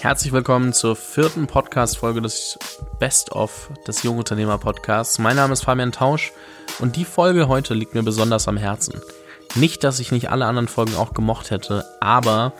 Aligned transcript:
Herzlich 0.00 0.32
willkommen 0.32 0.74
zur 0.74 0.94
vierten 0.94 1.46
Podcast-Folge 1.46 2.20
des 2.20 2.58
Best-of 2.98 3.70
des 3.86 4.02
Jungunternehmer 4.02 4.58
Podcasts. 4.58 5.18
Mein 5.18 5.36
Name 5.36 5.54
ist 5.54 5.64
Fabian 5.64 5.90
Tausch 5.90 6.32
und 6.80 6.96
die 6.96 7.06
Folge 7.06 7.48
heute 7.48 7.72
liegt 7.72 7.94
mir 7.94 8.02
besonders 8.02 8.46
am 8.46 8.58
Herzen. 8.58 9.00
Nicht, 9.54 9.84
dass 9.84 9.98
ich 9.98 10.12
nicht 10.12 10.30
alle 10.30 10.44
anderen 10.44 10.68
Folgen 10.68 10.94
auch 10.96 11.14
gemocht 11.14 11.50
hätte, 11.50 11.86
aber 12.00 12.52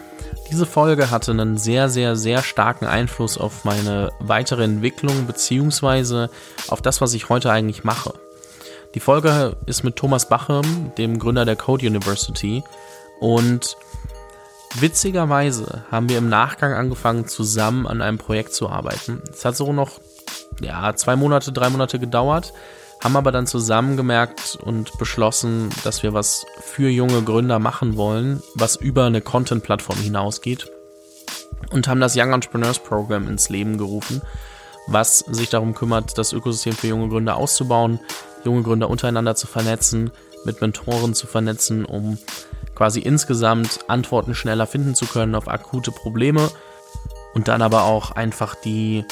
diese 0.51 0.65
Folge 0.65 1.11
hatte 1.11 1.33
einen 1.33 1.59
sehr, 1.59 1.91
sehr, 1.91 2.17
sehr 2.17 2.43
starken 2.43 2.87
Einfluss 2.87 3.37
auf 3.37 3.65
meine 3.65 4.13
weitere 4.19 4.65
Entwicklung 4.65 5.27
beziehungsweise 5.27 6.31
auf 6.69 6.81
das, 6.81 7.03
was 7.03 7.13
ich 7.13 7.29
heute 7.29 7.53
eigentlich 7.53 7.85
mache. 7.85 8.15
Die 8.95 9.01
Folge 9.01 9.57
ist 9.67 9.85
mit 9.85 9.97
Thomas 9.97 10.31
Bachem, 10.31 10.93
dem 10.97 11.19
Gründer 11.19 11.45
der 11.45 11.57
Code 11.57 11.87
University 11.87 12.65
und 13.21 13.77
Witzigerweise 14.75 15.85
haben 15.91 16.09
wir 16.09 16.19
im 16.19 16.29
Nachgang 16.29 16.75
angefangen, 16.75 17.29
zusammen 17.29 17.87
an 17.87 18.03
einem 18.03 18.19
Projekt 18.19 18.53
zu 18.53 18.69
arbeiten. 18.69 19.23
Es 19.33 19.45
hat 19.45 19.57
so 19.57 19.73
noch 19.73 20.01
ja, 20.61 20.95
zwei 20.95 21.17
Monate, 21.17 21.53
drei 21.53 21.71
Monate 21.71 21.99
gedauert, 21.99 22.53
haben 23.03 23.17
aber 23.17 23.33
dann 23.33 23.47
zusammen 23.47 23.97
gemerkt 23.97 24.59
und 24.61 24.99
beschlossen, 24.99 25.71
dass 25.85 26.03
wir 26.03 26.13
was 26.13 26.45
für 26.61 26.89
junge 26.89 27.23
Gründer 27.23 27.59
machen 27.59 27.97
wollen, 27.97 28.43
was 28.55 28.77
über 28.77 29.05
eine 29.05 29.21
Content-Plattform 29.21 29.99
hinausgeht 29.99 30.71
und 31.71 31.89
haben 31.89 32.01
das 32.01 32.17
Young 32.17 32.33
Entrepreneurs 32.33 32.79
Program 32.79 33.29
ins 33.29 33.49
Leben 33.49 33.79
gerufen, 33.79 34.23
was 34.87 35.19
sich 35.19 35.51
darum 35.51 35.75
kümmert, 35.75 36.17
das 36.19 36.33
Ökosystem 36.33 36.73
für 36.73 36.87
junge 36.87 37.09
Gründer 37.09 37.37
auszubauen, 37.37 38.01
junge 38.45 38.63
Gründer 38.63 38.89
untereinander 38.89 39.35
zu 39.35 39.47
vernetzen, 39.47 40.11
mit 40.45 40.61
Mentoren 40.61 41.15
zu 41.15 41.27
vernetzen, 41.27 41.85
um 41.85 42.19
quasi 42.77 43.01
insgesamt 43.01 43.81
Antworten 43.89 44.35
schneller 44.35 44.67
finden 44.67 44.95
zu 44.95 45.07
können 45.07 45.35
auf 45.35 45.49
akute 45.49 45.91
Probleme 45.91 46.49
und 47.35 47.49
dann 47.49 47.63
aber 47.63 47.85
auch 47.85 48.13
einfach 48.13 48.55
die 48.55 49.05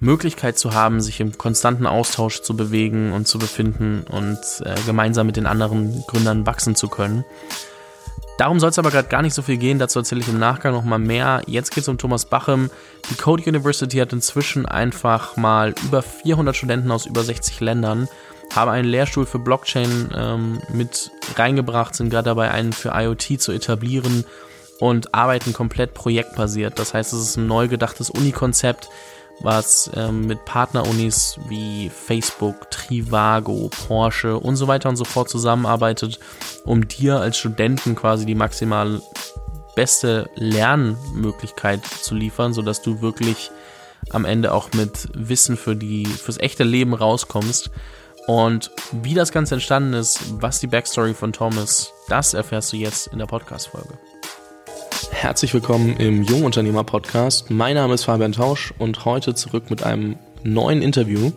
Möglichkeit 0.00 0.58
zu 0.58 0.74
haben, 0.74 1.00
sich 1.00 1.20
im 1.20 1.38
konstanten 1.38 1.86
Austausch 1.86 2.42
zu 2.42 2.56
bewegen 2.56 3.12
und 3.12 3.28
zu 3.28 3.38
befinden 3.38 4.04
und 4.10 4.38
äh, 4.64 4.74
gemeinsam 4.86 5.26
mit 5.26 5.36
den 5.36 5.46
anderen 5.46 6.04
Gründern 6.06 6.46
wachsen 6.46 6.74
zu 6.74 6.88
können. 6.88 7.24
Darum 8.38 8.60
soll 8.60 8.70
es 8.70 8.78
aber 8.78 8.92
gerade 8.92 9.08
gar 9.08 9.22
nicht 9.22 9.34
so 9.34 9.42
viel 9.42 9.56
gehen, 9.56 9.80
dazu 9.80 9.98
erzähle 9.98 10.20
ich 10.20 10.28
im 10.28 10.38
Nachgang 10.38 10.72
nochmal 10.72 11.00
mehr. 11.00 11.42
Jetzt 11.46 11.70
geht 11.70 11.82
es 11.82 11.88
um 11.88 11.98
Thomas 11.98 12.26
Bachem. 12.26 12.70
Die 13.10 13.16
Code 13.16 13.42
University 13.42 13.96
hat 13.96 14.12
inzwischen 14.12 14.64
einfach 14.64 15.36
mal 15.36 15.74
über 15.84 16.02
400 16.02 16.54
Studenten 16.54 16.92
aus 16.92 17.06
über 17.06 17.24
60 17.24 17.58
Ländern 17.58 18.08
haben 18.54 18.70
einen 18.70 18.88
Lehrstuhl 18.88 19.26
für 19.26 19.38
Blockchain 19.38 20.10
ähm, 20.16 20.60
mit 20.72 21.10
reingebracht, 21.36 21.94
sind 21.94 22.10
gerade 22.10 22.26
dabei, 22.26 22.50
einen 22.50 22.72
für 22.72 22.92
IoT 22.94 23.40
zu 23.40 23.52
etablieren 23.52 24.24
und 24.80 25.14
arbeiten 25.14 25.52
komplett 25.52 25.94
projektbasiert. 25.94 26.78
Das 26.78 26.94
heißt, 26.94 27.12
es 27.12 27.20
ist 27.20 27.36
ein 27.36 27.46
neu 27.46 27.68
gedachtes 27.68 28.10
Uni-Konzept, 28.10 28.88
was 29.40 29.90
ähm, 29.94 30.26
mit 30.26 30.44
Partnerunis 30.44 31.38
wie 31.48 31.90
Facebook, 31.90 32.70
Trivago, 32.70 33.70
Porsche 33.86 34.36
und 34.36 34.56
so 34.56 34.66
weiter 34.66 34.88
und 34.88 34.96
so 34.96 35.04
fort 35.04 35.28
zusammenarbeitet, 35.28 36.18
um 36.64 36.88
dir 36.88 37.20
als 37.20 37.38
Studenten 37.38 37.94
quasi 37.94 38.26
die 38.26 38.34
maximal 38.34 39.00
beste 39.76 40.28
Lernmöglichkeit 40.34 41.84
zu 41.84 42.14
liefern, 42.14 42.52
sodass 42.52 42.82
du 42.82 43.00
wirklich 43.00 43.52
am 44.10 44.24
Ende 44.24 44.52
auch 44.52 44.72
mit 44.72 45.08
Wissen 45.14 45.56
für 45.56 45.76
die 45.76 46.06
fürs 46.06 46.38
echte 46.38 46.64
Leben 46.64 46.94
rauskommst. 46.94 47.70
Und 48.28 48.70
wie 48.92 49.14
das 49.14 49.32
Ganze 49.32 49.54
entstanden 49.54 49.94
ist, 49.94 50.42
was 50.42 50.60
die 50.60 50.66
Backstory 50.66 51.14
von 51.14 51.32
Thomas, 51.32 51.94
das 52.08 52.34
erfährst 52.34 52.70
du 52.74 52.76
jetzt 52.76 53.06
in 53.06 53.18
der 53.18 53.24
Podcast-Folge. 53.24 53.98
Herzlich 55.10 55.54
willkommen 55.54 55.96
im 55.96 56.22
Jungunternehmer 56.24 56.84
Podcast. 56.84 57.50
Mein 57.50 57.76
Name 57.76 57.94
ist 57.94 58.04
Fabian 58.04 58.32
Tausch 58.32 58.74
und 58.76 59.06
heute 59.06 59.34
zurück 59.34 59.70
mit 59.70 59.82
einem 59.82 60.18
neuen 60.42 60.82
Interview. 60.82 61.32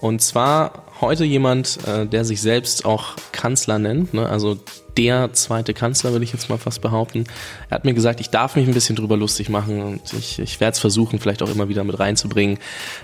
Und 0.00 0.22
zwar 0.22 0.84
heute 1.02 1.24
jemand, 1.24 1.78
äh, 1.86 2.06
der 2.06 2.24
sich 2.24 2.40
selbst 2.40 2.86
auch 2.86 3.16
Kanzler 3.32 3.78
nennt, 3.78 4.14
ne? 4.14 4.26
also 4.26 4.56
der 4.96 5.32
zweite 5.32 5.74
Kanzler, 5.74 6.12
würde 6.12 6.24
ich 6.24 6.32
jetzt 6.32 6.48
mal 6.48 6.58
fast 6.58 6.80
behaupten. 6.80 7.24
Er 7.68 7.76
hat 7.76 7.84
mir 7.84 7.94
gesagt, 7.94 8.20
ich 8.20 8.30
darf 8.30 8.56
mich 8.56 8.66
ein 8.66 8.74
bisschen 8.74 8.96
drüber 8.96 9.16
lustig 9.16 9.48
machen 9.48 9.82
und 9.82 10.12
ich, 10.12 10.38
ich 10.38 10.60
werde 10.60 10.72
es 10.72 10.78
versuchen, 10.78 11.18
vielleicht 11.18 11.42
auch 11.42 11.50
immer 11.50 11.68
wieder 11.68 11.82
mit 11.84 11.98
reinzubringen. 11.98 12.58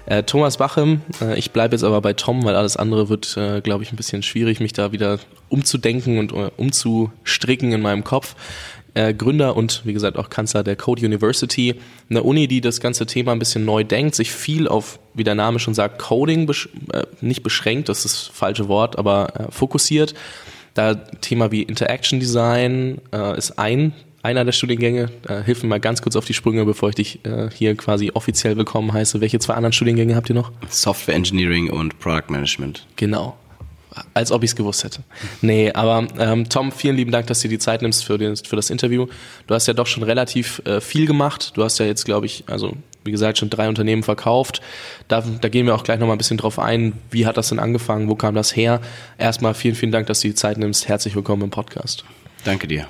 Äh, 0.07 0.23
Thomas 0.23 0.57
Bachem, 0.59 1.03
äh, 1.21 1.39
ich 1.39 1.51
bleibe 1.51 1.75
jetzt 1.75 1.83
aber 1.83 2.01
bei 2.01 2.13
Tom, 2.15 2.45
weil 2.45 2.57
alles 2.57 2.77
andere 2.77 3.09
wird, 3.09 3.39
glaube 3.63 3.83
ich, 3.83 3.93
ein 3.93 3.97
bisschen 3.97 4.23
schwierig, 4.23 4.61
mich 4.61 4.73
da 4.73 4.93
wieder 4.93 5.19
umzudenken 5.49 6.19
und 6.19 6.33
umzustricken 6.33 7.73
in 7.73 7.81
meinem 7.81 8.05
Kopf. 8.05 8.35
Äh, 8.99 9.15
Gründer 9.15 9.57
und 9.57 9.83
wie 9.85 9.93
gesagt 9.93 10.17
auch 10.19 10.29
Kanzler 10.29 10.65
der 10.65 10.75
Code 10.75 11.07
University, 11.07 11.77
eine 12.11 12.25
Uni, 12.25 12.49
die 12.49 12.61
das 12.61 12.81
ganze 12.81 13.07
Thema 13.07 13.31
ein 13.31 13.39
bisschen 13.39 13.65
neu 13.65 13.85
denkt, 13.85 14.17
sich 14.17 14.33
viel 14.33 14.67
auf, 14.67 14.99
wie 15.15 15.23
der 15.23 15.37
Name 15.37 15.61
schon 15.61 15.73
sagt, 15.73 16.01
Coding 16.01 16.47
besch 16.47 16.69
äh, 16.93 17.05
nicht 17.21 17.45
beschränkt, 17.45 17.89
das 17.89 18.05
ist 18.05 18.29
das 18.29 18.37
falsche 18.37 18.67
Wort, 18.67 18.99
aber 18.99 19.29
äh, 19.39 19.53
fokussiert 19.53 20.15
da 20.75 20.95
Thema 20.95 21.53
wie 21.53 21.63
Interaction 21.63 22.19
Design 22.19 23.01
äh, 23.13 23.39
ist 23.39 23.59
ein 23.59 23.93
einer 24.21 24.45
der 24.45 24.53
Studiengänge. 24.53 25.11
Hilf 25.45 25.63
mir 25.63 25.69
mal 25.69 25.81
ganz 25.81 26.03
kurz 26.03 26.17
auf 26.17 26.25
die 26.25 26.35
Sprünge, 26.35 26.65
bevor 26.65 26.89
ich 26.89 26.97
dich 26.97 27.25
äh, 27.25 27.49
hier 27.55 27.77
quasi 27.77 28.11
offiziell 28.13 28.57
willkommen 28.57 28.93
heiße. 28.93 29.21
Welche 29.21 29.39
zwei 29.39 29.55
anderen 29.55 29.73
Studiengänge 29.73 30.17
habt 30.17 30.29
ihr 30.29 30.35
noch? 30.35 30.51
Software 30.69 31.15
Engineering 31.15 31.71
und 31.71 31.99
Product 32.01 32.29
Management. 32.29 32.85
Genau. 32.97 33.37
Als 34.15 34.33
ob 34.33 34.43
ich 34.43 34.51
es 34.51 34.57
gewusst 34.57 34.85
hätte. 34.85 35.03
Nee, 35.41 35.73
aber 35.73 36.07
ähm, 36.19 36.49
Tom, 36.49 36.73
vielen 36.73 36.97
lieben 36.97 37.11
Dank, 37.11 37.27
dass 37.27 37.41
du 37.41 37.49
dir 37.49 37.57
die 37.57 37.59
Zeit 37.59 37.83
nimmst 37.83 38.05
für, 38.05 38.19
den, 38.19 38.37
für 38.37 38.57
das 38.57 38.71
Interview. 38.71 39.07
Du 39.47 39.55
hast 39.55 39.67
ja 39.67 39.75
doch 39.75 39.87
schon 39.87 40.03
relativ 40.03 40.63
äh, 40.65 40.81
viel 40.81 41.07
gemacht. 41.07 41.57
Du 41.57 41.65
hast 41.65 41.79
ja 41.79 41.87
jetzt, 41.87 42.05
glaube 42.05 42.27
ich, 42.27 42.45
also 42.47 42.75
wie 43.05 43.11
gesagt, 43.11 43.39
schon 43.39 43.51
drei 43.51 43.69
Unternehmen 43.69 44.03
verkauft. 44.03 44.61
Da, 45.09 45.23
da 45.23 45.49
gehen 45.49 45.67
wir 45.67 45.75
auch 45.75 45.85
gleich 45.85 45.99
nochmal 45.99 46.17
ein 46.17 46.19
bisschen 46.19 46.37
drauf 46.37 46.59
ein. 46.59 46.93
Wie 47.11 47.27
hat 47.27 47.37
das 47.37 47.49
denn 47.49 47.59
angefangen? 47.59 48.09
Wo 48.09 48.15
kam 48.15 48.35
das 48.35 48.55
her? 48.55 48.81
Erstmal 49.17 49.55
vielen, 49.55 49.75
vielen 49.75 49.93
Dank, 49.93 50.07
dass 50.07 50.21
du 50.21 50.29
die 50.29 50.35
Zeit 50.35 50.59
nimmst. 50.59 50.89
Herzlich 50.89 51.15
willkommen 51.15 51.43
im 51.43 51.51
Podcast. 51.51 52.05
Danke 52.45 52.67
dir. 52.67 52.87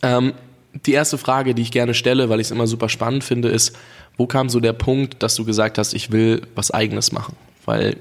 Ähm, 0.00 0.32
die 0.86 0.92
erste 0.92 1.18
Frage, 1.18 1.54
die 1.54 1.62
ich 1.62 1.70
gerne 1.70 1.94
stelle, 1.94 2.28
weil 2.28 2.40
ich 2.40 2.46
es 2.46 2.50
immer 2.50 2.66
super 2.66 2.88
spannend 2.88 3.24
finde, 3.24 3.48
ist, 3.48 3.76
wo 4.16 4.26
kam 4.26 4.48
so 4.48 4.60
der 4.60 4.72
Punkt, 4.72 5.22
dass 5.22 5.34
du 5.34 5.44
gesagt 5.44 5.78
hast, 5.78 5.94
ich 5.94 6.12
will 6.12 6.42
was 6.54 6.70
eigenes 6.70 7.12
machen? 7.12 7.36
Weil 7.64 7.96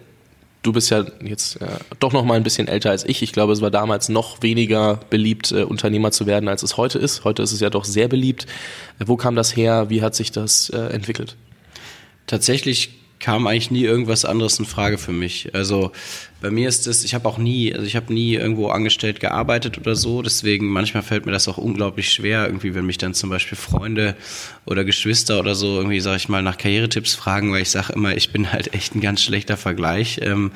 du 0.64 0.72
bist 0.72 0.90
ja 0.90 1.06
jetzt 1.24 1.62
äh, 1.62 1.68
doch 2.00 2.14
noch 2.14 2.24
mal 2.24 2.36
ein 2.36 2.44
bisschen 2.44 2.68
älter 2.68 2.92
als 2.92 3.04
ich. 3.06 3.22
Ich 3.22 3.34
glaube, 3.34 3.54
es 3.54 3.62
war 3.62 3.72
damals 3.72 4.10
noch 4.10 4.42
weniger 4.42 5.00
beliebt, 5.10 5.52
äh, 5.52 5.64
Unternehmer 5.64 6.12
zu 6.12 6.26
werden, 6.26 6.48
als 6.48 6.64
es 6.64 6.78
heute 6.78 7.00
ist. 7.00 7.24
Heute 7.24 7.42
ist 7.42 7.52
es 7.52 7.60
ja 7.60 7.70
doch 7.70 7.86
sehr 7.86 8.08
beliebt. 8.08 8.46
Äh, 9.00 9.06
wo 9.08 9.18
kam 9.18 9.36
das 9.36 9.56
her? 9.56 9.90
Wie 9.90 10.02
hat 10.02 10.16
sich 10.16 10.32
das 10.32 10.70
äh, 10.70 10.78
entwickelt? 10.78 11.36
Tatsächlich 12.28 13.01
kam 13.22 13.48
eigentlich 13.48 13.72
nie 13.72 13.84
irgendwas 13.84 14.26
anderes 14.26 14.60
in 14.60 14.66
Frage 14.66 14.98
für 14.98 15.14
mich. 15.14 15.54
Also 15.54 15.92
bei 16.42 16.50
mir 16.50 16.68
ist 16.68 16.88
es, 16.88 17.04
ich 17.04 17.14
habe 17.14 17.30
auch 17.30 17.38
nie, 17.38 17.74
also 17.74 17.86
ich 17.86 17.96
habe 17.96 18.12
nie 18.14 18.34
irgendwo 18.34 18.70
angestellt 18.70 19.20
gearbeitet 19.20 19.78
oder 19.78 19.96
so. 19.96 20.22
Deswegen 20.22 20.68
manchmal 20.68 21.04
fällt 21.04 21.26
mir 21.26 21.32
das 21.32 21.48
auch 21.48 21.58
unglaublich 21.58 22.12
schwer, 22.12 22.46
irgendwie, 22.48 22.74
wenn 22.74 22.86
mich 22.86 22.98
dann 22.98 23.14
zum 23.14 23.30
Beispiel 23.30 23.58
Freunde 23.58 24.16
oder 24.66 24.84
Geschwister 24.84 25.40
oder 25.40 25.56
so 25.56 25.78
irgendwie, 25.78 26.00
sag 26.00 26.18
ich 26.18 26.30
mal, 26.30 26.42
nach 26.42 26.58
Karrieretipps 26.58 27.14
fragen, 27.14 27.54
weil 27.54 27.62
ich 27.62 27.70
sage 27.70 27.94
immer, 27.94 28.18
ich 28.18 28.32
bin 28.32 28.52
halt 28.52 28.74
echt 28.74 28.96
ein 28.96 29.02
ganz 29.02 29.22
schlechter 29.22 29.56
Vergleich. 29.56 30.20
Ähm, 30.24 30.52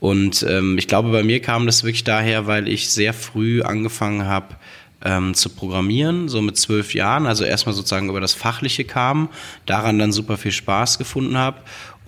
und 0.00 0.46
ähm, 0.48 0.78
ich 0.78 0.88
glaube, 0.88 1.10
bei 1.10 1.22
mir 1.22 1.40
kam 1.40 1.66
das 1.66 1.84
wirklich 1.84 2.04
daher, 2.04 2.46
weil 2.46 2.68
ich 2.68 2.88
sehr 2.88 3.12
früh 3.12 3.62
angefangen 3.62 4.26
habe, 4.26 4.56
ähm, 5.04 5.34
zu 5.34 5.50
programmieren, 5.50 6.28
so 6.28 6.42
mit 6.42 6.56
zwölf 6.56 6.94
Jahren, 6.94 7.26
also 7.26 7.44
erstmal 7.44 7.74
sozusagen 7.74 8.08
über 8.08 8.20
das 8.20 8.34
Fachliche 8.34 8.84
kam, 8.84 9.28
daran 9.66 9.98
dann 9.98 10.12
super 10.12 10.36
viel 10.36 10.52
Spaß 10.52 10.98
gefunden 10.98 11.36
habe 11.36 11.58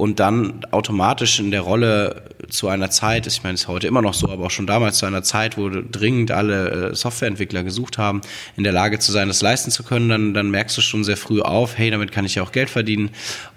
und 0.01 0.19
dann 0.19 0.65
automatisch 0.71 1.41
in 1.41 1.51
der 1.51 1.61
Rolle 1.61 2.23
zu 2.49 2.69
einer 2.69 2.89
Zeit, 2.89 3.27
ich 3.27 3.43
meine, 3.43 3.57
es 3.57 3.63
ist 3.63 3.69
heute 3.69 3.87
immer 3.87 4.01
noch 4.01 4.15
so, 4.15 4.31
aber 4.31 4.47
auch 4.47 4.51
schon 4.51 4.67
damals 4.67 4.97
zu 4.97 5.05
einer 5.05 5.23
Zeit, 5.23 5.59
wo 5.59 5.69
dringend 5.69 6.31
alle 6.31 6.93
äh, 6.93 6.95
Softwareentwickler 6.95 7.65
gesucht 7.65 7.99
haben, 7.99 8.23
in 8.57 8.65
der 8.65 8.73
Lage 8.73 8.99
zu 8.99 9.13
sein, 9.13 9.29
das 9.29 9.43
leisten 9.43 9.71
zu 9.71 9.83
können, 9.83 10.09
dann, 10.09 10.33
dann 10.33 10.51
merkst 10.51 10.75
du 10.79 10.81
schon 10.81 11.05
sehr 11.05 11.19
früh 11.19 11.43
auf, 11.43 11.77
hey, 11.77 11.91
damit 11.91 12.13
kann 12.13 12.25
ich 12.25 12.37
ja 12.37 12.43
auch 12.43 12.51
Geld 12.51 12.71
verdienen 12.71 13.11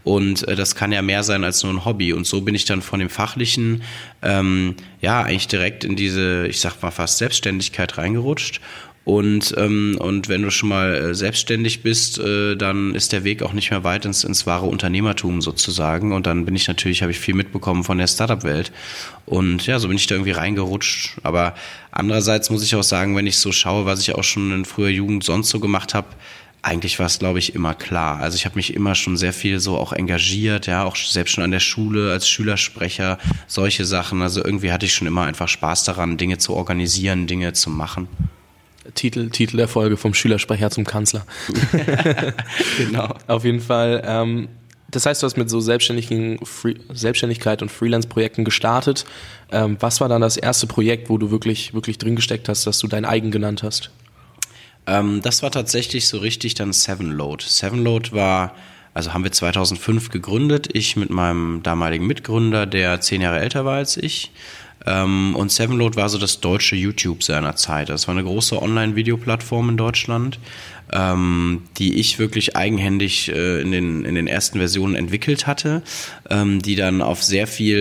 und 0.03 0.45
äh, 0.49 0.57
das 0.57 0.75
kann 0.75 0.91
ja 0.91 1.01
mehr 1.01 1.23
sein 1.23 1.45
als 1.45 1.63
nur 1.63 1.71
ein 1.71 1.85
Hobby. 1.85 2.11
Und 2.11 2.27
so 2.27 2.41
bin 2.41 2.55
ich 2.55 2.65
dann 2.65 2.81
von 2.81 2.99
dem 2.99 3.09
Fachlichen 3.09 3.81
ähm, 4.21 4.75
ja 4.99 5.21
eigentlich 5.21 5.47
direkt 5.47 5.85
in 5.85 5.95
diese, 5.95 6.45
ich 6.47 6.59
sag 6.59 6.81
mal 6.81 6.91
fast 6.91 7.19
Selbstständigkeit 7.19 7.97
reingerutscht 7.97 8.59
und, 9.05 9.53
ähm, 9.57 9.97
und 9.99 10.29
wenn 10.29 10.43
du 10.43 10.49
schon 10.49 10.69
mal 10.69 10.95
äh, 10.95 11.15
selbstständig 11.15 11.83
bist, 11.83 12.19
äh, 12.19 12.55
dann 12.55 12.95
ist 12.95 13.11
der 13.11 13.25
Weg 13.25 13.43
auch 13.43 13.51
nicht 13.51 13.69
mehr 13.71 13.83
weit 13.83 14.05
ins, 14.05 14.23
ins 14.23 14.47
wahre 14.47 14.65
Unternehmertum 14.65 15.41
sozusagen. 15.41 16.13
Und 16.13 16.25
dann 16.25 16.45
bin 16.45 16.55
ich 16.55 16.69
natürlich, 16.69 17.01
habe 17.01 17.11
ich 17.11 17.19
viel 17.19 17.33
mitbekommen 17.33 17.83
von 17.83 17.97
der 17.97 18.07
Startup-Welt. 18.07 18.71
Und 19.25 19.67
ja, 19.67 19.79
so 19.79 19.89
bin 19.89 19.97
ich 19.97 20.07
da 20.07 20.15
irgendwie 20.15 20.31
reingerutscht. 20.31 21.17
Aber 21.23 21.53
andererseits 21.91 22.49
muss 22.49 22.63
ich 22.63 22.75
auch 22.75 22.83
sagen, 22.83 23.15
wenn 23.17 23.27
ich 23.27 23.37
so 23.37 23.51
schaue, 23.51 23.85
was 23.85 23.99
ich 23.99 24.15
auch 24.15 24.23
schon 24.23 24.53
in 24.53 24.63
früher 24.63 24.89
Jugend 24.89 25.25
sonst 25.25 25.49
so 25.49 25.59
gemacht 25.59 25.93
habe, 25.93 26.07
eigentlich 26.61 26.97
war 26.97 27.07
es, 27.07 27.19
glaube 27.19 27.39
ich, 27.39 27.55
immer 27.55 27.73
klar. 27.73 28.21
Also 28.21 28.37
ich 28.37 28.45
habe 28.45 28.55
mich 28.55 28.73
immer 28.73 28.95
schon 28.95 29.17
sehr 29.17 29.33
viel 29.33 29.59
so 29.59 29.77
auch 29.77 29.91
engagiert, 29.91 30.65
ja, 30.65 30.85
auch 30.85 30.95
selbst 30.95 31.33
schon 31.33 31.43
an 31.43 31.51
der 31.51 31.59
Schule 31.59 32.13
als 32.13 32.29
Schülersprecher, 32.29 33.17
solche 33.47 33.83
Sachen. 33.83 34.21
Also 34.21 34.41
irgendwie 34.41 34.71
hatte 34.71 34.85
ich 34.85 34.93
schon 34.93 35.07
immer 35.07 35.23
einfach 35.23 35.49
Spaß 35.49 35.83
daran, 35.83 36.15
Dinge 36.15 36.37
zu 36.37 36.53
organisieren, 36.53 37.27
Dinge 37.27 37.51
zu 37.51 37.69
machen. 37.69 38.07
Titel, 38.95 39.29
Titel 39.29 39.57
der 39.57 39.67
Folge 39.67 39.97
vom 39.97 40.13
Schülersprecher 40.13 40.69
zum 40.71 40.83
Kanzler. 40.85 41.25
genau. 42.77 43.15
Auf 43.27 43.45
jeden 43.45 43.61
Fall. 43.61 44.03
Ähm, 44.05 44.49
das 44.93 45.05
heißt, 45.05 45.23
du 45.23 45.25
hast 45.25 45.37
mit 45.37 45.49
so 45.49 45.59
selbstständigen 45.59 46.39
Free 46.45 46.75
Selbstständigkeit 46.93 47.61
und 47.61 47.71
Freelance-Projekten 47.71 48.45
gestartet. 48.45 49.05
Ähm, 49.51 49.77
was 49.79 50.01
war 50.01 50.07
dann 50.07 50.21
das 50.21 50.37
erste 50.37 50.67
Projekt, 50.67 51.09
wo 51.09 51.17
du 51.17 51.31
wirklich, 51.31 51.73
wirklich 51.73 51.97
drin 51.97 52.15
gesteckt 52.15 52.47
hast, 52.47 52.67
dass 52.67 52.79
du 52.79 52.87
dein 52.87 53.05
eigen 53.05 53.31
genannt 53.31 53.63
hast? 53.63 53.89
Ähm, 54.85 55.21
das 55.21 55.41
war 55.41 55.51
tatsächlich 55.51 56.07
so 56.07 56.19
richtig 56.19 56.53
dann 56.53 56.73
Sevenload. 56.73 57.43
Sevenload 57.47 58.11
war, 58.11 58.55
also 58.93 59.13
haben 59.13 59.23
wir 59.23 59.31
2005 59.31 60.09
gegründet. 60.09 60.69
Ich 60.73 60.95
mit 60.95 61.09
meinem 61.09 61.63
damaligen 61.63 62.05
Mitgründer, 62.05 62.65
der 62.65 63.01
zehn 63.01 63.21
Jahre 63.21 63.39
älter 63.39 63.65
war 63.65 63.77
als 63.77 63.97
ich. 63.97 64.31
Ähm, 64.85 65.35
und 65.35 65.51
Sevenload 65.51 65.95
war 65.95 66.09
so 66.09 66.17
das 66.17 66.39
deutsche 66.39 66.75
YouTube 66.75 67.23
seiner 67.23 67.55
Zeit. 67.55 67.89
Das 67.89 68.07
war 68.07 68.15
eine 68.15 68.23
große 68.23 68.61
Online-Videoplattform 68.61 69.69
in 69.69 69.77
Deutschland, 69.77 70.39
ähm, 70.91 71.63
die 71.77 71.99
ich 71.99 72.19
wirklich 72.19 72.55
eigenhändig 72.55 73.29
äh, 73.29 73.61
in, 73.61 73.71
den, 73.71 74.05
in 74.05 74.15
den 74.15 74.27
ersten 74.27 74.59
Versionen 74.59 74.95
entwickelt 74.95 75.47
hatte, 75.47 75.83
ähm, 76.29 76.61
die 76.61 76.75
dann 76.75 77.01
auf 77.01 77.23
sehr 77.23 77.47
viel 77.47 77.73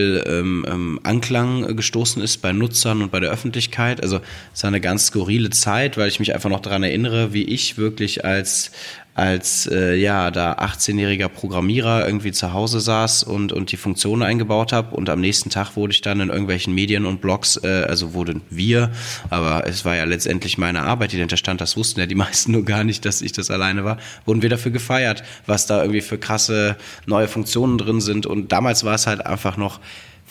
Anklang 1.03 1.77
gestoßen 1.77 2.23
ist 2.23 2.39
bei 2.39 2.53
Nutzern 2.53 3.03
und 3.03 3.11
bei 3.11 3.21
der 3.21 3.31
Öffentlichkeit. 3.31 4.03
Also 4.03 4.21
es 4.55 4.63
war 4.63 4.69
eine 4.69 4.81
ganz 4.81 5.07
skurrile 5.07 5.51
Zeit, 5.51 5.97
weil 5.97 6.09
ich 6.09 6.21
mich 6.21 6.35
einfach 6.35 6.51
noch 6.51 6.61
daran 6.61 6.83
erinnere, 6.83 7.33
wie 7.33 7.45
ich 7.45 7.79
wirklich 7.79 8.25
als 8.25 8.71
als 9.15 9.67
äh, 9.71 9.95
ja 9.95 10.31
da 10.31 10.55
18-jähriger 10.55 11.29
Programmierer 11.29 12.07
irgendwie 12.07 12.33
zu 12.33 12.53
Hause 12.53 12.81
saß 12.81 13.25
und 13.25 13.53
und 13.53 13.71
die 13.71 13.77
Funktionen 13.77 14.23
eingebaut 14.23 14.73
habe 14.73 14.97
und 14.97 15.11
am 15.11 15.21
nächsten 15.21 15.51
Tag 15.51 15.77
wurde 15.77 15.93
ich 15.93 16.01
dann 16.01 16.21
in 16.21 16.31
irgendwelchen 16.31 16.75
Medien 16.75 17.05
und 17.05 17.21
Blogs, 17.21 17.61
äh, 17.63 17.85
also 17.89 18.15
wurden 18.15 18.41
wir, 18.49 18.91
aber 19.29 19.67
es 19.67 19.85
war 19.85 19.97
ja 19.97 20.05
letztendlich 20.05 20.57
meine 20.57 20.83
Arbeit, 20.83 21.13
die 21.13 21.17
dahinter 21.17 21.37
stand, 21.37 21.61
das 21.61 21.77
wussten 21.77 22.01
ja 22.01 22.07
die 22.07 22.15
meisten 22.23 22.53
nur 22.53 22.65
gar 22.65 22.85
nicht, 22.85 23.05
dass 23.05 23.21
ich 23.21 23.33
das 23.33 23.51
alleine 23.51 23.85
war, 23.85 23.99
wurden 24.25 24.43
wir 24.43 24.49
dafür 24.49 24.73
gefeiert, 24.73 25.23
was 25.47 25.67
da 25.67 25.81
irgendwie 25.83 26.01
für 26.01 26.19
krasse 26.19 26.77
neue 27.07 27.29
Funktionen 27.29 27.79
drin 27.79 28.01
sind. 28.01 28.27
Und 28.27 28.53
damals 28.53 28.85
war 28.85 28.95
es 28.95 29.07
halt 29.07 29.27
einfach 29.27 29.57
noch 29.57 29.81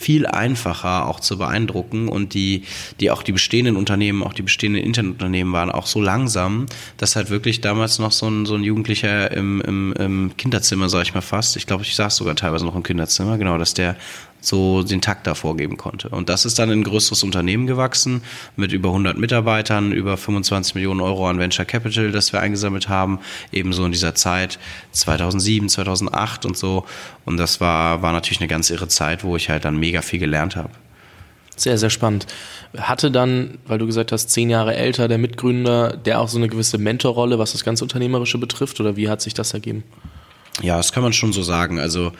viel 0.02 0.26
einfacher 0.26 1.08
auch 1.08 1.20
zu 1.20 1.38
beeindrucken. 1.38 2.08
Und 2.08 2.34
die, 2.34 2.64
die 3.00 3.12
auch 3.12 3.24
die 3.24 3.32
bestehenden 3.32 3.76
Unternehmen, 3.76 4.24
auch 4.24 4.34
die 4.34 4.42
bestehenden 4.42 4.84
Internetunternehmen 4.84 5.54
waren 5.54 5.72
auch 5.72 5.88
so 5.88 6.02
langsam, 6.02 6.66
dass 6.98 7.16
halt 7.16 7.30
wirklich 7.30 7.62
damals 7.62 8.00
noch 8.00 8.12
so 8.12 8.28
ein, 8.28 8.46
so 8.46 8.56
ein 8.56 8.64
Jugendlicher 8.64 9.32
im, 9.32 9.62
im, 9.62 9.94
im 9.94 10.38
Kinderzimmer, 10.38 10.90
sag 10.90 11.04
ich 11.04 11.14
mal 11.14 11.22
fast, 11.22 11.56
ich 11.56 11.68
glaube, 11.68 11.84
ich 11.84 11.96
saß 11.96 12.16
sogar 12.16 12.36
teilweise 12.36 12.66
noch 12.66 12.76
im 12.76 12.84
Kinderzimmer, 12.84 13.38
genau, 13.38 13.58
dass 13.58 13.74
der 13.74 13.96
so 14.42 14.82
den 14.84 15.02
Takt 15.02 15.28
da 15.28 15.36
vorgeben 15.36 15.78
konnte. 15.78 16.10
Und 16.10 16.28
das 16.28 16.46
ist 16.46 16.58
dann 16.60 16.72
in 16.72 16.80
ein 16.80 16.84
größeres 16.84 17.24
Unternehmen 17.24 17.68
gewachsen 17.68 18.24
mit 18.56 18.74
über 18.74 18.90
100 18.90 19.18
Mitarbeitern, 19.18 19.92
über 19.92 20.18
25 20.18 20.76
Millionen 20.76 21.00
Euro 21.00 21.30
an 21.30 21.40
Venture 21.40 21.66
Capital, 21.66 22.12
das 22.12 22.34
wir 22.34 22.42
eingesammelt 22.42 22.90
haben, 22.90 23.20
ebenso 23.52 23.86
in 23.86 23.92
dieser 23.92 24.16
Zeit 24.16 24.60
2007, 24.92 25.70
2008 25.70 26.46
und 26.46 26.58
so. 26.58 26.86
Und 27.24 27.38
das 27.38 27.62
war, 27.62 28.02
war 28.02 28.12
natürlich 28.12 28.42
eine 28.42 28.50
ganz 28.50 28.72
irre 28.72 28.88
Zeit, 28.88 29.24
wo 29.24 29.36
ich 29.36 29.50
halt 29.50 29.64
dann 29.64 29.78
mega 29.78 30.02
viel 30.02 30.20
gelernt 30.20 30.56
habe. 30.56 30.72
Sehr, 31.56 31.78
sehr 31.78 31.92
spannend. 31.92 32.26
Hatte 32.76 33.12
dann, 33.12 33.60
weil 33.68 33.78
du 33.78 33.86
gesagt 33.86 34.12
hast, 34.12 34.30
zehn 34.32 34.50
Jahre 34.50 34.76
älter, 34.76 35.08
der 35.08 35.20
Mitgründer, 35.20 35.96
der 35.96 36.20
auch 36.20 36.28
so 36.28 36.40
eine 36.40 36.48
gewisse 36.48 36.80
Mentorrolle, 36.80 37.38
was 37.38 37.52
das 37.52 37.64
ganze 37.64 37.84
Unternehmerische 37.84 38.40
betrifft, 38.40 38.80
oder 38.80 38.96
wie 38.96 39.10
hat 39.10 39.22
sich 39.22 39.36
das 39.36 39.54
ergeben? 39.54 39.84
Ja, 40.62 40.78
das 40.78 40.92
kann 40.92 41.04
man 41.04 41.14
schon 41.14 41.34
so 41.34 41.44
sagen. 41.44 41.80
Also 41.80 42.12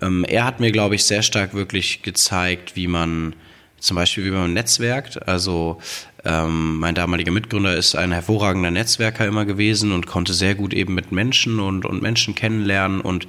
ähm, 0.00 0.24
er 0.24 0.44
hat 0.44 0.60
mir, 0.60 0.72
glaube 0.72 0.94
ich, 0.94 1.04
sehr 1.04 1.22
stark 1.22 1.54
wirklich 1.54 2.02
gezeigt, 2.02 2.76
wie 2.76 2.86
man 2.86 3.34
zum 3.78 3.94
Beispiel, 3.94 4.24
wie 4.24 4.30
man 4.30 4.52
netzwerkt. 4.52 5.26
Also 5.28 5.78
ähm, 6.24 6.78
mein 6.78 6.94
damaliger 6.94 7.30
Mitgründer 7.30 7.76
ist 7.76 7.94
ein 7.94 8.12
hervorragender 8.12 8.70
Netzwerker 8.70 9.26
immer 9.26 9.44
gewesen 9.44 9.92
und 9.92 10.06
konnte 10.06 10.34
sehr 10.34 10.54
gut 10.54 10.74
eben 10.74 10.94
mit 10.94 11.12
Menschen 11.12 11.60
und, 11.60 11.84
und 11.84 12.02
Menschen 12.02 12.34
kennenlernen. 12.34 13.00
Und 13.00 13.28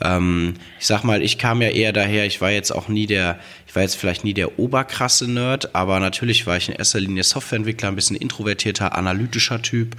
ähm, 0.00 0.54
ich 0.78 0.86
sag 0.86 1.02
mal, 1.02 1.22
ich 1.22 1.38
kam 1.38 1.60
ja 1.62 1.68
eher 1.68 1.92
daher, 1.92 2.26
ich 2.26 2.40
war 2.40 2.50
jetzt 2.50 2.70
auch 2.70 2.88
nie 2.88 3.06
der, 3.06 3.40
ich 3.66 3.74
war 3.74 3.82
jetzt 3.82 3.96
vielleicht 3.96 4.24
nie 4.24 4.34
der 4.34 4.58
oberkrasse 4.58 5.30
Nerd, 5.30 5.74
aber 5.74 5.98
natürlich 6.00 6.46
war 6.46 6.56
ich 6.56 6.68
in 6.68 6.76
erster 6.76 7.00
Linie 7.00 7.24
Softwareentwickler, 7.24 7.88
ein 7.88 7.96
bisschen 7.96 8.16
introvertierter, 8.16 8.96
analytischer 8.96 9.60
Typ 9.60 9.96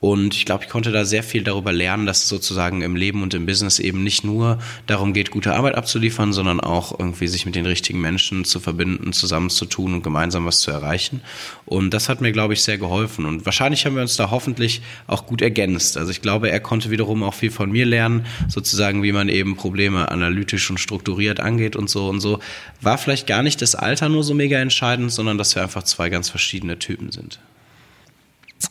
und 0.00 0.34
ich 0.34 0.44
glaube, 0.44 0.64
ich 0.64 0.70
konnte 0.70 0.92
da 0.92 1.06
sehr 1.06 1.22
viel 1.22 1.42
darüber 1.44 1.72
lernen, 1.72 2.04
dass 2.04 2.24
es 2.24 2.28
sozusagen 2.28 2.82
im 2.82 2.94
Leben 2.94 3.22
und 3.22 3.32
im 3.32 3.46
Business 3.46 3.78
eben 3.78 4.02
nicht 4.02 4.22
nur 4.22 4.58
darum 4.86 5.14
geht, 5.14 5.30
gute 5.30 5.54
Arbeit 5.54 5.76
abzuliefern, 5.76 6.34
sondern 6.34 6.60
auch 6.60 6.98
irgendwie 6.98 7.26
sich 7.26 7.46
mit 7.46 7.54
den 7.54 7.64
richtigen 7.64 8.02
Menschen 8.02 8.44
zu 8.44 8.60
verbinden, 8.60 9.14
zusammenzutun 9.14 9.94
und 9.94 10.02
gemeinsam 10.02 10.44
was 10.44 10.60
zu 10.60 10.70
erreichen. 10.70 11.22
Und 11.64 11.94
das 11.94 12.10
hat 12.10 12.20
mir, 12.20 12.32
glaube 12.32 12.52
ich, 12.52 12.62
sehr 12.62 12.76
geholfen. 12.76 13.24
Und 13.24 13.46
wahrscheinlich 13.46 13.86
haben 13.86 13.94
wir 13.94 14.02
uns 14.02 14.16
da 14.16 14.30
hoffentlich 14.30 14.82
auch 15.06 15.24
gut 15.24 15.40
ergänzt. 15.40 15.96
Also 15.96 16.10
ich 16.10 16.20
glaube, 16.20 16.50
er 16.50 16.60
konnte 16.60 16.90
wiederum 16.90 17.22
auch 17.22 17.34
viel 17.34 17.50
von 17.50 17.70
mir 17.70 17.86
lernen, 17.86 18.26
sozusagen, 18.48 19.02
wie 19.02 19.12
man 19.12 19.30
eben 19.30 19.56
Probleme 19.56 20.10
analytisch 20.10 20.68
und 20.68 20.78
strukturiert 20.78 21.40
angeht 21.40 21.76
und 21.76 21.88
so 21.88 22.08
und 22.10 22.20
so. 22.20 22.40
War 22.82 22.98
vielleicht 22.98 23.26
gar 23.26 23.42
nicht 23.42 23.62
das 23.62 23.74
Alter 23.74 24.10
nur 24.10 24.22
so 24.22 24.34
mega 24.34 24.58
entscheidend, 24.58 25.12
sondern 25.12 25.38
dass 25.38 25.54
wir 25.54 25.62
einfach 25.62 25.84
zwei 25.84 26.10
ganz 26.10 26.28
verschiedene 26.28 26.78
Typen 26.78 27.10
sind. 27.10 27.38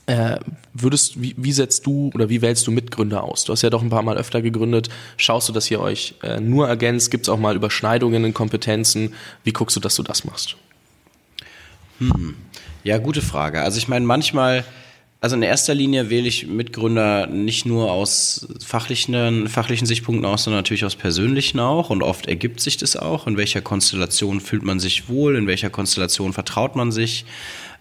Äh, 0.05 0.37
würdest, 0.73 1.21
wie, 1.21 1.35
wie 1.37 1.51
setzt 1.51 1.85
du 1.85 2.11
oder 2.13 2.29
wie 2.29 2.41
wählst 2.41 2.67
du 2.67 2.71
Mitgründer 2.71 3.23
aus? 3.23 3.43
Du 3.45 3.53
hast 3.53 3.61
ja 3.61 3.69
doch 3.69 3.81
ein 3.81 3.89
paar 3.89 4.03
Mal 4.03 4.17
öfter 4.17 4.41
gegründet. 4.41 4.89
Schaust 5.17 5.49
du, 5.49 5.53
dass 5.53 5.69
ihr 5.71 5.79
euch 5.79 6.15
äh, 6.23 6.39
nur 6.39 6.67
ergänzt? 6.67 7.11
Gibt 7.11 7.25
es 7.25 7.29
auch 7.29 7.39
mal 7.39 7.55
Überschneidungen 7.55 8.23
in 8.25 8.33
Kompetenzen? 8.33 9.13
Wie 9.43 9.53
guckst 9.53 9.75
du, 9.75 9.79
dass 9.79 9.95
du 9.95 10.03
das 10.03 10.25
machst? 10.25 10.55
Hm. 11.99 12.35
Ja, 12.83 12.97
gute 12.97 13.21
Frage. 13.21 13.61
Also 13.61 13.77
ich 13.77 13.87
meine, 13.87 14.05
manchmal, 14.05 14.65
also 15.21 15.37
in 15.37 15.41
erster 15.41 15.73
Linie 15.73 16.09
wähle 16.09 16.27
ich 16.27 16.47
Mitgründer 16.47 17.27
nicht 17.27 17.65
nur 17.65 17.91
aus 17.91 18.47
fachlichen, 18.65 19.47
fachlichen 19.47 19.87
Sichtpunkten 19.87 20.25
aus, 20.25 20.43
sondern 20.43 20.59
natürlich 20.59 20.83
aus 20.83 20.95
persönlichen 20.95 21.59
auch. 21.59 21.89
Und 21.89 22.03
oft 22.03 22.25
ergibt 22.25 22.59
sich 22.59 22.75
das 22.75 22.97
auch. 22.97 23.25
In 23.25 23.37
welcher 23.37 23.61
Konstellation 23.61 24.41
fühlt 24.41 24.63
man 24.63 24.81
sich 24.81 25.07
wohl? 25.07 25.37
In 25.37 25.47
welcher 25.47 25.69
Konstellation 25.69 26.33
vertraut 26.33 26.75
man 26.75 26.91
sich? 26.91 27.25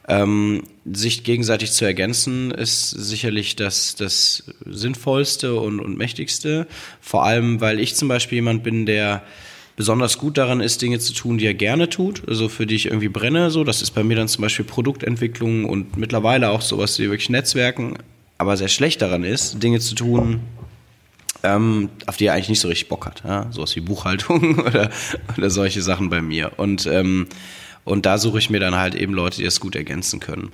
Ähm, 0.08 0.64
sich 0.84 1.22
gegenseitig 1.22 1.70
zu 1.72 1.84
ergänzen 1.84 2.50
ist 2.50 2.90
sicherlich 2.90 3.54
das, 3.54 3.94
das 3.94 4.44
Sinnvollste 4.66 5.54
und, 5.54 5.78
und 5.78 5.96
Mächtigste. 5.96 6.66
Vor 7.00 7.24
allem, 7.24 7.60
weil 7.60 7.78
ich 7.78 7.94
zum 7.94 8.08
Beispiel 8.08 8.36
jemand 8.36 8.64
bin, 8.64 8.84
der 8.84 9.22
besonders 9.76 10.18
gut 10.18 10.38
daran 10.38 10.60
ist, 10.60 10.82
Dinge 10.82 10.98
zu 10.98 11.12
tun, 11.12 11.38
die 11.38 11.46
er 11.46 11.54
gerne 11.54 11.88
tut, 11.88 12.22
also 12.28 12.48
für 12.48 12.66
die 12.66 12.74
ich 12.74 12.86
irgendwie 12.86 13.08
brenne. 13.08 13.50
So, 13.50 13.64
das 13.64 13.80
ist 13.80 13.92
bei 13.92 14.02
mir 14.02 14.16
dann 14.16 14.28
zum 14.28 14.42
Beispiel 14.42 14.64
Produktentwicklung 14.64 15.64
und 15.64 15.96
mittlerweile 15.96 16.50
auch 16.50 16.60
sowas 16.60 16.98
wie 16.98 17.04
wirklich 17.04 17.30
Netzwerken, 17.30 17.96
aber 18.38 18.56
sehr 18.56 18.68
schlecht 18.68 19.02
daran 19.02 19.24
ist, 19.24 19.62
Dinge 19.62 19.80
zu 19.80 19.94
tun, 19.94 20.40
ähm, 21.42 21.88
auf 22.06 22.16
die 22.16 22.26
er 22.26 22.34
eigentlich 22.34 22.50
nicht 22.50 22.60
so 22.60 22.68
richtig 22.68 22.88
Bock 22.88 23.06
hat. 23.06 23.22
Ja? 23.24 23.46
Sowas 23.50 23.74
wie 23.76 23.80
Buchhaltung 23.80 24.58
oder, 24.66 24.90
oder 25.36 25.50
solche 25.50 25.82
Sachen 25.82 26.10
bei 26.10 26.20
mir. 26.20 26.52
Und 26.56 26.86
ähm, 26.86 27.28
und 27.84 28.06
da 28.06 28.18
suche 28.18 28.38
ich 28.38 28.50
mir 28.50 28.60
dann 28.60 28.76
halt 28.76 28.94
eben 28.94 29.14
Leute, 29.14 29.38
die 29.38 29.44
das 29.44 29.60
gut 29.60 29.76
ergänzen 29.76 30.20
können. 30.20 30.52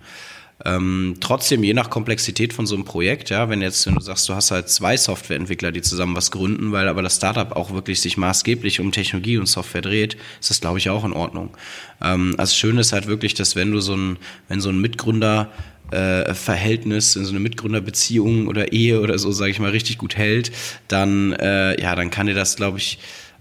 Ähm, 0.65 1.17
trotzdem, 1.21 1.63
je 1.63 1.73
nach 1.73 1.89
Komplexität 1.89 2.53
von 2.53 2.67
so 2.67 2.75
einem 2.75 2.85
Projekt, 2.85 3.31
ja, 3.31 3.49
wenn 3.49 3.63
jetzt, 3.63 3.87
wenn 3.87 3.95
du 3.95 4.01
sagst, 4.01 4.29
du 4.29 4.35
hast 4.35 4.51
halt 4.51 4.69
zwei 4.69 4.97
Softwareentwickler, 4.97 5.71
die 5.71 5.83
zusammen 5.83 6.17
was 6.17 6.33
gründen, 6.33 6.73
weil 6.73 6.89
aber 6.89 7.03
das 7.03 7.17
Startup 7.17 7.55
auch 7.55 7.73
wirklich 7.73 8.01
sich 8.01 8.17
maßgeblich 8.17 8.81
um 8.81 8.91
Technologie 8.91 9.39
und 9.39 9.47
Software 9.47 9.83
dreht, 9.83 10.17
ist 10.41 10.51
das, 10.51 10.61
glaube 10.61 10.79
ich, 10.79 10.91
auch 10.91 11.05
in 11.05 11.13
Ordnung. 11.13 11.57
Ähm, 12.03 12.35
also 12.39 12.57
schön 12.57 12.77
ist 12.79 12.93
halt 12.93 13.07
wirklich, 13.07 13.35
dass 13.35 13.55
wenn 13.55 13.71
du 13.71 13.81
so 13.81 13.95
ein, 13.95 14.17
wenn 14.49 14.61
so 14.61 14.69
ein 14.69 14.81
Mitgründer 14.81 15.53
äh, 15.93 16.35
Verhältnis, 16.35 17.15
in 17.15 17.25
so 17.25 17.31
eine 17.31 17.41
Mitgründerbeziehung 17.41 18.49
oder 18.49 18.73
Ehe 18.73 19.01
oder 19.01 19.17
so, 19.19 19.31
sage 19.31 19.53
ich 19.53 19.61
mal, 19.61 19.71
richtig 19.71 19.97
gut 19.97 20.17
hält, 20.17 20.51
dann 20.89 21.33
äh, 21.35 21.81
ja, 21.81 21.95
dann 21.95 22.11
kann 22.11 22.27
dir 22.27 22.35
das, 22.35 22.57
glaube 22.57 22.79
ich, 22.79 22.99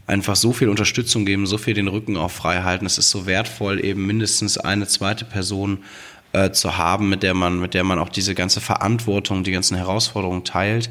einfach 0.08 0.38
so 0.38 0.54
viel 0.54 0.70
Unterstützung 0.70 1.26
geben, 1.26 1.46
so 1.46 1.58
viel 1.58 1.74
den 1.74 1.90
Rücken 1.90 2.18
auch 2.18 2.32
frei 2.32 2.64
halten. 2.64 2.86
Es 2.86 2.98
ist 2.98 3.12
so 3.12 3.26
wertvoll, 3.26 3.84
eben 3.84 4.08
mindestens 4.08 4.58
eine 4.58 4.88
zweite 4.88 5.26
Person 5.26 5.84
äh, 6.32 6.52
zu 6.52 6.78
haben, 6.78 7.10
mit 7.10 7.24
der 7.24 7.34
man, 7.34 7.60
mit 7.60 7.74
der 7.74 7.84
man 7.84 8.00
auch 8.00 8.10
diese 8.10 8.34
ganze 8.34 8.62
Verantwortung, 8.62 9.44
die 9.44 9.52
ganzen 9.52 9.76
Herausforderungen 9.76 10.46
teilt, 10.46 10.90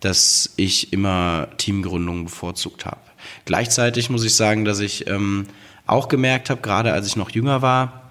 dass 0.00 0.52
ich 0.56 0.92
immer 0.92 1.48
Teamgründungen 1.58 2.24
bevorzugt 2.24 2.86
habe. 2.86 3.00
Gleichzeitig 3.44 4.10
muss 4.10 4.24
ich 4.24 4.34
sagen, 4.34 4.64
dass 4.64 4.80
ich 4.80 5.06
ähm, 5.06 5.46
auch 5.86 6.08
gemerkt 6.08 6.50
habe, 6.50 6.60
gerade 6.60 6.92
als 6.92 7.06
ich 7.06 7.16
noch 7.16 7.30
jünger 7.30 7.62
war, 7.62 8.10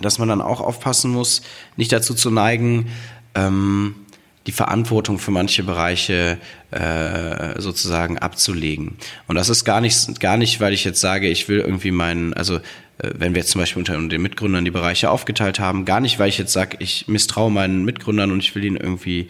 dass 0.00 0.18
man 0.18 0.28
dann 0.28 0.40
auch 0.40 0.60
aufpassen 0.60 1.10
muss, 1.10 1.42
nicht 1.76 1.92
dazu 1.92 2.14
zu 2.14 2.30
neigen, 2.30 2.90
ähm, 3.34 3.94
die 4.50 4.56
Verantwortung 4.56 5.20
für 5.20 5.30
manche 5.30 5.62
Bereiche 5.62 6.36
äh, 6.72 7.60
sozusagen 7.60 8.18
abzulegen. 8.18 8.96
Und 9.28 9.36
das 9.36 9.48
ist 9.48 9.64
gar 9.64 9.80
nicht, 9.80 10.18
gar 10.18 10.36
nicht, 10.36 10.60
weil 10.60 10.72
ich 10.72 10.82
jetzt 10.82 11.00
sage, 11.00 11.28
ich 11.28 11.48
will 11.48 11.60
irgendwie 11.60 11.92
meinen, 11.92 12.34
also 12.34 12.56
äh, 12.56 12.60
wenn 13.14 13.32
wir 13.32 13.42
jetzt 13.42 13.52
zum 13.52 13.60
Beispiel 13.60 13.78
unter 13.78 13.96
den 13.96 14.20
Mitgründern 14.20 14.64
die 14.64 14.72
Bereiche 14.72 15.08
aufgeteilt 15.08 15.60
haben, 15.60 15.84
gar 15.84 16.00
nicht, 16.00 16.18
weil 16.18 16.28
ich 16.28 16.36
jetzt 16.36 16.52
sage, 16.52 16.78
ich 16.80 17.06
misstraue 17.06 17.52
meinen 17.52 17.84
Mitgründern 17.84 18.32
und 18.32 18.40
ich 18.40 18.52
will 18.56 18.64
ihnen 18.64 18.76
irgendwie 18.76 19.28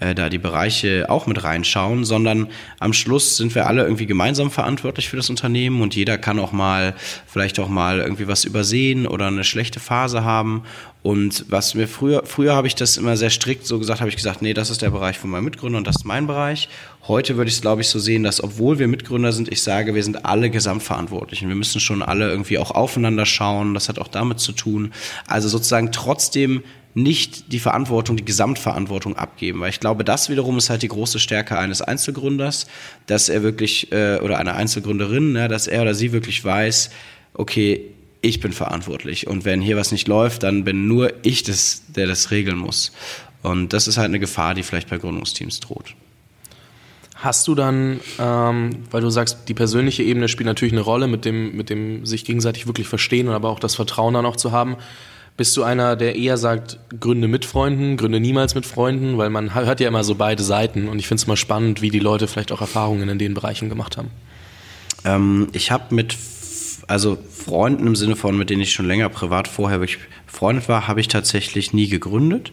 äh, 0.00 0.14
da 0.14 0.28
die 0.28 0.38
Bereiche 0.38 1.06
auch 1.08 1.26
mit 1.26 1.44
reinschauen, 1.44 2.04
sondern 2.04 2.48
am 2.80 2.92
Schluss 2.92 3.36
sind 3.36 3.54
wir 3.54 3.66
alle 3.66 3.82
irgendwie 3.84 4.06
gemeinsam 4.06 4.50
verantwortlich 4.50 5.08
für 5.08 5.16
das 5.16 5.30
Unternehmen 5.30 5.80
und 5.80 5.94
jeder 5.94 6.18
kann 6.18 6.38
auch 6.38 6.52
mal, 6.52 6.94
vielleicht 7.26 7.60
auch 7.60 7.68
mal 7.68 8.00
irgendwie 8.00 8.26
was 8.26 8.44
übersehen 8.44 9.06
oder 9.06 9.28
eine 9.28 9.44
schlechte 9.44 9.80
Phase 9.80 10.24
haben. 10.24 10.64
Und 11.02 11.46
was 11.48 11.74
mir 11.74 11.88
früher, 11.88 12.22
früher 12.24 12.54
habe 12.54 12.68
ich 12.68 12.76
das 12.76 12.96
immer 12.96 13.16
sehr 13.16 13.30
strikt 13.30 13.66
so 13.66 13.78
gesagt, 13.80 14.00
habe 14.00 14.08
ich 14.08 14.16
gesagt, 14.16 14.40
nee, 14.40 14.54
das 14.54 14.70
ist 14.70 14.82
der 14.82 14.90
Bereich 14.90 15.18
von 15.18 15.30
meinem 15.30 15.44
Mitgründer 15.44 15.78
und 15.78 15.86
das 15.86 15.96
ist 15.96 16.04
mein 16.04 16.28
Bereich. 16.28 16.68
Heute 17.08 17.36
würde 17.36 17.48
ich 17.48 17.56
es, 17.56 17.60
glaube 17.60 17.82
ich, 17.82 17.88
so 17.88 17.98
sehen, 17.98 18.22
dass 18.22 18.42
obwohl 18.42 18.78
wir 18.78 18.86
Mitgründer 18.86 19.32
sind, 19.32 19.50
ich 19.50 19.62
sage, 19.62 19.96
wir 19.96 20.04
sind 20.04 20.24
alle 20.24 20.48
gesamtverantwortlich 20.48 21.42
und 21.42 21.48
wir 21.48 21.56
müssen 21.56 21.80
schon 21.80 22.02
alle 22.02 22.30
irgendwie 22.30 22.58
auch 22.58 22.70
aufeinander 22.70 23.26
schauen. 23.26 23.74
Das 23.74 23.88
hat 23.88 23.98
auch 23.98 24.06
damit 24.06 24.38
zu 24.38 24.52
tun. 24.52 24.92
Also 25.26 25.48
sozusagen 25.48 25.90
trotzdem 25.90 26.62
nicht 26.94 27.52
die 27.52 27.58
Verantwortung, 27.58 28.16
die 28.16 28.24
Gesamtverantwortung 28.24 29.16
abgeben. 29.16 29.60
Weil 29.60 29.70
ich 29.70 29.80
glaube, 29.80 30.04
das 30.04 30.28
wiederum 30.28 30.58
ist 30.58 30.70
halt 30.70 30.82
die 30.82 30.88
große 30.88 31.18
Stärke 31.18 31.58
eines 31.58 31.80
Einzelgründers, 31.80 32.66
dass 33.06 33.28
er 33.28 33.42
wirklich, 33.42 33.92
äh, 33.92 34.18
oder 34.18 34.38
einer 34.38 34.54
Einzelgründerin, 34.54 35.32
ne, 35.32 35.48
dass 35.48 35.66
er 35.66 35.82
oder 35.82 35.94
sie 35.94 36.12
wirklich 36.12 36.44
weiß, 36.44 36.90
okay, 37.34 37.86
ich 38.20 38.40
bin 38.40 38.52
verantwortlich. 38.52 39.26
Und 39.26 39.44
wenn 39.44 39.60
hier 39.60 39.76
was 39.76 39.90
nicht 39.90 40.06
läuft, 40.06 40.42
dann 40.42 40.64
bin 40.64 40.86
nur 40.86 41.12
ich 41.22 41.42
das, 41.42 41.82
der 41.88 42.06
das 42.06 42.30
regeln 42.30 42.58
muss. 42.58 42.92
Und 43.42 43.72
das 43.72 43.88
ist 43.88 43.96
halt 43.96 44.08
eine 44.08 44.20
Gefahr, 44.20 44.54
die 44.54 44.62
vielleicht 44.62 44.88
bei 44.88 44.98
Gründungsteams 44.98 45.60
droht. 45.60 45.94
Hast 47.16 47.46
du 47.46 47.54
dann, 47.54 48.00
ähm, 48.18 48.70
weil 48.90 49.00
du 49.00 49.10
sagst, 49.10 49.48
die 49.48 49.54
persönliche 49.54 50.02
Ebene 50.02 50.28
spielt 50.28 50.46
natürlich 50.46 50.72
eine 50.72 50.82
Rolle, 50.82 51.06
mit 51.06 51.24
dem, 51.24 51.56
mit 51.56 51.70
dem 51.70 52.04
sich 52.04 52.24
gegenseitig 52.24 52.66
wirklich 52.66 52.88
verstehen 52.88 53.28
und 53.28 53.34
aber 53.34 53.48
auch 53.48 53.60
das 53.60 53.76
Vertrauen 53.76 54.14
dann 54.14 54.26
auch 54.26 54.36
zu 54.36 54.52
haben. 54.52 54.76
Bist 55.36 55.56
du 55.56 55.62
einer, 55.62 55.96
der 55.96 56.16
eher 56.16 56.36
sagt, 56.36 56.78
gründe 57.00 57.26
mit 57.26 57.44
Freunden, 57.44 57.96
gründe 57.96 58.20
niemals 58.20 58.54
mit 58.54 58.66
Freunden? 58.66 59.16
Weil 59.16 59.30
man 59.30 59.54
hört 59.54 59.80
ja 59.80 59.88
immer 59.88 60.04
so 60.04 60.14
beide 60.14 60.42
Seiten 60.42 60.88
und 60.88 60.98
ich 60.98 61.08
finde 61.08 61.22
es 61.22 61.26
mal 61.26 61.36
spannend, 61.36 61.80
wie 61.80 61.90
die 61.90 62.00
Leute 62.00 62.28
vielleicht 62.28 62.52
auch 62.52 62.60
Erfahrungen 62.60 63.08
in 63.08 63.18
den 63.18 63.34
Bereichen 63.34 63.68
gemacht 63.68 63.96
haben. 63.96 64.10
Ähm, 65.04 65.48
ich 65.52 65.70
habe 65.70 65.94
mit, 65.94 66.16
also 66.86 67.18
Freunden 67.30 67.86
im 67.86 67.96
Sinne 67.96 68.14
von, 68.14 68.36
mit 68.36 68.50
denen 68.50 68.60
ich 68.60 68.72
schon 68.72 68.86
länger 68.86 69.08
privat 69.08 69.48
vorher 69.48 69.80
wirklich 69.80 69.98
befreundet 70.26 70.68
war, 70.68 70.86
habe 70.86 71.00
ich 71.00 71.08
tatsächlich 71.08 71.72
nie 71.72 71.88
gegründet. 71.88 72.52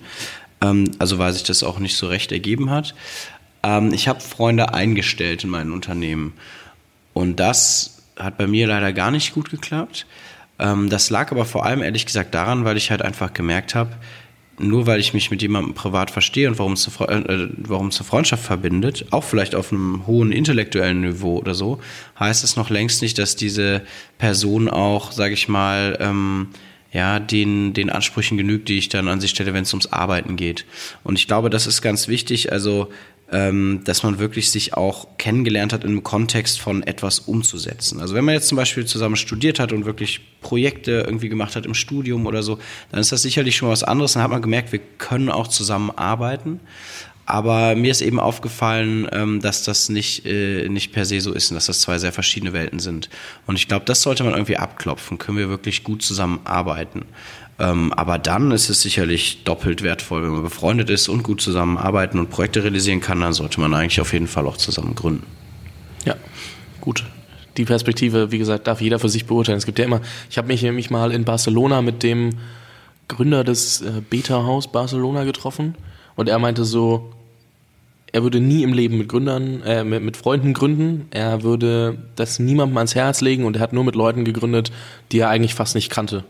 Ähm, 0.61 0.91
also 0.99 1.19
weil 1.19 1.33
sich 1.33 1.43
das 1.43 1.63
auch 1.63 1.79
nicht 1.79 1.97
so 1.97 2.07
recht 2.07 2.31
ergeben 2.31 2.69
hat. 2.69 2.95
Ähm, 3.63 3.93
ich 3.93 4.07
habe 4.07 4.21
Freunde 4.21 4.73
eingestellt 4.73 5.43
in 5.43 5.49
meinem 5.49 5.73
Unternehmen 5.73 6.33
und 7.13 7.39
das 7.39 8.03
hat 8.17 8.37
bei 8.37 8.47
mir 8.47 8.67
leider 8.67 8.93
gar 8.93 9.11
nicht 9.11 9.33
gut 9.33 9.49
geklappt. 9.49 10.05
Ähm, 10.59 10.89
das 10.89 11.09
lag 11.09 11.31
aber 11.31 11.45
vor 11.45 11.65
allem 11.65 11.81
ehrlich 11.81 12.05
gesagt 12.05 12.35
daran, 12.35 12.65
weil 12.65 12.77
ich 12.77 12.91
halt 12.91 13.01
einfach 13.01 13.33
gemerkt 13.33 13.75
habe, 13.75 13.91
nur 14.59 14.85
weil 14.85 14.99
ich 14.99 15.13
mich 15.13 15.31
mit 15.31 15.41
jemandem 15.41 15.73
privat 15.73 16.11
verstehe 16.11 16.47
und 16.49 16.59
warum 16.59 16.73
es 16.73 16.81
zur, 16.81 17.09
äh, 17.09 17.49
zur 17.89 18.05
Freundschaft 18.05 18.43
verbindet, 18.43 19.05
auch 19.11 19.23
vielleicht 19.23 19.55
auf 19.55 19.71
einem 19.71 20.05
hohen 20.05 20.31
intellektuellen 20.31 21.01
Niveau 21.01 21.37
oder 21.37 21.55
so, 21.55 21.79
heißt 22.19 22.43
es 22.43 22.55
noch 22.55 22.69
längst 22.69 23.01
nicht, 23.01 23.17
dass 23.17 23.35
diese 23.35 23.81
Person 24.17 24.69
auch, 24.69 25.11
sage 25.11 25.33
ich 25.33 25.47
mal, 25.47 25.97
ähm, 26.01 26.49
ja, 26.91 27.19
den, 27.19 27.73
den 27.73 27.89
Ansprüchen 27.89 28.37
genügt, 28.37 28.67
die 28.67 28.77
ich 28.77 28.89
dann 28.89 29.07
an 29.07 29.21
sie 29.21 29.27
stelle, 29.27 29.53
wenn 29.53 29.63
es 29.63 29.73
ums 29.73 29.93
Arbeiten 29.93 30.35
geht. 30.35 30.65
Und 31.03 31.19
ich 31.19 31.27
glaube, 31.27 31.49
das 31.49 31.67
ist 31.67 31.81
ganz 31.81 32.07
wichtig. 32.07 32.51
Also 32.51 32.89
ähm, 33.31 33.81
dass 33.83 34.03
man 34.03 34.19
wirklich 34.19 34.51
sich 34.51 34.73
auch 34.73 35.07
kennengelernt 35.17 35.73
hat, 35.73 35.83
im 35.83 36.03
Kontext 36.03 36.59
von 36.59 36.83
etwas 36.83 37.19
umzusetzen. 37.19 37.99
Also 37.99 38.15
wenn 38.15 38.25
man 38.25 38.33
jetzt 38.33 38.47
zum 38.47 38.55
Beispiel 38.55 38.85
zusammen 38.85 39.15
studiert 39.15 39.59
hat 39.59 39.71
und 39.71 39.85
wirklich 39.85 40.21
Projekte 40.41 41.03
irgendwie 41.05 41.29
gemacht 41.29 41.55
hat 41.55 41.65
im 41.65 41.73
Studium 41.73 42.25
oder 42.25 42.41
so, 42.41 42.59
dann 42.91 42.99
ist 42.99 43.11
das 43.11 43.21
sicherlich 43.21 43.55
schon 43.55 43.69
was 43.69 43.83
anderes. 43.83 44.13
Dann 44.13 44.23
hat 44.23 44.31
man 44.31 44.41
gemerkt, 44.41 44.71
wir 44.71 44.79
können 44.97 45.29
auch 45.29 45.47
zusammen 45.47 45.91
arbeiten. 45.91 46.59
Aber 47.29 47.75
mir 47.75 47.91
ist 47.91 48.01
eben 48.01 48.19
aufgefallen, 48.19 49.07
ähm, 49.11 49.39
dass 49.39 49.63
das 49.63 49.89
nicht, 49.89 50.25
äh, 50.25 50.67
nicht 50.67 50.91
per 50.91 51.05
se 51.05 51.21
so 51.21 51.31
ist 51.31 51.51
und 51.51 51.55
dass 51.55 51.67
das 51.67 51.81
zwei 51.81 51.99
sehr 51.99 52.11
verschiedene 52.11 52.53
Welten 52.53 52.79
sind. 52.79 53.07
Und 53.45 53.55
ich 53.55 53.67
glaube, 53.67 53.85
das 53.85 54.01
sollte 54.01 54.23
man 54.23 54.33
irgendwie 54.33 54.57
abklopfen. 54.57 55.19
Können 55.19 55.37
wir 55.37 55.47
wirklich 55.47 55.83
gut 55.83 56.01
zusammenarbeiten? 56.01 57.05
Ähm, 57.59 57.93
aber 57.93 58.17
dann 58.17 58.49
ist 58.49 58.69
es 58.69 58.81
sicherlich 58.81 59.43
doppelt 59.43 59.83
wertvoll, 59.83 60.23
wenn 60.23 60.31
man 60.31 60.41
befreundet 60.41 60.89
ist 60.89 61.07
und 61.07 61.21
gut 61.21 61.39
zusammenarbeiten 61.39 62.17
und 62.17 62.31
Projekte 62.31 62.63
realisieren 62.63 62.99
kann, 62.99 63.21
dann 63.21 63.33
sollte 63.33 63.61
man 63.61 63.75
eigentlich 63.75 64.01
auf 64.01 64.11
jeden 64.11 64.27
Fall 64.27 64.47
auch 64.47 64.57
zusammen 64.57 64.95
gründen. 64.95 65.27
Ja, 66.05 66.15
gut. 66.81 67.05
Die 67.57 67.65
Perspektive, 67.65 68.31
wie 68.31 68.39
gesagt, 68.39 68.65
darf 68.65 68.81
jeder 68.81 68.97
für 68.97 69.09
sich 69.09 69.27
beurteilen. 69.27 69.59
Es 69.59 69.67
gibt 69.67 69.77
ja 69.77 69.85
immer, 69.85 70.01
ich 70.31 70.39
habe 70.39 70.47
mich 70.47 70.63
nämlich 70.63 70.89
mal 70.89 71.11
in 71.11 71.25
Barcelona 71.25 71.83
mit 71.83 72.01
dem 72.01 72.31
Gründer 73.07 73.43
des 73.43 73.81
äh, 73.81 74.01
Beta 74.09 74.45
Haus 74.45 74.71
Barcelona 74.71 75.25
getroffen 75.25 75.75
und 76.15 76.27
er 76.27 76.39
meinte 76.39 76.65
so, 76.65 77.11
er 78.11 78.23
würde 78.23 78.39
nie 78.39 78.63
im 78.63 78.73
Leben 78.73 78.97
mit 78.97 79.09
Gründern, 79.09 79.61
äh, 79.63 79.83
mit, 79.83 80.03
mit 80.03 80.17
Freunden 80.17 80.53
gründen. 80.53 81.07
Er 81.11 81.43
würde 81.43 81.97
das 82.15 82.39
niemandem 82.39 82.77
ans 82.77 82.95
Herz 82.95 83.21
legen 83.21 83.45
und 83.45 83.55
er 83.55 83.61
hat 83.61 83.73
nur 83.73 83.83
mit 83.83 83.95
Leuten 83.95 84.25
gegründet, 84.25 84.71
die 85.11 85.19
er 85.19 85.29
eigentlich 85.29 85.55
fast 85.55 85.75
nicht 85.75 85.89
kannte. 85.89 86.23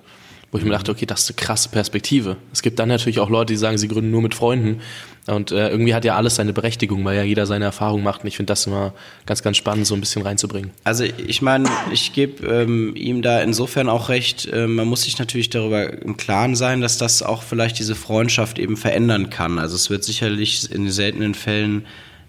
Wo 0.52 0.58
ich 0.58 0.64
mir 0.64 0.72
dachte, 0.72 0.92
okay, 0.92 1.06
das 1.06 1.22
ist 1.22 1.30
eine 1.30 1.36
krasse 1.36 1.70
Perspektive. 1.70 2.38
Es 2.52 2.64
gibt 2.64 2.80
dann 2.80 2.90
natürlich 2.90 3.20
auch 3.20 3.30
Leute, 3.30 3.54
die 3.54 3.58
sagen, 3.58 3.78
sie 3.78 3.88
gründen 3.88 4.10
nur 4.10 4.24
mit 4.24 4.34
Freunden. 4.34 4.82
Und 5.28 5.52
äh, 5.52 5.70
irgendwie 5.70 5.94
hat 5.94 6.06
ja 6.06 6.16
alles 6.16 6.36
seine 6.36 6.54
Berechtigung, 6.54 7.06
weil 7.06 7.16
ja 7.16 7.24
jeder 7.24 7.46
seine 7.46 7.66
Erfahrung 7.66 8.02
macht. 8.02 8.24
Und 8.24 8.28
ich 8.28 8.38
finde 8.38 8.52
das 8.52 8.66
immer 8.66 8.94
ganz, 9.28 9.44
ganz 9.44 9.58
spannend, 9.58 9.86
so 9.86 9.94
ein 9.94 10.00
bisschen 10.00 10.24
reinzubringen. 10.24 10.72
Also 10.84 11.04
ich 11.04 11.44
meine, 11.44 11.70
ich 11.92 12.14
gebe 12.14 12.48
ähm, 12.48 12.96
ihm 12.96 13.22
da 13.22 13.42
insofern 13.42 13.90
auch 13.90 14.10
recht. 14.10 14.48
Äh, 14.52 14.66
man 14.66 14.88
muss 14.88 15.04
sich 15.04 15.20
natürlich 15.20 15.52
darüber 15.52 16.02
im 16.02 16.18
Klaren 16.18 16.56
sein, 16.56 16.82
dass 16.82 16.98
das 16.98 17.22
auch 17.22 17.44
vielleicht 17.44 17.78
diese 17.78 17.94
Freundschaft 17.94 18.58
eben 18.58 18.76
verändern 18.76 19.30
kann. 19.30 19.60
Also 19.60 19.76
es 19.76 19.92
wird 19.92 20.04
sicherlich 20.04 20.72
in 20.72 20.90
seltenen 20.90 21.36
Fällen 21.36 21.86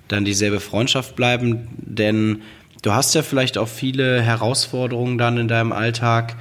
dann 0.09 0.25
dieselbe 0.27 0.61
Freundschaft 0.61 1.17
bleiben, 1.17 1.69
denn 1.79 2.43
du 2.83 2.93
hast 2.93 3.15
ja 3.15 3.23
vielleicht 3.23 3.59
auch 3.59 3.69
viele 3.69 4.21
Herausforderungen 4.21 5.19
dann 5.19 5.39
in 5.39 5.49
deinem 5.49 5.73
Alltag, 5.73 6.37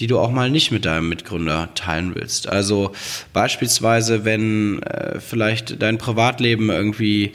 die 0.00 0.06
du 0.06 0.18
auch 0.18 0.30
mal 0.30 0.50
nicht 0.50 0.72
mit 0.72 0.86
deinem 0.86 1.10
Mitgründer 1.10 1.68
teilen 1.74 2.14
willst. 2.14 2.48
Also 2.48 2.92
beispielsweise, 3.34 4.24
wenn 4.24 4.82
äh, 4.82 5.20
vielleicht 5.20 5.80
dein 5.82 5.98
Privatleben 5.98 6.70
irgendwie 6.70 7.32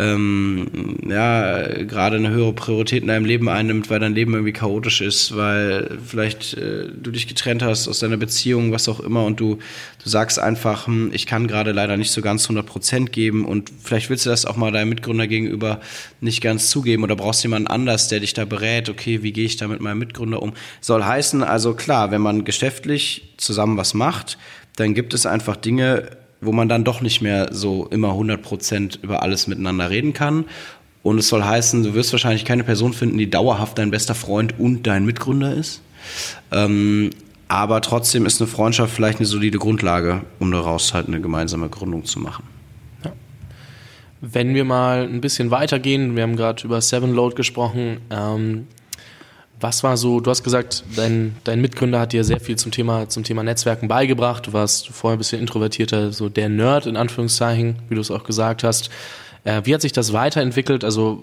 ähm, 0.00 0.96
ja, 1.08 1.82
gerade 1.82 2.16
eine 2.16 2.30
höhere 2.30 2.52
Priorität 2.52 3.02
in 3.02 3.08
deinem 3.08 3.24
Leben 3.24 3.48
einnimmt, 3.48 3.90
weil 3.90 3.98
dein 3.98 4.14
Leben 4.14 4.32
irgendwie 4.32 4.52
chaotisch 4.52 5.00
ist, 5.00 5.36
weil 5.36 5.98
vielleicht 6.06 6.54
äh, 6.54 6.86
du 6.88 7.10
dich 7.10 7.26
getrennt 7.26 7.64
hast 7.64 7.88
aus 7.88 7.98
deiner 7.98 8.16
Beziehung, 8.16 8.70
was 8.70 8.88
auch 8.88 9.00
immer, 9.00 9.24
und 9.24 9.40
du, 9.40 9.58
du 10.02 10.08
sagst 10.08 10.38
einfach, 10.38 10.86
hm, 10.86 11.10
ich 11.12 11.26
kann 11.26 11.48
gerade 11.48 11.72
leider 11.72 11.96
nicht 11.96 12.12
so 12.12 12.22
ganz 12.22 12.44
100 12.44 12.64
Prozent 12.64 13.12
geben 13.12 13.44
und 13.44 13.72
vielleicht 13.82 14.08
willst 14.08 14.24
du 14.24 14.30
das 14.30 14.46
auch 14.46 14.56
mal 14.56 14.70
deinem 14.70 14.90
Mitgründer 14.90 15.26
gegenüber 15.26 15.80
nicht 16.20 16.42
ganz 16.42 16.70
zugeben 16.70 17.02
oder 17.02 17.16
brauchst 17.16 17.42
jemanden 17.42 17.66
anders, 17.66 18.06
der 18.06 18.20
dich 18.20 18.34
da 18.34 18.44
berät, 18.44 18.88
okay, 18.88 19.24
wie 19.24 19.32
gehe 19.32 19.46
ich 19.46 19.56
da 19.56 19.66
mit 19.66 19.80
meinem 19.80 19.98
Mitgründer 19.98 20.40
um? 20.40 20.52
Soll 20.80 21.02
heißen, 21.02 21.42
also 21.42 21.74
klar, 21.74 22.12
wenn 22.12 22.20
man 22.20 22.44
geschäftlich 22.44 23.34
zusammen 23.36 23.76
was 23.76 23.94
macht, 23.94 24.38
dann 24.76 24.94
gibt 24.94 25.12
es 25.12 25.26
einfach 25.26 25.56
Dinge, 25.56 26.08
wo 26.40 26.52
man 26.52 26.68
dann 26.68 26.84
doch 26.84 27.00
nicht 27.00 27.20
mehr 27.20 27.48
so 27.52 27.86
immer 27.86 28.12
100% 28.12 29.02
über 29.02 29.22
alles 29.22 29.46
miteinander 29.46 29.90
reden 29.90 30.12
kann. 30.12 30.44
Und 31.02 31.18
es 31.18 31.28
soll 31.28 31.42
heißen, 31.42 31.82
du 31.82 31.94
wirst 31.94 32.12
wahrscheinlich 32.12 32.44
keine 32.44 32.64
Person 32.64 32.92
finden, 32.92 33.18
die 33.18 33.30
dauerhaft 33.30 33.78
dein 33.78 33.90
bester 33.90 34.14
Freund 34.14 34.58
und 34.58 34.86
dein 34.86 35.04
Mitgründer 35.04 35.54
ist. 35.54 35.80
Ähm, 36.52 37.10
aber 37.48 37.80
trotzdem 37.80 38.26
ist 38.26 38.40
eine 38.40 38.48
Freundschaft 38.48 38.94
vielleicht 38.94 39.18
eine 39.18 39.26
solide 39.26 39.58
Grundlage, 39.58 40.22
um 40.38 40.52
daraus 40.52 40.92
halt 40.92 41.08
eine 41.08 41.20
gemeinsame 41.20 41.68
Gründung 41.68 42.04
zu 42.04 42.20
machen. 42.20 42.44
Ja. 43.04 43.12
Wenn 44.20 44.54
wir 44.54 44.64
mal 44.64 45.04
ein 45.04 45.20
bisschen 45.20 45.50
weitergehen, 45.50 46.14
wir 46.14 46.24
haben 46.24 46.36
gerade 46.36 46.64
über 46.64 46.80
Seven 46.80 47.14
Load 47.14 47.36
gesprochen. 47.36 48.00
Ähm, 48.10 48.66
was 49.60 49.82
war 49.82 49.96
so, 49.96 50.20
du 50.20 50.30
hast 50.30 50.44
gesagt, 50.44 50.84
dein, 50.96 51.36
dein 51.44 51.60
Mitgründer 51.60 52.00
hat 52.00 52.12
dir 52.12 52.24
sehr 52.24 52.40
viel 52.40 52.56
zum 52.56 52.72
Thema, 52.72 53.08
zum 53.08 53.24
Thema 53.24 53.42
Netzwerken 53.42 53.88
beigebracht. 53.88 54.46
Du 54.46 54.52
warst 54.52 54.88
vorher 54.88 55.16
ein 55.16 55.18
bisschen 55.18 55.40
introvertierter, 55.40 56.12
so 56.12 56.28
der 56.28 56.48
Nerd 56.48 56.86
in 56.86 56.96
Anführungszeichen, 56.96 57.76
wie 57.88 57.94
du 57.94 58.00
es 58.00 58.10
auch 58.10 58.24
gesagt 58.24 58.62
hast. 58.62 58.90
Äh, 59.44 59.62
wie 59.64 59.74
hat 59.74 59.80
sich 59.80 59.92
das 59.92 60.12
weiterentwickelt? 60.12 60.84
Also 60.84 61.22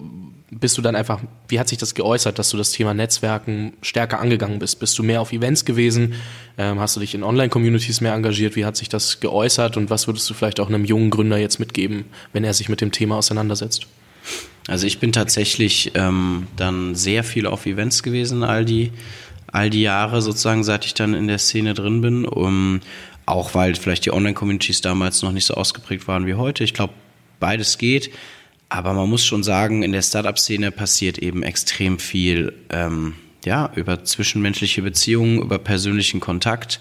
bist 0.50 0.78
du 0.78 0.82
dann 0.82 0.94
einfach, 0.94 1.20
wie 1.48 1.58
hat 1.58 1.68
sich 1.68 1.78
das 1.78 1.94
geäußert, 1.94 2.38
dass 2.38 2.50
du 2.50 2.56
das 2.56 2.70
Thema 2.70 2.94
Netzwerken 2.94 3.72
stärker 3.82 4.20
angegangen 4.20 4.58
bist? 4.58 4.78
Bist 4.78 4.98
du 4.98 5.02
mehr 5.02 5.20
auf 5.20 5.32
Events 5.32 5.64
gewesen? 5.64 6.14
Ähm, 6.56 6.78
hast 6.78 6.96
du 6.96 7.00
dich 7.00 7.14
in 7.14 7.22
Online-Communities 7.22 8.00
mehr 8.00 8.14
engagiert? 8.14 8.54
Wie 8.54 8.64
hat 8.64 8.76
sich 8.76 8.88
das 8.88 9.20
geäußert? 9.20 9.76
Und 9.76 9.90
was 9.90 10.06
würdest 10.06 10.28
du 10.30 10.34
vielleicht 10.34 10.60
auch 10.60 10.68
einem 10.68 10.84
jungen 10.84 11.10
Gründer 11.10 11.38
jetzt 11.38 11.58
mitgeben, 11.58 12.04
wenn 12.32 12.44
er 12.44 12.54
sich 12.54 12.68
mit 12.68 12.80
dem 12.80 12.92
Thema 12.92 13.16
auseinandersetzt? 13.16 13.86
Also 14.68 14.86
ich 14.86 14.98
bin 14.98 15.12
tatsächlich 15.12 15.92
ähm, 15.94 16.48
dann 16.56 16.94
sehr 16.94 17.22
viel 17.24 17.46
auf 17.46 17.66
Events 17.66 18.02
gewesen, 18.02 18.42
all 18.42 18.64
die, 18.64 18.92
all 19.46 19.70
die 19.70 19.82
Jahre 19.82 20.22
sozusagen, 20.22 20.64
seit 20.64 20.84
ich 20.84 20.94
dann 20.94 21.14
in 21.14 21.28
der 21.28 21.38
Szene 21.38 21.74
drin 21.74 22.00
bin. 22.00 22.24
Um, 22.24 22.80
auch 23.26 23.54
weil 23.54 23.74
vielleicht 23.74 24.06
die 24.06 24.12
Online-Communities 24.12 24.80
damals 24.80 25.22
noch 25.22 25.32
nicht 25.32 25.46
so 25.46 25.54
ausgeprägt 25.54 26.06
waren 26.06 26.26
wie 26.26 26.34
heute. 26.34 26.62
Ich 26.62 26.74
glaube, 26.74 26.94
beides 27.40 27.76
geht. 27.76 28.10
Aber 28.68 28.94
man 28.94 29.08
muss 29.08 29.24
schon 29.24 29.42
sagen, 29.42 29.82
in 29.82 29.92
der 29.92 30.02
Startup-Szene 30.02 30.70
passiert 30.70 31.18
eben 31.18 31.42
extrem 31.42 31.98
viel, 31.98 32.52
ähm, 32.70 33.14
ja, 33.44 33.70
über 33.76 34.04
zwischenmenschliche 34.04 34.82
Beziehungen, 34.82 35.40
über 35.40 35.58
persönlichen 35.58 36.18
Kontakt. 36.20 36.80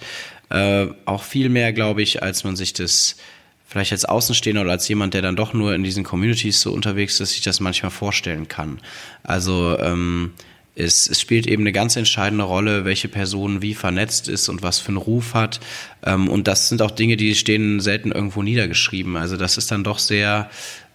Äh, 0.50 0.88
auch 1.06 1.24
viel 1.24 1.50
mehr, 1.50 1.74
glaube 1.74 2.02
ich, 2.02 2.24
als 2.24 2.44
man 2.44 2.56
sich 2.56 2.74
das 2.74 3.18
vielleicht 3.66 3.92
als 3.92 4.06
Außenstehender 4.06 4.62
oder 4.62 4.72
als 4.72 4.88
jemand, 4.88 5.14
der 5.14 5.22
dann 5.22 5.36
doch 5.36 5.54
nur 5.54 5.74
in 5.74 5.84
diesen 5.84 6.04
Communities 6.04 6.62
so 6.62 6.72
unterwegs 6.72 7.20
ist, 7.20 7.32
sich 7.32 7.42
das 7.42 7.60
manchmal 7.60 7.92
vorstellen 7.92 8.48
kann. 8.48 8.80
Also 9.24 9.78
ähm, 9.80 10.34
es, 10.76 11.10
es 11.10 11.20
spielt 11.22 11.48
eben 11.48 11.64
eine 11.64 11.72
ganz 11.72 11.96
entscheidende 11.96 12.44
Rolle, 12.44 12.86
welche 12.86 13.08
Person 13.08 13.62
wie 13.62 13.74
vernetzt 13.74 14.28
ist 14.28 14.50
und 14.50 14.62
was 14.62 14.80
für 14.80 14.90
einen 14.90 14.98
Ruf 14.98 15.34
hat. 15.34 15.60
Ähm, 16.04 16.28
und 16.28 16.48
das 16.48 16.70
sind 16.70 16.82
auch 16.82 16.92
Dinge, 16.92 17.18
die 17.18 17.34
stehen 17.34 17.80
selten 17.80 18.12
irgendwo 18.12 18.44
niedergeschrieben. 18.44 19.16
Also 19.16 19.38
das 19.38 19.58
ist 19.58 19.72
dann 19.72 19.84
doch 19.84 20.00
sehr 20.00 20.50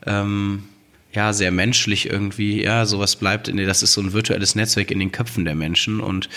ähm, 0.06 0.64
ja, 1.12 1.32
sehr 1.32 1.50
menschlich 1.50 2.08
irgendwie, 2.08 2.62
ja, 2.62 2.86
sowas 2.86 3.16
bleibt 3.16 3.48
in 3.48 3.56
das 3.56 3.82
ist 3.82 3.94
so 3.94 4.00
ein 4.00 4.12
virtuelles 4.12 4.54
Netzwerk 4.54 4.90
in 4.90 5.00
den 5.00 5.10
Köpfen 5.10 5.44
der 5.44 5.56
Menschen 5.56 6.00
und, 6.00 6.28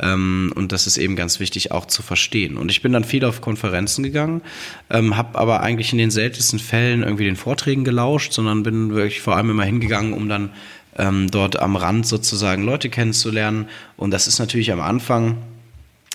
ähm, 0.00 0.52
und 0.54 0.70
das 0.70 0.86
ist 0.86 0.98
eben 0.98 1.16
ganz 1.16 1.40
wichtig 1.40 1.72
auch 1.72 1.86
zu 1.86 2.02
verstehen. 2.02 2.56
Und 2.56 2.70
ich 2.70 2.80
bin 2.80 2.92
dann 2.92 3.02
viel 3.02 3.24
auf 3.24 3.40
Konferenzen 3.40 4.04
gegangen, 4.04 4.42
ähm, 4.88 5.16
habe 5.16 5.38
aber 5.38 5.62
eigentlich 5.62 5.92
in 5.92 5.98
den 5.98 6.12
seltensten 6.12 6.60
Fällen 6.60 7.02
irgendwie 7.02 7.24
den 7.24 7.36
Vorträgen 7.36 7.82
gelauscht, 7.82 8.32
sondern 8.32 8.62
bin 8.62 8.94
wirklich 8.94 9.20
vor 9.20 9.36
allem 9.36 9.50
immer 9.50 9.64
hingegangen, 9.64 10.12
um 10.12 10.28
dann 10.28 10.50
ähm, 10.96 11.28
dort 11.30 11.58
am 11.58 11.74
Rand 11.74 12.06
sozusagen 12.06 12.62
Leute 12.62 12.88
kennenzulernen. 12.88 13.68
Und 13.96 14.12
das 14.12 14.28
ist 14.28 14.38
natürlich 14.38 14.70
am 14.70 14.80
Anfang 14.80 15.38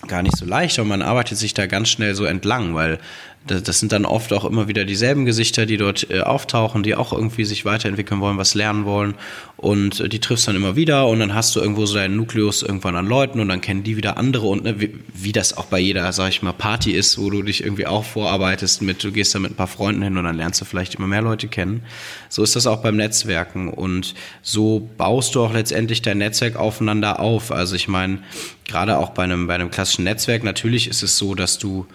gar 0.06 0.22
nicht 0.22 0.36
so 0.36 0.46
leicht, 0.46 0.78
aber 0.78 0.88
man 0.88 1.02
arbeitet 1.02 1.38
sich 1.38 1.54
da 1.54 1.66
ganz 1.66 1.88
schnell 1.88 2.14
so 2.14 2.24
entlang, 2.24 2.74
weil 2.74 2.98
das 3.46 3.80
sind 3.80 3.92
dann 3.92 4.04
oft 4.04 4.32
auch 4.32 4.44
immer 4.44 4.68
wieder 4.68 4.84
dieselben 4.84 5.24
Gesichter, 5.24 5.66
die 5.66 5.76
dort 5.76 6.10
äh, 6.10 6.20
auftauchen, 6.20 6.82
die 6.82 6.94
auch 6.94 7.12
irgendwie 7.12 7.44
sich 7.44 7.64
weiterentwickeln 7.64 8.20
wollen, 8.20 8.38
was 8.38 8.54
lernen 8.54 8.84
wollen. 8.84 9.14
Und 9.56 10.00
äh, 10.00 10.08
die 10.08 10.20
triffst 10.20 10.48
dann 10.48 10.56
immer 10.56 10.76
wieder 10.76 11.06
und 11.06 11.20
dann 11.20 11.34
hast 11.34 11.54
du 11.54 11.60
irgendwo 11.60 11.86
so 11.86 11.94
deinen 11.94 12.16
Nukleus 12.16 12.62
irgendwann 12.62 12.96
an 12.96 13.06
Leuten 13.06 13.40
und 13.40 13.48
dann 13.48 13.60
kennen 13.60 13.82
die 13.82 13.96
wieder 13.96 14.16
andere 14.16 14.46
und 14.46 14.64
ne, 14.64 14.80
wie, 14.80 14.94
wie, 15.14 15.32
das 15.32 15.56
auch 15.56 15.66
bei 15.66 15.78
jeder, 15.78 16.12
sag 16.12 16.30
ich 16.30 16.42
mal, 16.42 16.52
Party 16.52 16.92
ist, 16.92 17.18
wo 17.18 17.30
du 17.30 17.42
dich 17.42 17.62
irgendwie 17.62 17.86
auch 17.86 18.04
vorarbeitest 18.04 18.82
mit, 18.82 19.02
du 19.02 19.12
gehst 19.12 19.34
da 19.34 19.38
mit 19.38 19.52
ein 19.52 19.56
paar 19.56 19.66
Freunden 19.66 20.02
hin 20.02 20.18
und 20.18 20.24
dann 20.24 20.36
lernst 20.36 20.60
du 20.60 20.64
vielleicht 20.64 20.96
immer 20.96 21.06
mehr 21.06 21.22
Leute 21.22 21.48
kennen. 21.48 21.82
So 22.28 22.42
ist 22.42 22.56
das 22.56 22.66
auch 22.66 22.82
beim 22.82 22.96
Netzwerken 22.96 23.68
und 23.68 24.14
so 24.42 24.90
baust 24.96 25.34
du 25.34 25.42
auch 25.42 25.52
letztendlich 25.52 26.02
dein 26.02 26.18
Netzwerk 26.18 26.56
aufeinander 26.56 27.20
auf. 27.20 27.52
Also 27.52 27.76
ich 27.76 27.88
meine, 27.88 28.18
gerade 28.66 28.98
auch 28.98 29.10
bei 29.10 29.22
einem, 29.24 29.46
bei 29.46 29.54
einem 29.54 29.70
klassischen 29.70 30.04
Netzwerk, 30.04 30.44
natürlich 30.44 30.88
ist 30.88 31.02
es 31.02 31.16
so, 31.16 31.34
dass 31.34 31.58
du 31.58 31.86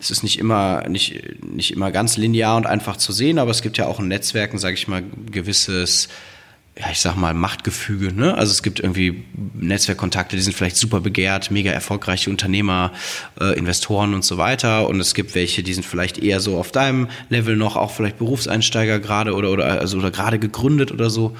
es 0.00 0.10
ist 0.10 0.22
nicht 0.22 0.38
immer, 0.38 0.88
nicht, 0.88 1.42
nicht 1.44 1.72
immer 1.72 1.90
ganz 1.90 2.16
linear 2.16 2.56
und 2.56 2.66
einfach 2.66 2.96
zu 2.96 3.12
sehen, 3.12 3.38
aber 3.38 3.50
es 3.50 3.62
gibt 3.62 3.78
ja 3.78 3.86
auch 3.86 3.98
in 3.98 4.08
Netzwerken, 4.08 4.58
sage 4.58 4.74
ich 4.74 4.86
mal, 4.86 5.02
gewisses, 5.30 6.08
ja, 6.78 6.86
ich 6.92 7.00
sag 7.00 7.16
mal, 7.16 7.34
Machtgefüge. 7.34 8.12
Ne? 8.12 8.34
Also 8.34 8.52
es 8.52 8.62
gibt 8.62 8.78
irgendwie 8.78 9.24
Netzwerkkontakte, 9.54 10.36
die 10.36 10.42
sind 10.42 10.54
vielleicht 10.54 10.76
super 10.76 11.00
begehrt, 11.00 11.50
mega 11.50 11.72
erfolgreiche 11.72 12.30
Unternehmer, 12.30 12.92
äh, 13.40 13.58
Investoren 13.58 14.14
und 14.14 14.24
so 14.24 14.38
weiter. 14.38 14.88
Und 14.88 15.00
es 15.00 15.14
gibt 15.14 15.34
welche, 15.34 15.64
die 15.64 15.74
sind 15.74 15.84
vielleicht 15.84 16.18
eher 16.18 16.38
so 16.38 16.56
auf 16.56 16.70
deinem 16.70 17.08
Level 17.28 17.56
noch, 17.56 17.74
auch 17.74 17.90
vielleicht 17.90 18.18
Berufseinsteiger 18.18 19.00
gerade 19.00 19.34
oder, 19.34 19.50
oder, 19.50 19.80
also, 19.80 19.98
oder 19.98 20.12
gerade 20.12 20.38
gegründet 20.38 20.92
oder 20.92 21.10
so. 21.10 21.36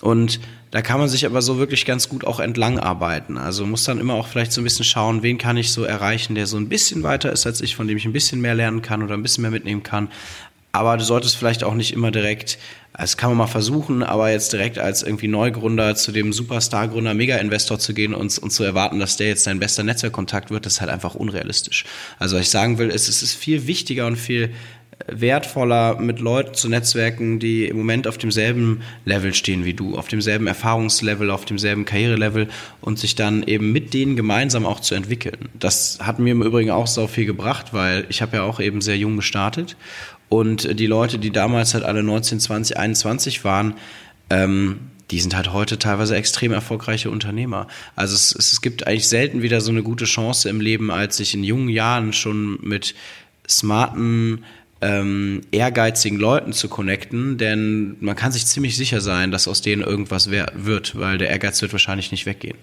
Und 0.00 0.40
da 0.70 0.82
kann 0.82 1.00
man 1.00 1.08
sich 1.08 1.26
aber 1.26 1.42
so 1.42 1.58
wirklich 1.58 1.84
ganz 1.84 2.08
gut 2.08 2.24
auch 2.24 2.38
entlang 2.38 2.78
arbeiten. 2.78 3.38
Also 3.38 3.66
muss 3.66 3.84
dann 3.84 3.98
immer 3.98 4.14
auch 4.14 4.28
vielleicht 4.28 4.52
so 4.52 4.60
ein 4.60 4.64
bisschen 4.64 4.84
schauen, 4.84 5.22
wen 5.22 5.38
kann 5.38 5.56
ich 5.56 5.72
so 5.72 5.82
erreichen, 5.82 6.34
der 6.34 6.46
so 6.46 6.56
ein 6.56 6.68
bisschen 6.68 7.02
weiter 7.02 7.32
ist 7.32 7.46
als 7.46 7.60
ich, 7.60 7.74
von 7.74 7.88
dem 7.88 7.96
ich 7.96 8.04
ein 8.04 8.12
bisschen 8.12 8.40
mehr 8.40 8.54
lernen 8.54 8.82
kann 8.82 9.02
oder 9.02 9.14
ein 9.14 9.22
bisschen 9.22 9.42
mehr 9.42 9.50
mitnehmen 9.50 9.82
kann. 9.82 10.08
Aber 10.72 10.96
du 10.96 11.02
solltest 11.02 11.36
vielleicht 11.36 11.64
auch 11.64 11.74
nicht 11.74 11.92
immer 11.92 12.12
direkt, 12.12 12.56
das 12.96 13.16
kann 13.16 13.30
man 13.30 13.38
mal 13.38 13.46
versuchen, 13.48 14.04
aber 14.04 14.30
jetzt 14.30 14.52
direkt 14.52 14.78
als 14.78 15.02
irgendwie 15.02 15.26
Neugründer 15.26 15.96
zu 15.96 16.12
dem 16.12 16.32
Superstar-Gründer, 16.32 17.14
Mega-Investor 17.14 17.80
zu 17.80 17.92
gehen 17.92 18.14
und, 18.14 18.38
und 18.38 18.50
zu 18.50 18.62
erwarten, 18.62 19.00
dass 19.00 19.16
der 19.16 19.26
jetzt 19.26 19.48
dein 19.48 19.58
bester 19.58 19.82
Netzwerkkontakt 19.82 20.50
wird, 20.50 20.66
das 20.66 20.74
ist 20.74 20.80
halt 20.80 20.90
einfach 20.90 21.16
unrealistisch. 21.16 21.84
Also 22.20 22.36
was 22.36 22.42
ich 22.42 22.50
sagen 22.50 22.78
will, 22.78 22.90
ist, 22.90 23.08
es 23.08 23.22
ist 23.22 23.34
viel 23.34 23.66
wichtiger 23.66 24.06
und 24.06 24.16
viel 24.16 24.54
wertvoller, 25.06 25.98
mit 26.00 26.20
Leuten 26.20 26.54
zu 26.54 26.68
netzwerken, 26.68 27.38
die 27.38 27.66
im 27.66 27.76
Moment 27.76 28.06
auf 28.06 28.18
demselben 28.18 28.82
Level 29.04 29.34
stehen 29.34 29.64
wie 29.64 29.74
du, 29.74 29.96
auf 29.96 30.08
demselben 30.08 30.46
Erfahrungslevel, 30.46 31.30
auf 31.30 31.44
demselben 31.44 31.84
Karrierelevel 31.84 32.48
und 32.80 32.98
sich 32.98 33.14
dann 33.14 33.42
eben 33.42 33.72
mit 33.72 33.94
denen 33.94 34.16
gemeinsam 34.16 34.66
auch 34.66 34.80
zu 34.80 34.94
entwickeln. 34.94 35.48
Das 35.58 35.98
hat 36.02 36.18
mir 36.18 36.32
im 36.32 36.42
Übrigen 36.42 36.70
auch 36.70 36.86
so 36.86 37.06
viel 37.06 37.26
gebracht, 37.26 37.72
weil 37.72 38.06
ich 38.08 38.22
habe 38.22 38.36
ja 38.36 38.42
auch 38.42 38.60
eben 38.60 38.80
sehr 38.80 38.96
jung 38.96 39.16
gestartet 39.16 39.76
und 40.28 40.78
die 40.78 40.86
Leute, 40.86 41.18
die 41.18 41.30
damals 41.30 41.74
halt 41.74 41.84
alle 41.84 42.02
19, 42.02 42.38
20, 42.38 42.76
21 42.76 43.44
waren, 43.44 43.74
ähm, 44.30 44.78
die 45.10 45.20
sind 45.20 45.34
halt 45.34 45.52
heute 45.52 45.76
teilweise 45.76 46.14
extrem 46.14 46.52
erfolgreiche 46.52 47.10
Unternehmer. 47.10 47.66
Also 47.96 48.14
es, 48.14 48.32
es 48.32 48.60
gibt 48.60 48.86
eigentlich 48.86 49.08
selten 49.08 49.42
wieder 49.42 49.60
so 49.60 49.72
eine 49.72 49.82
gute 49.82 50.04
Chance 50.04 50.48
im 50.48 50.60
Leben, 50.60 50.92
als 50.92 51.16
sich 51.16 51.34
in 51.34 51.42
jungen 51.42 51.68
Jahren 51.68 52.12
schon 52.12 52.58
mit 52.62 52.94
smarten 53.48 54.44
ähm, 54.80 55.42
ehrgeizigen 55.50 56.18
Leuten 56.18 56.52
zu 56.52 56.68
connecten, 56.68 57.38
denn 57.38 57.96
man 58.00 58.16
kann 58.16 58.32
sich 58.32 58.46
ziemlich 58.46 58.76
sicher 58.76 59.00
sein, 59.00 59.30
dass 59.30 59.48
aus 59.48 59.62
denen 59.62 59.82
irgendwas 59.82 60.30
wird, 60.30 60.98
weil 60.98 61.18
der 61.18 61.30
Ehrgeiz 61.30 61.60
wird 61.60 61.72
wahrscheinlich 61.72 62.10
nicht 62.10 62.26
weggehen. 62.26 62.56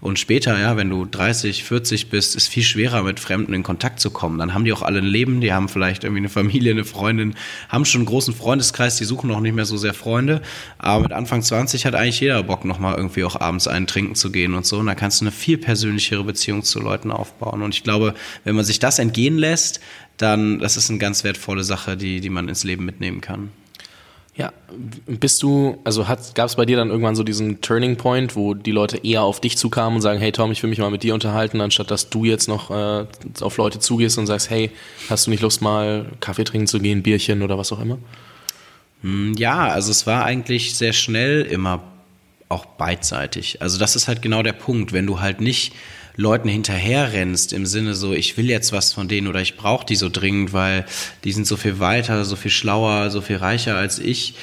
Und 0.00 0.18
später, 0.18 0.58
ja, 0.58 0.76
wenn 0.76 0.90
du 0.90 1.06
30, 1.06 1.64
40 1.64 2.10
bist, 2.10 2.36
ist 2.36 2.48
viel 2.48 2.62
schwerer 2.62 3.02
mit 3.02 3.18
Fremden 3.18 3.54
in 3.54 3.62
Kontakt 3.62 3.98
zu 3.98 4.10
kommen. 4.10 4.38
Dann 4.38 4.52
haben 4.52 4.64
die 4.64 4.72
auch 4.72 4.82
alle 4.82 4.98
ein 4.98 5.06
Leben, 5.06 5.40
die 5.40 5.52
haben 5.52 5.68
vielleicht 5.68 6.04
irgendwie 6.04 6.20
eine 6.20 6.28
Familie, 6.28 6.72
eine 6.72 6.84
Freundin, 6.84 7.34
haben 7.68 7.84
schon 7.84 8.02
einen 8.02 8.06
großen 8.06 8.34
Freundeskreis, 8.34 8.96
die 8.96 9.04
suchen 9.04 9.30
auch 9.30 9.40
nicht 9.40 9.54
mehr 9.54 9.64
so 9.64 9.76
sehr 9.76 9.94
Freunde. 9.94 10.42
Aber 10.78 11.02
mit 11.02 11.12
Anfang 11.12 11.42
20 11.42 11.86
hat 11.86 11.94
eigentlich 11.94 12.20
jeder 12.20 12.42
Bock, 12.42 12.64
nochmal 12.64 12.96
irgendwie 12.96 13.24
auch 13.24 13.40
abends 13.40 13.68
einen 13.68 13.86
trinken 13.86 14.14
zu 14.14 14.30
gehen 14.30 14.54
und 14.54 14.66
so. 14.66 14.78
Und 14.78 14.86
da 14.86 14.94
kannst 14.94 15.20
du 15.20 15.24
eine 15.24 15.32
viel 15.32 15.56
persönlichere 15.56 16.24
Beziehung 16.24 16.62
zu 16.62 16.80
Leuten 16.80 17.10
aufbauen. 17.10 17.62
Und 17.62 17.74
ich 17.74 17.82
glaube, 17.82 18.14
wenn 18.44 18.54
man 18.54 18.64
sich 18.64 18.78
das 18.78 18.98
entgehen 18.98 19.38
lässt, 19.38 19.80
dann 20.16 20.58
das 20.58 20.76
ist 20.76 20.90
eine 20.90 20.98
ganz 20.98 21.24
wertvolle 21.24 21.64
Sache, 21.64 21.96
die, 21.96 22.20
die 22.20 22.30
man 22.30 22.48
ins 22.48 22.64
Leben 22.64 22.84
mitnehmen 22.84 23.20
kann. 23.20 23.50
Ja, 24.36 24.52
bist 25.06 25.42
du, 25.42 25.78
also 25.84 26.04
gab 26.34 26.48
es 26.48 26.56
bei 26.56 26.66
dir 26.66 26.76
dann 26.76 26.90
irgendwann 26.90 27.16
so 27.16 27.22
diesen 27.22 27.62
Turning 27.62 27.96
Point, 27.96 28.36
wo 28.36 28.52
die 28.52 28.70
Leute 28.70 28.98
eher 28.98 29.22
auf 29.22 29.40
dich 29.40 29.56
zukamen 29.56 29.96
und 29.96 30.02
sagen, 30.02 30.20
hey 30.20 30.30
Tom, 30.30 30.52
ich 30.52 30.62
will 30.62 30.68
mich 30.68 30.78
mal 30.78 30.90
mit 30.90 31.02
dir 31.02 31.14
unterhalten, 31.14 31.62
anstatt 31.62 31.90
dass 31.90 32.10
du 32.10 32.26
jetzt 32.26 32.46
noch 32.46 32.70
äh, 32.70 33.06
auf 33.40 33.56
Leute 33.56 33.78
zugehst 33.78 34.18
und 34.18 34.26
sagst, 34.26 34.50
hey, 34.50 34.70
hast 35.08 35.26
du 35.26 35.30
nicht 35.30 35.40
Lust 35.42 35.62
mal 35.62 36.04
Kaffee 36.20 36.44
trinken 36.44 36.66
zu 36.66 36.80
gehen, 36.80 37.02
Bierchen 37.02 37.42
oder 37.42 37.56
was 37.56 37.72
auch 37.72 37.80
immer? 37.80 37.96
Hm, 39.00 39.32
ja, 39.38 39.68
also 39.68 39.90
es 39.90 40.06
war 40.06 40.26
eigentlich 40.26 40.74
sehr 40.74 40.92
schnell 40.92 41.40
immer 41.40 41.82
auch 42.50 42.66
beidseitig. 42.66 43.62
Also 43.62 43.78
das 43.78 43.96
ist 43.96 44.06
halt 44.06 44.20
genau 44.20 44.42
der 44.42 44.52
Punkt, 44.52 44.92
wenn 44.92 45.06
du 45.06 45.20
halt 45.20 45.40
nicht 45.40 45.72
Leuten 46.16 46.48
hinterherrennst 46.48 47.52
im 47.52 47.66
Sinne 47.66 47.94
so, 47.94 48.12
ich 48.12 48.36
will 48.36 48.48
jetzt 48.48 48.72
was 48.72 48.92
von 48.92 49.06
denen 49.06 49.28
oder 49.28 49.40
ich 49.40 49.56
brauche 49.56 49.86
die 49.86 49.96
so 49.96 50.08
dringend, 50.08 50.52
weil 50.52 50.86
die 51.24 51.32
sind 51.32 51.46
so 51.46 51.56
viel 51.56 51.78
weiter, 51.78 52.24
so 52.24 52.36
viel 52.36 52.50
schlauer, 52.50 53.10
so 53.10 53.20
viel 53.20 53.36
reicher 53.36 53.76
als 53.76 53.98
ich, 53.98 54.34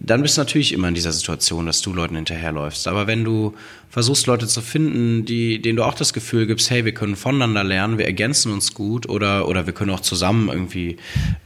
dann 0.00 0.22
bist 0.22 0.36
du 0.36 0.40
natürlich 0.40 0.72
immer 0.72 0.88
in 0.88 0.94
dieser 0.94 1.12
Situation, 1.12 1.66
dass 1.66 1.80
du 1.80 1.92
Leuten 1.92 2.16
hinterherläufst. 2.16 2.88
Aber 2.88 3.06
wenn 3.06 3.24
du 3.24 3.54
versuchst, 3.90 4.26
Leute 4.26 4.46
zu 4.46 4.60
finden, 4.60 5.24
die, 5.24 5.60
denen 5.60 5.76
du 5.76 5.84
auch 5.84 5.94
das 5.94 6.12
Gefühl 6.12 6.46
gibst, 6.46 6.70
hey, 6.70 6.84
wir 6.84 6.94
können 6.94 7.16
voneinander 7.16 7.64
lernen, 7.64 7.98
wir 7.98 8.06
ergänzen 8.06 8.52
uns 8.52 8.74
gut 8.74 9.08
oder, 9.08 9.48
oder 9.48 9.66
wir 9.66 9.74
können 9.74 9.90
auch 9.90 10.00
zusammen 10.00 10.48
irgendwie 10.48 10.96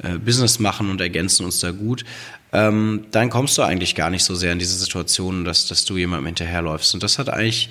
äh, 0.02 0.18
Business 0.18 0.58
machen 0.58 0.90
und 0.90 1.00
ergänzen 1.00 1.44
uns 1.44 1.60
da 1.60 1.72
gut, 1.72 2.04
ähm, 2.52 3.06
dann 3.10 3.30
kommst 3.30 3.58
du 3.58 3.62
eigentlich 3.62 3.94
gar 3.94 4.10
nicht 4.10 4.24
so 4.24 4.34
sehr 4.34 4.52
in 4.52 4.58
diese 4.58 4.76
Situation, 4.76 5.44
dass, 5.44 5.66
dass 5.66 5.84
du 5.84 5.96
jemandem 5.96 6.26
hinterherläufst. 6.26 6.94
Und 6.94 7.02
das 7.02 7.18
hat 7.18 7.28
eigentlich 7.28 7.70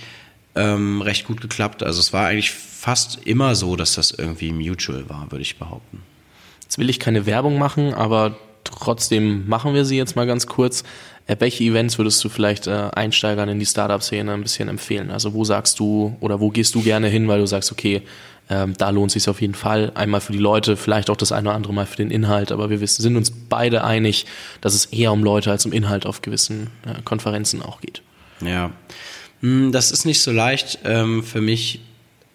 ähm, 0.55 1.01
recht 1.01 1.25
gut 1.25 1.41
geklappt. 1.41 1.83
Also 1.83 1.99
es 1.99 2.13
war 2.13 2.27
eigentlich 2.27 2.51
fast 2.51 3.25
immer 3.25 3.55
so, 3.55 3.75
dass 3.75 3.95
das 3.95 4.11
irgendwie 4.11 4.51
mutual 4.51 5.09
war, 5.09 5.31
würde 5.31 5.41
ich 5.41 5.57
behaupten. 5.57 6.01
Jetzt 6.63 6.77
will 6.77 6.89
ich 6.89 6.99
keine 6.99 7.25
Werbung 7.25 7.57
machen, 7.57 7.93
aber 7.93 8.35
trotzdem 8.63 9.47
machen 9.47 9.73
wir 9.73 9.85
sie 9.85 9.97
jetzt 9.97 10.15
mal 10.15 10.25
ganz 10.25 10.47
kurz. 10.47 10.83
Äh, 11.27 11.35
welche 11.39 11.63
Events 11.63 11.97
würdest 11.97 12.23
du 12.23 12.29
vielleicht 12.29 12.67
äh, 12.67 12.89
Einsteigern 12.93 13.49
in 13.49 13.59
die 13.59 13.65
Startup-Szene 13.65 14.31
ein 14.33 14.41
bisschen 14.41 14.69
empfehlen? 14.69 15.11
Also 15.11 15.33
wo 15.33 15.43
sagst 15.43 15.79
du 15.79 16.15
oder 16.19 16.39
wo 16.39 16.49
gehst 16.49 16.75
du 16.75 16.81
gerne 16.81 17.07
hin, 17.07 17.27
weil 17.27 17.39
du 17.39 17.47
sagst, 17.47 17.71
okay, 17.71 18.01
ähm, 18.49 18.73
da 18.77 18.91
lohnt 18.91 19.11
sich 19.11 19.27
auf 19.27 19.41
jeden 19.41 19.55
Fall. 19.55 19.91
Einmal 19.95 20.21
für 20.21 20.31
die 20.31 20.39
Leute, 20.39 20.77
vielleicht 20.77 21.09
auch 21.09 21.17
das 21.17 21.31
eine 21.31 21.49
oder 21.49 21.55
andere 21.55 21.73
Mal 21.73 21.85
für 21.85 21.97
den 21.97 22.11
Inhalt, 22.11 22.51
aber 22.51 22.69
wir 22.69 22.79
wissen, 22.79 23.01
sind 23.01 23.15
uns 23.15 23.31
beide 23.31 23.83
einig, 23.83 24.25
dass 24.61 24.75
es 24.75 24.85
eher 24.85 25.11
um 25.11 25.23
Leute 25.23 25.49
als 25.49 25.65
um 25.65 25.71
Inhalt 25.71 26.05
auf 26.05 26.21
gewissen 26.21 26.67
äh, 26.85 27.01
Konferenzen 27.03 27.61
auch 27.61 27.81
geht. 27.81 28.03
Ja, 28.41 28.71
das 29.71 29.91
ist 29.91 30.05
nicht 30.05 30.21
so 30.21 30.31
leicht 30.31 30.79
ähm, 30.83 31.23
für 31.23 31.41
mich 31.41 31.81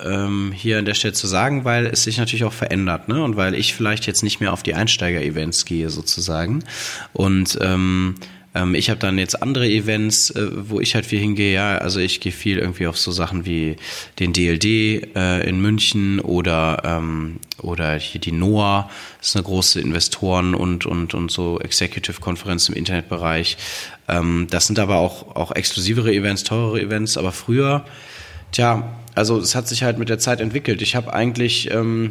ähm, 0.02 0.52
hier 0.54 0.78
an 0.78 0.84
der 0.84 0.94
Stelle 0.94 1.14
zu 1.14 1.26
sagen, 1.26 1.64
weil 1.64 1.86
es 1.86 2.04
sich 2.04 2.18
natürlich 2.18 2.44
auch 2.44 2.52
verändert, 2.52 3.08
ne? 3.08 3.22
Und 3.22 3.36
weil 3.36 3.54
ich 3.54 3.74
vielleicht 3.74 4.06
jetzt 4.06 4.22
nicht 4.22 4.40
mehr 4.40 4.52
auf 4.52 4.62
die 4.62 4.74
Einsteiger-Events 4.74 5.64
gehe 5.64 5.90
sozusagen. 5.90 6.64
Und 7.12 7.58
ähm, 7.60 8.14
ähm, 8.54 8.74
ich 8.74 8.90
habe 8.90 8.98
dann 8.98 9.18
jetzt 9.18 9.42
andere 9.42 9.68
Events, 9.68 10.30
äh, 10.30 10.48
wo 10.52 10.80
ich 10.80 10.94
halt 10.94 11.06
viel 11.06 11.20
hingehe. 11.20 11.54
Ja, 11.54 11.78
also 11.78 12.00
ich 12.00 12.20
gehe 12.20 12.32
viel 12.32 12.58
irgendwie 12.58 12.86
auf 12.86 12.98
so 12.98 13.12
Sachen 13.12 13.46
wie 13.46 13.76
den 14.18 14.32
DLD 14.32 14.64
äh, 15.14 15.48
in 15.48 15.60
München 15.60 16.20
oder 16.20 16.82
ähm, 16.84 17.38
oder 17.58 17.96
hier 17.96 18.20
die 18.20 18.32
NOAA, 18.32 18.90
das 19.18 19.28
ist 19.28 19.36
eine 19.36 19.44
große 19.44 19.80
Investoren- 19.80 20.54
und 20.54 20.86
und 20.86 21.14
und 21.14 21.30
so 21.30 21.60
Executive-Konferenz 21.60 22.68
im 22.68 22.74
Internetbereich. 22.74 23.56
Ähm, 24.08 24.48
das 24.50 24.66
sind 24.66 24.78
aber 24.78 24.96
auch 24.96 25.36
auch 25.36 25.52
exklusivere 25.52 26.12
Events, 26.12 26.42
teurere 26.42 26.80
Events. 26.80 27.16
Aber 27.16 27.32
früher, 27.32 27.84
tja, 28.50 28.96
also 29.14 29.38
es 29.38 29.54
hat 29.54 29.68
sich 29.68 29.84
halt 29.84 29.98
mit 29.98 30.08
der 30.08 30.18
Zeit 30.18 30.40
entwickelt. 30.40 30.82
Ich 30.82 30.96
habe 30.96 31.12
eigentlich 31.12 31.70
ähm, 31.70 32.10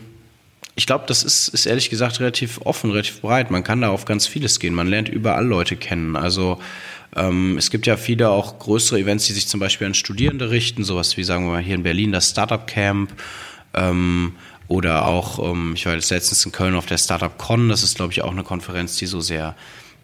ich 0.80 0.86
glaube, 0.86 1.04
das 1.08 1.24
ist, 1.24 1.50
ist 1.50 1.66
ehrlich 1.66 1.90
gesagt 1.90 2.22
relativ 2.22 2.62
offen, 2.64 2.92
relativ 2.92 3.20
breit. 3.20 3.52
Man 3.52 3.66
kann 3.66 3.82
da 3.82 3.90
auf 3.90 4.06
ganz 4.06 4.28
vieles 4.28 4.62
gehen. 4.62 4.74
Man 4.74 4.88
lernt 4.88 5.10
überall 5.10 5.46
Leute 5.46 5.76
kennen. 5.76 6.16
Also 6.16 6.58
ähm, 7.18 7.58
es 7.58 7.70
gibt 7.70 7.86
ja 7.86 7.98
viele 7.98 8.30
auch 8.30 8.60
größere 8.60 8.98
Events, 8.98 9.28
die 9.28 9.34
sich 9.34 9.50
zum 9.50 9.60
Beispiel 9.60 9.88
an 9.88 9.94
Studierende 9.94 10.52
richten, 10.52 10.86
sowas 10.86 11.18
wie, 11.18 11.26
sagen 11.26 11.44
wir 11.44 11.52
mal, 11.52 11.62
hier 11.62 11.76
in 11.76 11.84
Berlin 11.84 12.14
das 12.14 12.30
Startup 12.30 12.66
Camp. 12.66 13.12
Ähm, 13.74 14.36
oder 14.70 15.06
auch, 15.06 15.52
ähm, 15.52 15.74
ich 15.76 15.86
war 15.86 15.96
jetzt 15.96 16.12
letztens 16.12 16.46
in 16.46 16.54
Köln 16.54 16.76
auf 16.76 16.86
der 16.86 16.98
Startup 16.98 17.38
Con, 17.38 17.68
das 17.68 17.84
ist, 17.84 17.98
glaube 17.98 18.14
ich, 18.14 18.22
auch 18.22 18.32
eine 18.32 18.44
Konferenz, 18.44 18.96
die 18.96 19.06
so 19.06 19.20
sehr 19.20 19.58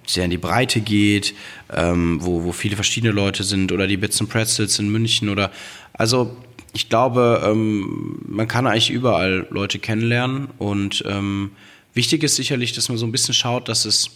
sehr 0.08 0.26
in 0.26 0.30
die 0.30 0.38
Breite 0.38 0.82
geht, 0.82 1.34
ähm, 1.74 2.20
wo, 2.22 2.44
wo 2.44 2.52
viele 2.52 2.76
verschiedene 2.76 3.14
Leute 3.14 3.44
sind 3.44 3.72
oder 3.72 3.88
die 3.88 3.98
Bits 3.98 4.20
and 4.20 4.30
Pretzels 4.30 4.78
in 4.78 4.90
München 4.90 5.30
oder 5.30 5.52
also 5.94 6.38
ich 6.76 6.90
glaube, 6.90 7.42
ähm, 7.46 8.20
man 8.28 8.48
kann 8.48 8.68
eigentlich 8.68 8.90
überall 8.90 9.48
Leute 9.50 9.80
kennenlernen 9.80 10.50
und 10.58 11.04
ähm, 11.08 11.52
wichtig 11.94 12.22
ist 12.24 12.36
sicherlich, 12.36 12.74
dass 12.74 12.90
man 12.90 12.98
so 12.98 13.06
ein 13.06 13.14
bisschen 13.14 13.34
schaut, 13.34 13.70
dass 13.70 13.86
es, 13.86 14.10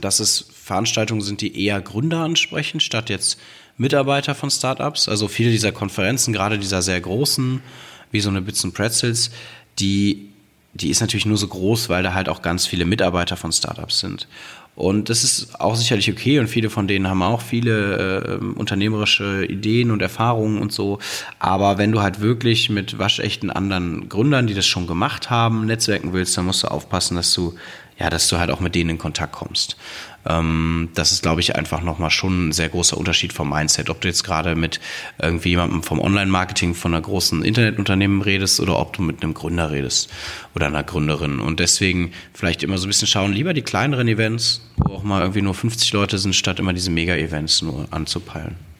dass 0.00 0.20
es 0.20 0.50
Veranstaltungen 0.52 1.22
sind, 1.22 1.40
die 1.40 1.64
eher 1.64 1.80
Gründer 1.80 2.20
ansprechen, 2.20 2.78
statt 2.78 3.08
jetzt 3.08 3.40
Mitarbeiter 3.78 4.34
von 4.34 4.50
Startups. 4.50 5.08
Also 5.08 5.28
viele 5.28 5.50
dieser 5.50 5.72
Konferenzen, 5.72 6.34
gerade 6.34 6.58
dieser 6.58 6.82
sehr 6.82 7.00
großen, 7.00 7.62
wie 8.10 8.20
so 8.20 8.28
eine 8.28 8.42
Bits 8.42 8.64
and 8.64 8.74
Pretzels, 8.74 9.30
die, 9.78 10.28
die 10.74 10.90
ist 10.90 11.00
natürlich 11.00 11.26
nur 11.26 11.38
so 11.38 11.48
groß, 11.48 11.88
weil 11.88 12.02
da 12.02 12.12
halt 12.12 12.28
auch 12.28 12.42
ganz 12.42 12.66
viele 12.66 12.84
Mitarbeiter 12.84 13.38
von 13.38 13.50
Startups 13.50 14.00
sind. 14.00 14.28
Und 14.74 15.10
das 15.10 15.22
ist 15.22 15.60
auch 15.60 15.76
sicherlich 15.76 16.10
okay 16.10 16.38
und 16.38 16.48
viele 16.48 16.70
von 16.70 16.88
denen 16.88 17.06
haben 17.06 17.22
auch 17.22 17.42
viele 17.42 18.40
äh, 18.40 18.44
unternehmerische 18.58 19.44
Ideen 19.44 19.90
und 19.90 20.00
Erfahrungen 20.00 20.58
und 20.58 20.72
so. 20.72 20.98
Aber 21.38 21.76
wenn 21.76 21.92
du 21.92 22.00
halt 22.00 22.20
wirklich 22.20 22.70
mit 22.70 22.98
waschechten 22.98 23.50
anderen 23.50 24.08
Gründern, 24.08 24.46
die 24.46 24.54
das 24.54 24.66
schon 24.66 24.86
gemacht 24.86 25.28
haben, 25.28 25.66
netzwerken 25.66 26.14
willst, 26.14 26.38
dann 26.38 26.46
musst 26.46 26.62
du 26.62 26.68
aufpassen, 26.68 27.16
dass 27.16 27.34
du 27.34 27.54
ja, 27.98 28.10
dass 28.10 28.28
du 28.28 28.38
halt 28.38 28.50
auch 28.50 28.60
mit 28.60 28.74
denen 28.74 28.90
in 28.90 28.98
Kontakt 28.98 29.32
kommst. 29.32 29.76
Ähm, 30.24 30.88
das 30.94 31.12
ist, 31.12 31.22
glaube 31.22 31.40
ich, 31.40 31.56
einfach 31.56 31.82
nochmal 31.82 32.10
schon 32.10 32.48
ein 32.48 32.52
sehr 32.52 32.68
großer 32.68 32.96
Unterschied 32.96 33.32
vom 33.32 33.50
Mindset. 33.50 33.90
Ob 33.90 34.00
du 34.00 34.08
jetzt 34.08 34.22
gerade 34.24 34.54
mit 34.54 34.80
irgendwie 35.20 35.50
jemandem 35.50 35.82
vom 35.82 36.00
Online-Marketing 36.00 36.74
von 36.74 36.94
einer 36.94 37.02
großen 37.02 37.42
Internetunternehmen 37.44 38.22
redest 38.22 38.60
oder 38.60 38.78
ob 38.78 38.92
du 38.92 39.02
mit 39.02 39.22
einem 39.22 39.34
Gründer 39.34 39.70
redest 39.70 40.10
oder 40.54 40.66
einer 40.66 40.84
Gründerin. 40.84 41.40
Und 41.40 41.60
deswegen 41.60 42.12
vielleicht 42.34 42.62
immer 42.62 42.78
so 42.78 42.86
ein 42.86 42.90
bisschen 42.90 43.08
schauen, 43.08 43.32
lieber 43.32 43.54
die 43.54 43.62
kleineren 43.62 44.08
Events, 44.08 44.62
wo 44.76 44.94
auch 44.94 45.02
mal 45.02 45.20
irgendwie 45.20 45.42
nur 45.42 45.54
50 45.54 45.92
Leute 45.92 46.18
sind, 46.18 46.34
statt 46.34 46.60
immer 46.60 46.72
diese 46.72 46.90
Mega-Events 46.90 47.62
nur 47.62 47.88
anzupeilen. 47.90 48.71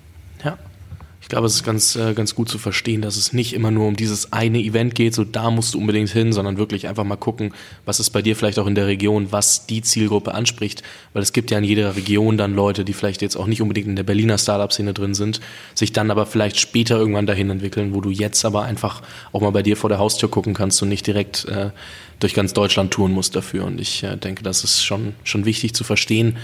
Ich 1.22 1.28
glaube, 1.28 1.46
es 1.46 1.54
ist 1.54 1.62
ganz, 1.62 1.94
äh, 1.94 2.14
ganz 2.14 2.34
gut 2.34 2.48
zu 2.48 2.58
verstehen, 2.58 3.00
dass 3.00 3.16
es 3.16 3.32
nicht 3.32 3.54
immer 3.54 3.70
nur 3.70 3.86
um 3.86 3.94
dieses 3.94 4.32
eine 4.32 4.58
Event 4.58 4.96
geht, 4.96 5.14
so 5.14 5.22
da 5.22 5.50
musst 5.50 5.72
du 5.72 5.78
unbedingt 5.78 6.10
hin, 6.10 6.32
sondern 6.32 6.58
wirklich 6.58 6.88
einfach 6.88 7.04
mal 7.04 7.16
gucken, 7.16 7.54
was 7.86 8.00
ist 8.00 8.10
bei 8.10 8.22
dir 8.22 8.34
vielleicht 8.34 8.58
auch 8.58 8.66
in 8.66 8.74
der 8.74 8.88
Region, 8.88 9.28
was 9.30 9.66
die 9.66 9.82
Zielgruppe 9.82 10.34
anspricht. 10.34 10.82
Weil 11.12 11.22
es 11.22 11.32
gibt 11.32 11.52
ja 11.52 11.58
in 11.58 11.64
jeder 11.64 11.94
Region 11.94 12.36
dann 12.36 12.54
Leute, 12.54 12.84
die 12.84 12.92
vielleicht 12.92 13.22
jetzt 13.22 13.36
auch 13.36 13.46
nicht 13.46 13.62
unbedingt 13.62 13.86
in 13.86 13.96
der 13.96 14.02
Berliner 14.02 14.36
Startup-Szene 14.36 14.94
drin 14.94 15.14
sind, 15.14 15.40
sich 15.74 15.92
dann 15.92 16.10
aber 16.10 16.26
vielleicht 16.26 16.58
später 16.58 16.98
irgendwann 16.98 17.26
dahin 17.26 17.48
entwickeln, 17.50 17.94
wo 17.94 18.00
du 18.00 18.10
jetzt 18.10 18.44
aber 18.44 18.64
einfach 18.64 19.02
auch 19.30 19.40
mal 19.40 19.50
bei 19.50 19.62
dir 19.62 19.76
vor 19.76 19.88
der 19.88 20.00
Haustür 20.00 20.28
gucken 20.28 20.54
kannst 20.54 20.82
und 20.82 20.88
nicht 20.88 21.06
direkt 21.06 21.44
äh, 21.44 21.70
durch 22.18 22.34
ganz 22.34 22.52
Deutschland 22.52 22.90
touren 22.90 23.12
musst 23.12 23.36
dafür. 23.36 23.64
Und 23.64 23.80
ich 23.80 24.02
äh, 24.02 24.16
denke, 24.16 24.42
das 24.42 24.64
ist 24.64 24.82
schon, 24.82 25.14
schon 25.22 25.44
wichtig 25.44 25.72
zu 25.74 25.84
verstehen, 25.84 26.36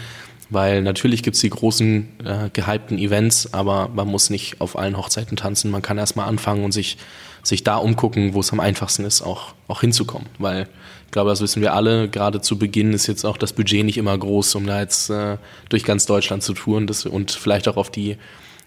weil 0.50 0.82
natürlich 0.82 1.22
gibt's 1.22 1.40
die 1.40 1.50
großen 1.50 2.08
äh, 2.24 2.50
gehypten 2.52 2.98
Events, 2.98 3.52
aber 3.52 3.88
man 3.88 4.08
muss 4.08 4.30
nicht 4.30 4.60
auf 4.60 4.78
allen 4.78 4.96
Hochzeiten 4.96 5.36
tanzen. 5.36 5.70
Man 5.70 5.82
kann 5.82 5.98
erstmal 5.98 6.28
anfangen 6.28 6.64
und 6.64 6.72
sich, 6.72 6.96
sich 7.42 7.64
da 7.64 7.76
umgucken, 7.76 8.34
wo 8.34 8.40
es 8.40 8.52
am 8.52 8.60
einfachsten 8.60 9.04
ist, 9.04 9.22
auch, 9.22 9.54
auch 9.68 9.80
hinzukommen. 9.80 10.28
Weil 10.38 10.68
ich 11.06 11.12
glaube, 11.12 11.30
das 11.30 11.40
wissen 11.40 11.62
wir 11.62 11.74
alle, 11.74 12.08
gerade 12.08 12.40
zu 12.40 12.58
Beginn 12.58 12.92
ist 12.92 13.06
jetzt 13.06 13.24
auch 13.24 13.36
das 13.36 13.52
Budget 13.52 13.84
nicht 13.84 13.98
immer 13.98 14.16
groß, 14.16 14.54
um 14.54 14.66
da 14.66 14.80
jetzt 14.80 15.10
äh, 15.10 15.36
durch 15.68 15.84
ganz 15.84 16.06
Deutschland 16.06 16.42
zu 16.42 16.54
touren 16.54 16.86
das, 16.86 17.04
und 17.04 17.30
vielleicht 17.30 17.68
auch 17.68 17.76
auf 17.76 17.90
die 17.90 18.16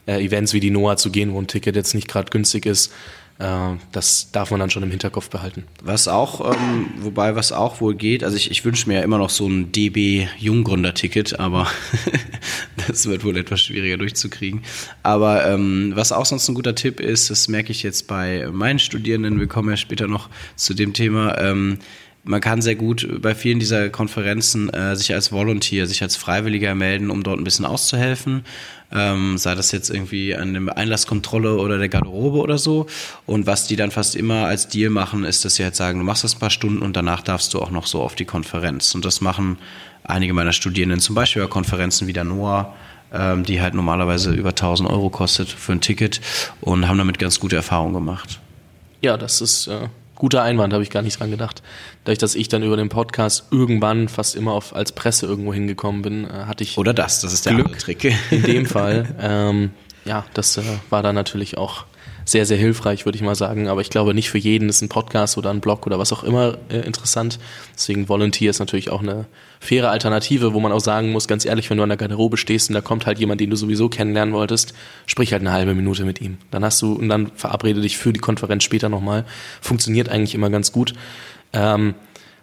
äh, 0.07 0.23
Events 0.23 0.53
wie 0.53 0.59
die 0.59 0.71
NOAA 0.71 0.97
zu 0.97 1.11
gehen, 1.11 1.33
wo 1.33 1.39
ein 1.39 1.47
Ticket 1.47 1.75
jetzt 1.75 1.93
nicht 1.93 2.07
gerade 2.07 2.29
günstig 2.29 2.65
ist. 2.65 2.91
Äh, 3.41 3.77
das 3.91 4.31
darf 4.31 4.51
man 4.51 4.59
dann 4.59 4.69
schon 4.69 4.83
im 4.83 4.91
Hinterkopf 4.91 5.29
behalten. 5.29 5.63
Was 5.81 6.07
auch, 6.07 6.53
ähm, 6.53 6.91
wobei 6.99 7.35
was 7.35 7.51
auch 7.51 7.81
wohl 7.81 7.95
geht, 7.95 8.23
also 8.23 8.37
ich, 8.37 8.51
ich 8.51 8.63
wünsche 8.63 8.87
mir 8.87 8.99
ja 8.99 9.01
immer 9.01 9.17
noch 9.17 9.31
so 9.31 9.47
ein 9.47 9.71
DB 9.71 10.27
Junggründer-Ticket, 10.37 11.39
aber 11.39 11.67
das 12.87 13.07
wird 13.07 13.23
wohl 13.23 13.35
etwas 13.37 13.61
schwieriger 13.61 13.97
durchzukriegen. 13.97 14.61
Aber 15.01 15.47
ähm, 15.47 15.91
was 15.95 16.11
auch 16.11 16.25
sonst 16.25 16.47
ein 16.49 16.55
guter 16.55 16.75
Tipp 16.75 16.99
ist, 16.99 17.31
das 17.31 17.47
merke 17.47 17.71
ich 17.71 17.81
jetzt 17.81 18.07
bei 18.07 18.47
meinen 18.51 18.77
Studierenden, 18.77 19.39
wir 19.39 19.47
kommen 19.47 19.69
ja 19.69 19.77
später 19.77 20.07
noch 20.07 20.29
zu 20.55 20.75
dem 20.75 20.93
Thema, 20.93 21.37
ähm, 21.39 21.79
man 22.23 22.41
kann 22.41 22.61
sehr 22.61 22.75
gut 22.75 23.07
bei 23.21 23.33
vielen 23.33 23.59
dieser 23.59 23.89
Konferenzen 23.89 24.69
äh, 24.69 24.95
sich 24.95 25.13
als 25.13 25.31
Volunteer, 25.31 25.87
sich 25.87 26.03
als 26.03 26.15
Freiwilliger 26.15 26.75
melden, 26.75 27.09
um 27.09 27.23
dort 27.23 27.39
ein 27.39 27.43
bisschen 27.43 27.65
auszuhelfen. 27.65 28.45
Ähm, 28.91 29.37
sei 29.37 29.55
das 29.55 29.71
jetzt 29.71 29.89
irgendwie 29.89 30.35
an 30.35 30.53
der 30.53 30.77
Einlasskontrolle 30.77 31.57
oder 31.57 31.77
der 31.77 31.89
Garderobe 31.89 32.39
oder 32.39 32.57
so. 32.57 32.85
Und 33.25 33.47
was 33.47 33.67
die 33.67 33.75
dann 33.75 33.89
fast 33.89 34.15
immer 34.15 34.45
als 34.45 34.67
Deal 34.67 34.89
machen, 34.89 35.23
ist, 35.23 35.45
dass 35.45 35.55
sie 35.55 35.63
halt 35.63 35.75
sagen, 35.75 35.99
du 35.99 36.05
machst 36.05 36.23
das 36.23 36.35
ein 36.35 36.39
paar 36.39 36.49
Stunden 36.49 36.81
und 36.81 36.95
danach 36.95 37.21
darfst 37.21 37.53
du 37.53 37.59
auch 37.59 37.71
noch 37.71 37.87
so 37.87 38.01
auf 38.01 38.15
die 38.15 38.25
Konferenz. 38.25 38.93
Und 38.93 39.05
das 39.05 39.21
machen 39.21 39.57
einige 40.03 40.33
meiner 40.33 40.53
Studierenden, 40.53 40.99
zum 40.99 41.15
Beispiel 41.15 41.41
bei 41.41 41.47
Konferenzen 41.47 42.07
wie 42.07 42.13
der 42.13 42.25
NOAA, 42.25 42.75
ähm, 43.13 43.43
die 43.43 43.61
halt 43.61 43.73
normalerweise 43.73 44.31
über 44.31 44.49
1000 44.49 44.89
Euro 44.89 45.09
kostet 45.09 45.49
für 45.49 45.71
ein 45.71 45.81
Ticket 45.81 46.21
und 46.59 46.87
haben 46.87 46.97
damit 46.97 47.17
ganz 47.17 47.39
gute 47.39 47.55
Erfahrungen 47.55 47.93
gemacht. 47.93 48.39
Ja, 49.01 49.17
das 49.17 49.41
ist 49.41 49.67
äh, 49.67 49.87
Guter 50.21 50.43
Einwand, 50.43 50.71
habe 50.71 50.83
ich 50.83 50.91
gar 50.91 51.01
nicht 51.01 51.19
dran 51.19 51.31
gedacht. 51.31 51.63
Dadurch, 52.03 52.19
dass 52.19 52.35
ich 52.35 52.47
dann 52.47 52.61
über 52.61 52.77
den 52.77 52.89
Podcast 52.89 53.47
irgendwann 53.49 54.07
fast 54.07 54.35
immer 54.35 54.51
auf, 54.51 54.75
als 54.75 54.91
Presse 54.91 55.25
irgendwo 55.25 55.51
hingekommen 55.51 56.03
bin, 56.03 56.25
äh, 56.25 56.45
hatte 56.45 56.63
ich. 56.63 56.77
Oder 56.77 56.93
das, 56.93 57.21
das 57.21 57.33
ist 57.33 57.47
der 57.47 57.55
Glück 57.55 57.79
Trick. 57.79 58.15
In 58.29 58.43
dem 58.43 58.65
Fall. 58.67 59.15
Ähm, 59.19 59.71
ja, 60.05 60.23
das 60.35 60.57
äh, 60.57 60.61
war 60.91 61.01
dann 61.01 61.15
natürlich 61.15 61.57
auch 61.57 61.85
sehr, 62.25 62.45
sehr 62.45 62.57
hilfreich, 62.57 63.05
würde 63.05 63.15
ich 63.15 63.21
mal 63.23 63.35
sagen. 63.35 63.67
Aber 63.67 63.81
ich 63.81 63.89
glaube, 63.89 64.13
nicht 64.13 64.29
für 64.29 64.37
jeden 64.37 64.69
ist 64.69 64.81
ein 64.81 64.89
Podcast 64.89 65.37
oder 65.37 65.49
ein 65.49 65.61
Blog 65.61 65.85
oder 65.85 65.99
was 65.99 66.13
auch 66.13 66.23
immer 66.23 66.57
äh, 66.69 66.79
interessant. 66.79 67.39
Deswegen 67.75 68.09
Volunteer 68.09 68.49
ist 68.49 68.59
natürlich 68.59 68.89
auch 68.89 69.01
eine 69.01 69.25
faire 69.59 69.91
Alternative, 69.91 70.53
wo 70.53 70.59
man 70.59 70.71
auch 70.71 70.79
sagen 70.79 71.11
muss, 71.11 71.27
ganz 71.27 71.45
ehrlich, 71.45 71.69
wenn 71.69 71.77
du 71.77 71.83
an 71.83 71.89
der 71.89 71.97
Garderobe 71.97 72.37
stehst 72.37 72.69
und 72.69 72.73
da 72.73 72.81
kommt 72.81 73.05
halt 73.05 73.19
jemand, 73.19 73.41
den 73.41 73.49
du 73.49 73.55
sowieso 73.55 73.89
kennenlernen 73.89 74.33
wolltest, 74.33 74.73
sprich 75.05 75.33
halt 75.33 75.41
eine 75.41 75.51
halbe 75.51 75.75
Minute 75.75 76.03
mit 76.05 76.21
ihm. 76.21 76.37
Dann 76.51 76.63
hast 76.63 76.81
du, 76.81 76.93
und 76.93 77.09
dann 77.09 77.31
verabrede 77.35 77.81
dich 77.81 77.97
für 77.97 78.13
die 78.13 78.19
Konferenz 78.19 78.63
später 78.63 78.89
nochmal. 78.89 79.25
Funktioniert 79.61 80.09
eigentlich 80.09 80.35
immer 80.35 80.49
ganz 80.49 80.71
gut. 80.71 80.93
Ähm, 81.53 81.95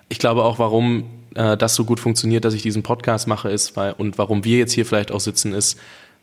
ich 0.09 0.19
glaube 0.19 0.45
auch, 0.45 0.59
warum 0.59 1.05
äh, 1.35 1.57
das 1.57 1.75
so 1.75 1.85
gut 1.85 2.01
funktioniert, 2.01 2.45
dass 2.45 2.55
ich 2.55 2.63
diesen 2.63 2.83
Podcast 2.83 3.27
mache, 3.27 3.51
ist, 3.51 3.77
weil, 3.77 3.93
und 3.93 4.19
warum 4.19 4.45
wir 4.45 4.59
jetzt 4.59 4.73
hier 4.73 4.87
vielleicht 4.87 5.13
auch 5.13 5.21
sitzen, 5.21 5.53
ist, 5.53 5.79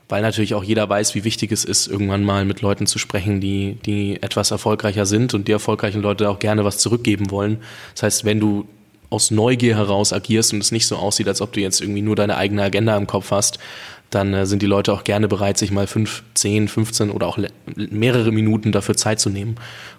weil 0.08 0.22
natürlich 0.22 0.54
auch 0.54 0.64
jeder 0.64 0.88
weiß, 0.88 1.16
wie 1.16 1.24
wichtig 1.24 1.52
es 1.52 1.66
ist, 1.66 1.88
irgendwann 1.88 2.24
mal 2.24 2.46
mit 2.46 2.62
Leuten 2.62 2.86
zu 2.86 3.00
sprechen, 3.00 3.42
die, 3.42 3.78
die 3.86 4.22
etwas 4.22 4.52
erfolgreicher 4.52 5.06
sind 5.06 5.34
und 5.34 5.48
die 5.48 5.52
erfolgreichen 5.52 6.02
Leute 6.02 6.30
auch 6.30 6.40
gerne 6.40 6.64
was 6.64 6.78
zurückgeben 6.78 7.32
wollen. 7.32 7.58
Das 7.94 8.04
heißt, 8.04 8.26
wenn 8.26 8.40
du 8.40 8.68
aus 9.10 9.32
Neugier 9.32 9.78
heraus 9.78 10.14
agierst 10.14 10.54
und 10.54 10.60
es 10.60 10.72
nicht 10.72 10.88
so 10.88 10.98
aussieht, 10.98 11.28
als 11.28 11.42
ob 11.42 11.54
du 11.54 11.62
jetzt 11.62 11.82
irgendwie 11.82 12.02
nur 12.02 12.16
deine 12.16 12.38
eigene 12.38 12.64
Agenda 12.64 12.98
im 12.98 13.08
Kopf 13.08 13.32
hast, 13.32 13.60
dann 14.10 14.34
äh, 14.34 14.46
sind 14.46 14.62
die 14.62 14.68
Leute 14.68 14.94
auch 14.94 15.04
gerne 15.04 15.28
bereit, 15.28 15.58
sich 15.58 15.72
mal 15.72 15.88
fünf, 15.88 16.24
zehn, 16.36 16.68
15 16.68 17.10
oder 17.10 17.28
auch 17.28 17.38
mehrere 17.76 18.32
Minuten 18.32 18.72
dafür 18.72 18.96
Zeit 18.96 19.20
zu 19.20 19.30
nehmen. 19.30 19.56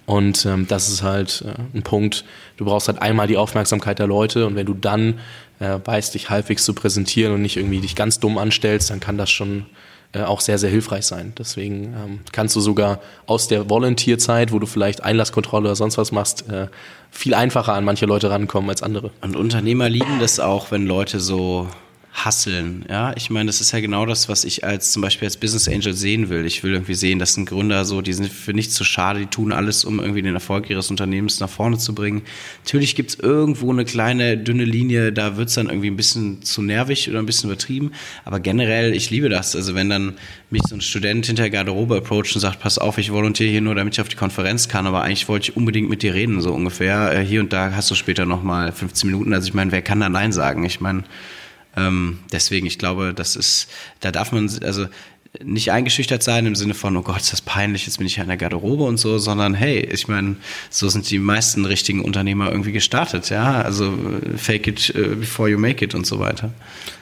Und 0.06 0.46
ähm, 0.46 0.66
das 0.68 0.88
ist 0.88 1.02
halt 1.02 1.44
äh, 1.46 1.76
ein 1.76 1.82
Punkt. 1.82 2.24
Du 2.56 2.64
brauchst 2.64 2.88
halt 2.88 3.02
einmal 3.02 3.26
die 3.26 3.36
Aufmerksamkeit 3.36 3.98
der 3.98 4.06
Leute 4.06 4.46
und 4.46 4.54
wenn 4.54 4.66
du 4.66 4.74
dann 4.74 5.18
äh, 5.58 5.78
weißt, 5.84 6.14
dich 6.14 6.30
halbwegs 6.30 6.64
zu 6.64 6.74
präsentieren 6.74 7.34
und 7.34 7.42
nicht 7.42 7.56
irgendwie 7.56 7.80
dich 7.80 7.96
ganz 7.96 8.20
dumm 8.20 8.38
anstellst, 8.38 8.90
dann 8.90 9.00
kann 9.00 9.18
das 9.18 9.30
schon 9.30 9.66
äh, 10.12 10.22
auch 10.22 10.40
sehr, 10.40 10.58
sehr 10.58 10.70
hilfreich 10.70 11.06
sein. 11.06 11.32
Deswegen 11.38 11.94
ähm, 11.94 12.20
kannst 12.32 12.56
du 12.56 12.60
sogar 12.60 13.00
aus 13.26 13.48
der 13.48 13.68
Volunteerzeit, 13.68 14.52
wo 14.52 14.58
du 14.58 14.66
vielleicht 14.66 15.02
Einlasskontrolle 15.02 15.66
oder 15.68 15.76
sonst 15.76 15.98
was 15.98 16.12
machst, 16.12 16.48
äh, 16.48 16.68
viel 17.10 17.34
einfacher 17.34 17.74
an 17.74 17.84
manche 17.84 18.06
Leute 18.06 18.30
rankommen 18.30 18.70
als 18.70 18.82
andere. 18.82 19.10
Und 19.20 19.36
Unternehmer 19.36 19.88
lieben 19.88 20.18
das 20.20 20.40
auch, 20.40 20.70
wenn 20.70 20.86
Leute 20.86 21.20
so 21.20 21.68
hasseln. 22.24 22.84
Ja, 22.88 23.12
ich 23.14 23.28
meine, 23.28 23.46
das 23.46 23.60
ist 23.60 23.72
ja 23.72 23.80
genau 23.80 24.06
das, 24.06 24.28
was 24.28 24.44
ich 24.44 24.64
als 24.64 24.90
zum 24.90 25.02
Beispiel 25.02 25.26
als 25.26 25.36
Business 25.36 25.68
Angel 25.68 25.92
sehen 25.92 26.30
will. 26.30 26.46
Ich 26.46 26.62
will 26.62 26.72
irgendwie 26.72 26.94
sehen, 26.94 27.18
dass 27.18 27.36
ein 27.36 27.44
Gründer 27.44 27.84
so, 27.84 28.00
die 28.00 28.14
sind 28.14 28.32
für 28.32 28.54
nichts 28.54 28.74
zu 28.74 28.84
schade, 28.84 29.20
die 29.20 29.26
tun 29.26 29.52
alles, 29.52 29.84
um 29.84 30.00
irgendwie 30.00 30.22
den 30.22 30.34
Erfolg 30.34 30.70
ihres 30.70 30.90
Unternehmens 30.90 31.40
nach 31.40 31.50
vorne 31.50 31.76
zu 31.76 31.94
bringen. 31.94 32.22
Natürlich 32.64 32.94
gibt's 32.94 33.16
irgendwo 33.16 33.70
eine 33.70 33.84
kleine, 33.84 34.38
dünne 34.38 34.64
Linie, 34.64 35.12
da 35.12 35.36
wird's 35.36 35.54
dann 35.54 35.68
irgendwie 35.68 35.90
ein 35.90 35.96
bisschen 35.96 36.42
zu 36.42 36.62
nervig 36.62 37.08
oder 37.10 37.18
ein 37.18 37.26
bisschen 37.26 37.50
übertrieben. 37.50 37.92
Aber 38.24 38.40
generell, 38.40 38.94
ich 38.94 39.10
liebe 39.10 39.28
das. 39.28 39.54
Also 39.54 39.74
wenn 39.74 39.90
dann 39.90 40.14
mich 40.50 40.62
so 40.66 40.74
ein 40.74 40.80
Student 40.80 41.26
hinter 41.26 41.42
der 41.42 41.50
Garderobe 41.50 41.98
approacht 41.98 42.34
und 42.34 42.40
sagt, 42.40 42.60
pass 42.60 42.78
auf, 42.78 42.96
ich 42.96 43.12
volontiere 43.12 43.50
hier 43.50 43.60
nur, 43.60 43.74
damit 43.74 43.94
ich 43.94 44.00
auf 44.00 44.08
die 44.08 44.16
Konferenz 44.16 44.68
kann, 44.68 44.86
aber 44.86 45.02
eigentlich 45.02 45.28
wollte 45.28 45.50
ich 45.50 45.56
unbedingt 45.56 45.90
mit 45.90 46.02
dir 46.02 46.14
reden, 46.14 46.40
so 46.40 46.52
ungefähr. 46.52 47.12
Äh, 47.12 47.24
hier 47.24 47.40
und 47.40 47.52
da 47.52 47.72
hast 47.76 47.90
du 47.90 47.94
später 47.94 48.24
nochmal 48.24 48.72
15 48.72 49.10
Minuten. 49.10 49.34
Also 49.34 49.48
ich 49.48 49.54
meine, 49.54 49.70
wer 49.70 49.82
kann 49.82 50.00
da 50.00 50.08
Nein 50.08 50.32
sagen? 50.32 50.64
Ich 50.64 50.80
meine, 50.80 51.04
ähm, 51.76 52.18
deswegen, 52.32 52.66
ich 52.66 52.78
glaube, 52.78 53.12
das 53.14 53.36
ist, 53.36 53.68
da 54.00 54.10
darf 54.10 54.32
man, 54.32 54.50
also 54.62 54.86
nicht 55.44 55.70
eingeschüchtert 55.70 56.22
sein 56.22 56.46
im 56.46 56.54
Sinne 56.54 56.74
von, 56.74 56.96
oh 56.96 57.02
Gott, 57.02 57.20
ist 57.20 57.32
das 57.32 57.40
peinlich, 57.40 57.86
jetzt 57.86 57.98
bin 57.98 58.06
ich 58.06 58.16
ja 58.16 58.22
in 58.22 58.28
der 58.28 58.36
Garderobe 58.36 58.84
und 58.84 58.98
so, 58.98 59.18
sondern 59.18 59.54
hey, 59.54 59.80
ich 59.80 60.08
meine, 60.08 60.36
so 60.70 60.88
sind 60.88 61.10
die 61.10 61.18
meisten 61.18 61.64
richtigen 61.64 62.02
Unternehmer 62.02 62.50
irgendwie 62.50 62.72
gestartet, 62.72 63.30
ja. 63.30 63.60
Also 63.60 63.92
fake 64.36 64.66
it 64.66 64.94
uh, 64.96 65.16
before 65.16 65.48
you 65.48 65.58
make 65.58 65.84
it 65.84 65.94
und 65.94 66.06
so 66.06 66.18
weiter. 66.18 66.50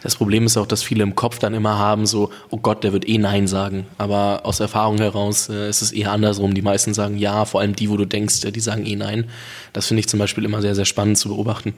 Das 0.02 0.16
Problem 0.16 0.46
ist 0.46 0.56
auch, 0.56 0.66
dass 0.66 0.82
viele 0.82 1.02
im 1.02 1.14
Kopf 1.14 1.38
dann 1.38 1.54
immer 1.54 1.78
haben, 1.78 2.06
so, 2.06 2.30
oh 2.50 2.58
Gott, 2.58 2.84
der 2.84 2.92
wird 2.92 3.08
eh 3.08 3.18
Nein 3.18 3.46
sagen. 3.46 3.86
Aber 3.98 4.40
aus 4.44 4.60
Erfahrung 4.60 4.98
heraus 4.98 5.48
äh, 5.48 5.68
ist 5.68 5.82
es 5.82 5.92
eher 5.92 6.12
andersrum. 6.12 6.54
Die 6.54 6.62
meisten 6.62 6.94
sagen 6.94 7.16
ja, 7.16 7.44
vor 7.44 7.60
allem 7.60 7.76
die, 7.76 7.88
wo 7.88 7.96
du 7.96 8.04
denkst, 8.04 8.44
äh, 8.44 8.52
die 8.52 8.60
sagen 8.60 8.86
eh 8.86 8.96
Nein. 8.96 9.26
Das 9.72 9.86
finde 9.86 10.00
ich 10.00 10.08
zum 10.08 10.18
Beispiel 10.18 10.44
immer 10.44 10.60
sehr, 10.60 10.74
sehr 10.74 10.84
spannend 10.84 11.18
zu 11.18 11.28
beobachten. 11.28 11.74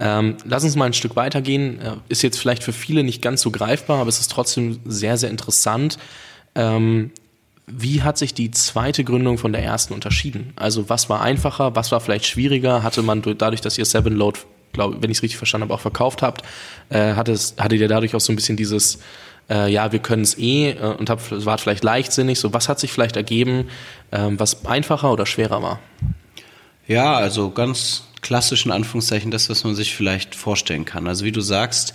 Ähm, 0.00 0.36
lass 0.44 0.64
uns 0.64 0.76
mal 0.76 0.86
ein 0.86 0.92
Stück 0.92 1.16
weitergehen. 1.16 1.80
Äh, 1.80 1.92
ist 2.08 2.22
jetzt 2.22 2.38
vielleicht 2.38 2.64
für 2.64 2.72
viele 2.72 3.04
nicht 3.04 3.22
ganz 3.22 3.42
so 3.42 3.50
greifbar, 3.50 4.00
aber 4.00 4.08
es 4.08 4.20
ist 4.20 4.30
trotzdem 4.30 4.80
sehr, 4.84 5.16
sehr 5.16 5.30
interessant. 5.30 5.98
Ähm, 6.54 7.10
wie 7.66 8.02
hat 8.02 8.18
sich 8.18 8.34
die 8.34 8.50
zweite 8.50 9.04
Gründung 9.04 9.38
von 9.38 9.52
der 9.52 9.62
ersten 9.62 9.94
unterschieden? 9.94 10.52
Also 10.56 10.88
was 10.90 11.08
war 11.08 11.22
einfacher, 11.22 11.74
was 11.74 11.92
war 11.92 12.00
vielleicht 12.00 12.26
schwieriger? 12.26 12.82
Hatte 12.82 13.02
man 13.02 13.22
dadurch, 13.22 13.60
dass 13.60 13.78
ihr 13.78 13.84
Seven 13.84 14.14
Load, 14.14 14.40
glaube 14.72 14.98
wenn 15.00 15.10
ich 15.10 15.18
es 15.18 15.22
richtig 15.22 15.38
verstanden 15.38 15.64
habe, 15.68 15.74
auch 15.74 15.80
verkauft 15.80 16.22
habt, 16.22 16.42
äh, 16.90 17.14
hatte 17.14 17.32
es, 17.32 17.54
hattet 17.58 17.80
ihr 17.80 17.88
dadurch 17.88 18.14
auch 18.14 18.20
so 18.20 18.32
ein 18.32 18.36
bisschen 18.36 18.56
dieses, 18.56 18.98
äh, 19.48 19.72
ja, 19.72 19.92
wir 19.92 19.98
können 20.00 20.22
es 20.22 20.36
eh 20.36 20.72
äh, 20.72 20.94
und 20.98 21.08
hab, 21.08 21.20
war 21.30 21.56
vielleicht 21.56 21.84
leichtsinnig. 21.84 22.38
So, 22.38 22.52
was 22.52 22.68
hat 22.68 22.80
sich 22.80 22.92
vielleicht 22.92 23.16
ergeben, 23.16 23.68
äh, 24.10 24.28
was 24.30 24.66
einfacher 24.66 25.10
oder 25.10 25.24
schwerer 25.24 25.62
war? 25.62 25.78
Ja, 26.86 27.14
also 27.14 27.50
ganz 27.50 28.04
klassischen 28.24 28.72
Anführungszeichen 28.72 29.30
das, 29.30 29.48
was 29.48 29.62
man 29.62 29.76
sich 29.76 29.94
vielleicht 29.94 30.34
vorstellen 30.34 30.84
kann. 30.84 31.06
Also 31.06 31.24
wie 31.24 31.32
du 31.32 31.42
sagst, 31.42 31.94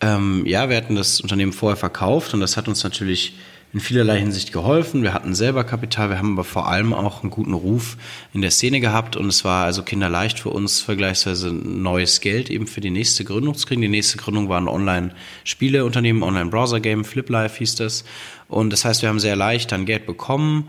ähm, 0.00 0.44
ja, 0.46 0.70
wir 0.70 0.76
hatten 0.76 0.94
das 0.94 1.20
Unternehmen 1.20 1.52
vorher 1.52 1.76
verkauft 1.76 2.32
und 2.32 2.40
das 2.40 2.56
hat 2.56 2.68
uns 2.68 2.82
natürlich 2.84 3.34
in 3.72 3.80
vielerlei 3.80 4.20
Hinsicht 4.20 4.52
geholfen. 4.52 5.02
Wir 5.02 5.12
hatten 5.12 5.34
selber 5.34 5.64
Kapital, 5.64 6.08
wir 6.08 6.18
haben 6.18 6.34
aber 6.34 6.44
vor 6.44 6.68
allem 6.68 6.94
auch 6.94 7.22
einen 7.22 7.30
guten 7.30 7.54
Ruf 7.54 7.96
in 8.32 8.40
der 8.40 8.52
Szene 8.52 8.78
gehabt 8.78 9.16
und 9.16 9.26
es 9.26 9.44
war 9.44 9.64
also 9.64 9.82
kinderleicht 9.82 10.38
für 10.38 10.50
uns 10.50 10.80
vergleichsweise 10.80 11.52
neues 11.52 12.20
Geld 12.20 12.50
eben 12.50 12.68
für 12.68 12.80
die 12.80 12.90
nächste 12.90 13.24
Gründung 13.24 13.56
zu 13.56 13.66
kriegen. 13.66 13.82
Die 13.82 13.88
nächste 13.88 14.16
Gründung 14.16 14.48
war 14.48 14.60
ein 14.60 14.68
Online-Spieleunternehmen, 14.68 16.22
Online-Browser-Game, 16.22 17.04
FlipLife 17.04 17.58
hieß 17.58 17.74
das. 17.74 18.04
Und 18.46 18.70
das 18.70 18.84
heißt, 18.84 19.02
wir 19.02 19.08
haben 19.08 19.18
sehr 19.18 19.34
leicht 19.34 19.72
dann 19.72 19.86
Geld 19.86 20.06
bekommen, 20.06 20.68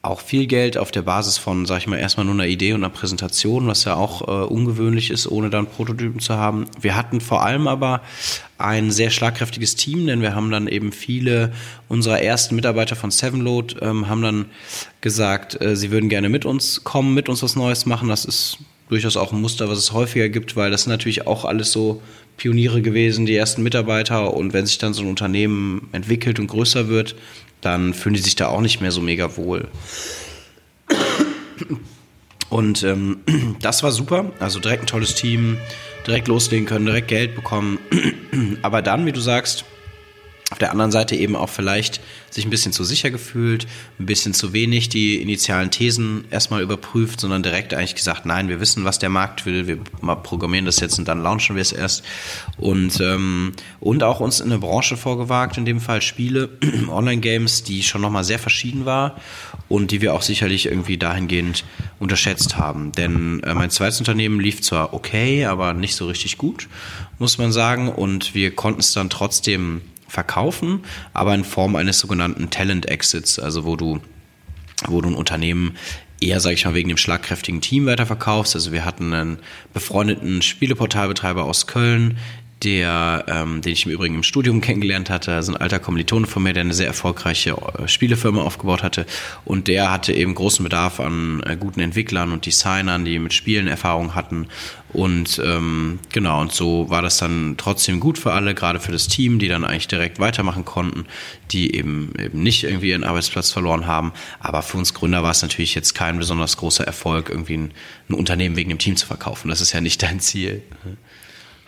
auch 0.00 0.20
viel 0.20 0.46
Geld 0.46 0.78
auf 0.78 0.92
der 0.92 1.02
Basis 1.02 1.38
von, 1.38 1.66
sag 1.66 1.78
ich 1.78 1.86
mal, 1.88 1.98
erstmal 1.98 2.24
nur 2.24 2.34
einer 2.34 2.46
Idee 2.46 2.72
und 2.72 2.84
einer 2.84 2.92
Präsentation, 2.92 3.66
was 3.66 3.84
ja 3.84 3.96
auch 3.96 4.22
äh, 4.22 4.46
ungewöhnlich 4.46 5.10
ist, 5.10 5.26
ohne 5.26 5.50
dann 5.50 5.66
Prototypen 5.66 6.20
zu 6.20 6.34
haben. 6.34 6.66
Wir 6.80 6.94
hatten 6.94 7.20
vor 7.20 7.42
allem 7.44 7.66
aber 7.66 8.02
ein 8.58 8.92
sehr 8.92 9.10
schlagkräftiges 9.10 9.74
Team, 9.74 10.06
denn 10.06 10.22
wir 10.22 10.34
haben 10.36 10.50
dann 10.50 10.68
eben 10.68 10.92
viele 10.92 11.52
unserer 11.88 12.22
ersten 12.22 12.54
Mitarbeiter 12.54 12.94
von 12.94 13.10
Sevenload 13.10 13.76
ähm, 13.80 14.08
haben 14.08 14.22
dann 14.22 14.46
gesagt, 15.00 15.60
äh, 15.60 15.74
sie 15.74 15.90
würden 15.90 16.08
gerne 16.08 16.28
mit 16.28 16.44
uns 16.44 16.84
kommen, 16.84 17.12
mit 17.12 17.28
uns 17.28 17.42
was 17.42 17.56
Neues 17.56 17.84
machen. 17.84 18.08
Das 18.08 18.24
ist 18.24 18.58
durchaus 18.88 19.16
auch 19.16 19.32
ein 19.32 19.40
Muster, 19.40 19.68
was 19.68 19.78
es 19.78 19.92
häufiger 19.92 20.28
gibt, 20.28 20.54
weil 20.56 20.70
das 20.70 20.84
sind 20.84 20.92
natürlich 20.92 21.26
auch 21.26 21.44
alles 21.44 21.72
so 21.72 22.00
Pioniere 22.36 22.82
gewesen, 22.82 23.26
die 23.26 23.34
ersten 23.34 23.62
Mitarbeiter. 23.62 24.32
Und 24.32 24.52
wenn 24.52 24.64
sich 24.64 24.78
dann 24.78 24.94
so 24.94 25.02
ein 25.02 25.08
Unternehmen 25.08 25.88
entwickelt 25.92 26.38
und 26.38 26.46
größer 26.46 26.88
wird, 26.88 27.16
dann 27.60 27.94
fühlen 27.94 28.14
die 28.14 28.20
sich 28.20 28.36
da 28.36 28.48
auch 28.48 28.60
nicht 28.60 28.80
mehr 28.80 28.92
so 28.92 29.00
mega 29.00 29.36
wohl. 29.36 29.68
Und 32.50 32.82
ähm, 32.82 33.18
das 33.60 33.82
war 33.82 33.92
super. 33.92 34.32
Also 34.40 34.60
direkt 34.60 34.84
ein 34.84 34.86
tolles 34.86 35.14
Team, 35.14 35.58
direkt 36.06 36.28
loslegen 36.28 36.66
können, 36.66 36.86
direkt 36.86 37.08
Geld 37.08 37.34
bekommen. 37.34 37.78
Aber 38.62 38.82
dann, 38.82 39.06
wie 39.06 39.12
du 39.12 39.20
sagst, 39.20 39.64
auf 40.50 40.56
der 40.58 40.70
anderen 40.70 40.90
Seite 40.90 41.14
eben 41.14 41.36
auch 41.36 41.50
vielleicht 41.50 42.00
sich 42.30 42.46
ein 42.46 42.50
bisschen 42.50 42.72
zu 42.72 42.82
sicher 42.82 43.10
gefühlt, 43.10 43.66
ein 43.98 44.06
bisschen 44.06 44.32
zu 44.32 44.54
wenig 44.54 44.88
die 44.88 45.20
initialen 45.20 45.70
Thesen 45.70 46.24
erstmal 46.30 46.62
überprüft, 46.62 47.20
sondern 47.20 47.42
direkt 47.42 47.74
eigentlich 47.74 47.94
gesagt, 47.94 48.24
nein, 48.24 48.48
wir 48.48 48.58
wissen, 48.58 48.84
was 48.84 48.98
der 48.98 49.10
Markt 49.10 49.44
will, 49.44 49.66
wir 49.66 49.76
programmieren 50.22 50.64
das 50.64 50.80
jetzt 50.80 50.98
und 50.98 51.06
dann 51.06 51.22
launchen 51.22 51.54
wir 51.54 51.60
es 51.60 51.72
erst. 51.72 52.02
Und, 52.56 52.98
ähm, 53.00 53.52
und 53.78 54.02
auch 54.02 54.20
uns 54.20 54.40
in 54.40 54.50
eine 54.50 54.58
Branche 54.58 54.96
vorgewagt, 54.96 55.58
in 55.58 55.66
dem 55.66 55.82
Fall 55.82 56.00
Spiele, 56.00 56.48
Online-Games, 56.88 57.64
die 57.64 57.82
schon 57.82 58.00
nochmal 58.00 58.24
sehr 58.24 58.38
verschieden 58.38 58.86
war 58.86 59.20
und 59.68 59.90
die 59.90 60.00
wir 60.00 60.14
auch 60.14 60.22
sicherlich 60.22 60.64
irgendwie 60.64 60.96
dahingehend 60.96 61.64
unterschätzt 61.98 62.56
haben. 62.56 62.92
Denn 62.92 63.42
äh, 63.42 63.52
mein 63.52 63.68
zweites 63.68 63.98
Unternehmen 63.98 64.40
lief 64.40 64.62
zwar 64.62 64.94
okay, 64.94 65.44
aber 65.44 65.74
nicht 65.74 65.94
so 65.94 66.06
richtig 66.06 66.38
gut, 66.38 66.68
muss 67.18 67.36
man 67.36 67.52
sagen. 67.52 67.90
Und 67.90 68.34
wir 68.34 68.54
konnten 68.54 68.80
es 68.80 68.94
dann 68.94 69.10
trotzdem 69.10 69.82
verkaufen, 70.08 70.80
aber 71.12 71.34
in 71.34 71.44
Form 71.44 71.76
eines 71.76 71.98
sogenannten 72.00 72.50
Talent 72.50 72.86
Exits, 72.86 73.38
also 73.38 73.64
wo 73.64 73.76
du, 73.76 74.00
wo 74.86 75.00
du 75.00 75.10
ein 75.10 75.14
Unternehmen 75.14 75.76
eher, 76.20 76.40
sage 76.40 76.54
ich 76.54 76.64
mal, 76.64 76.74
wegen 76.74 76.88
dem 76.88 76.98
schlagkräftigen 76.98 77.60
Team 77.60 77.86
weiterverkaufst. 77.86 78.54
Also 78.54 78.72
wir 78.72 78.84
hatten 78.84 79.12
einen 79.12 79.38
befreundeten 79.72 80.42
Spieleportalbetreiber 80.42 81.44
aus 81.44 81.66
Köln, 81.66 82.18
der, 82.62 83.24
ähm, 83.28 83.60
den 83.62 83.72
ich 83.72 83.86
im 83.86 83.92
Übrigen 83.92 84.16
im 84.16 84.22
Studium 84.22 84.60
kennengelernt 84.60 85.10
hatte, 85.10 85.32
also 85.32 85.52
ein 85.52 85.60
alter 85.60 85.78
Kommilitone 85.78 86.26
von 86.26 86.42
mir, 86.42 86.52
der 86.52 86.62
eine 86.62 86.74
sehr 86.74 86.88
erfolgreiche 86.88 87.50
äh, 87.50 87.86
Spielefirma 87.86 88.42
aufgebaut 88.42 88.82
hatte. 88.82 89.06
Und 89.44 89.68
der 89.68 89.90
hatte 89.90 90.12
eben 90.12 90.34
großen 90.34 90.62
Bedarf 90.64 90.98
an 90.98 91.42
äh, 91.46 91.56
guten 91.56 91.80
Entwicklern 91.80 92.32
und 92.32 92.46
Designern, 92.46 93.04
die 93.04 93.18
mit 93.18 93.32
Spielen 93.32 93.68
Erfahrung 93.68 94.14
hatten. 94.14 94.48
Und 94.92 95.40
ähm, 95.44 96.00
genau, 96.10 96.40
und 96.40 96.52
so 96.52 96.88
war 96.88 97.02
das 97.02 97.18
dann 97.18 97.56
trotzdem 97.58 98.00
gut 98.00 98.18
für 98.18 98.32
alle, 98.32 98.54
gerade 98.54 98.80
für 98.80 98.90
das 98.90 99.06
Team, 99.06 99.38
die 99.38 99.48
dann 99.48 99.64
eigentlich 99.64 99.86
direkt 99.86 100.18
weitermachen 100.18 100.64
konnten, 100.64 101.04
die 101.50 101.74
eben, 101.76 102.12
eben 102.18 102.42
nicht 102.42 102.64
irgendwie 102.64 102.90
ihren 102.90 103.04
Arbeitsplatz 103.04 103.50
verloren 103.50 103.86
haben. 103.86 104.12
Aber 104.40 104.62
für 104.62 104.78
uns 104.78 104.94
Gründer 104.94 105.22
war 105.22 105.32
es 105.32 105.42
natürlich 105.42 105.74
jetzt 105.74 105.94
kein 105.94 106.18
besonders 106.18 106.56
großer 106.56 106.84
Erfolg, 106.84 107.28
irgendwie 107.28 107.58
ein, 107.58 107.74
ein 108.08 108.14
Unternehmen 108.14 108.56
wegen 108.56 108.70
dem 108.70 108.78
Team 108.78 108.96
zu 108.96 109.06
verkaufen. 109.06 109.48
Das 109.48 109.60
ist 109.60 109.72
ja 109.72 109.80
nicht 109.80 110.02
dein 110.02 110.20
Ziel. 110.20 110.62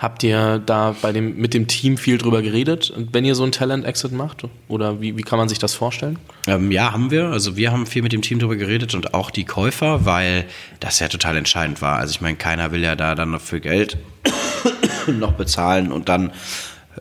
Habt 0.00 0.22
ihr 0.22 0.58
da 0.64 0.96
bei 1.02 1.12
dem, 1.12 1.36
mit 1.36 1.52
dem 1.52 1.66
Team 1.66 1.98
viel 1.98 2.16
drüber 2.16 2.40
geredet, 2.40 2.90
wenn 3.12 3.26
ihr 3.26 3.34
so 3.34 3.44
ein 3.44 3.52
Talent-Exit 3.52 4.12
macht? 4.12 4.44
Oder 4.66 5.02
wie, 5.02 5.18
wie 5.18 5.22
kann 5.22 5.38
man 5.38 5.50
sich 5.50 5.58
das 5.58 5.74
vorstellen? 5.74 6.18
Ähm, 6.46 6.72
ja, 6.72 6.94
haben 6.94 7.10
wir. 7.10 7.26
Also 7.26 7.54
wir 7.54 7.70
haben 7.70 7.84
viel 7.84 8.00
mit 8.00 8.12
dem 8.12 8.22
Team 8.22 8.38
drüber 8.38 8.56
geredet 8.56 8.94
und 8.94 9.12
auch 9.12 9.30
die 9.30 9.44
Käufer, 9.44 10.06
weil 10.06 10.46
das 10.80 11.00
ja 11.00 11.08
total 11.08 11.36
entscheidend 11.36 11.82
war. 11.82 11.98
Also 11.98 12.12
ich 12.12 12.22
meine, 12.22 12.38
keiner 12.38 12.72
will 12.72 12.82
ja 12.82 12.96
da 12.96 13.14
dann 13.14 13.32
noch 13.32 13.42
für 13.42 13.60
Geld 13.60 13.98
noch 15.06 15.32
bezahlen 15.32 15.92
und 15.92 16.08
dann 16.08 16.32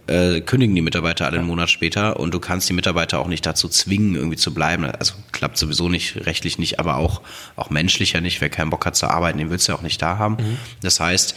äh, 0.08 0.42
kündigen 0.42 0.76
die 0.76 0.82
Mitarbeiter 0.82 1.26
alle 1.26 1.40
einen 1.40 1.48
Monat 1.48 1.70
später 1.70 2.20
und 2.20 2.34
du 2.34 2.42
kannst 2.42 2.68
die 2.68 2.74
Mitarbeiter 2.74 3.20
auch 3.20 3.28
nicht 3.28 3.46
dazu 3.46 3.70
zwingen, 3.70 4.16
irgendwie 4.16 4.36
zu 4.36 4.54
bleiben. 4.54 4.84
Also 4.84 5.14
klappt 5.32 5.58
sowieso 5.58 5.88
nicht, 5.88 6.26
rechtlich 6.26 6.58
nicht, 6.58 6.82
aber 6.82 6.98
auch, 6.98 7.22
auch 7.56 7.70
menschlich 7.70 8.12
ja 8.12 8.20
nicht. 8.20 8.42
Wer 8.42 8.50
keinen 8.50 8.72
Bock 8.72 8.86
hat 8.86 8.98
zu 8.98 9.08
arbeiten, 9.08 9.38
den 9.38 9.50
willst 9.50 9.70
du 9.70 9.72
ja 9.72 9.78
auch 9.78 9.84
nicht 9.84 10.02
da 10.02 10.18
haben. 10.18 10.36
Mhm. 10.36 10.58
Das 10.82 11.00
heißt, 11.00 11.36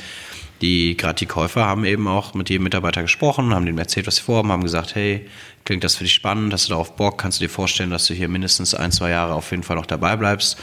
die 0.62 0.96
gerade 0.96 1.16
die 1.16 1.26
Käufer 1.26 1.66
haben 1.66 1.84
eben 1.84 2.08
auch 2.08 2.34
mit 2.34 2.48
jedem 2.48 2.64
Mitarbeiter 2.64 3.02
gesprochen, 3.02 3.54
haben 3.54 3.66
denen 3.66 3.78
erzählt, 3.78 4.06
was 4.06 4.16
sie 4.16 4.22
vorhaben, 4.22 4.50
haben 4.50 4.62
gesagt, 4.62 4.94
hey, 4.94 5.26
klingt 5.64 5.84
das 5.84 5.96
für 5.96 6.04
dich 6.04 6.14
spannend, 6.14 6.52
hast 6.52 6.66
du 6.66 6.70
darauf 6.70 6.96
Bock, 6.96 7.18
kannst 7.18 7.40
du 7.40 7.44
dir 7.44 7.50
vorstellen, 7.50 7.90
dass 7.90 8.06
du 8.06 8.14
hier 8.14 8.28
mindestens 8.28 8.74
ein, 8.74 8.92
zwei 8.92 9.10
Jahre 9.10 9.34
auf 9.34 9.50
jeden 9.50 9.62
Fall 9.62 9.76
noch 9.76 9.86
dabei 9.86 10.16
bleibst. 10.16 10.58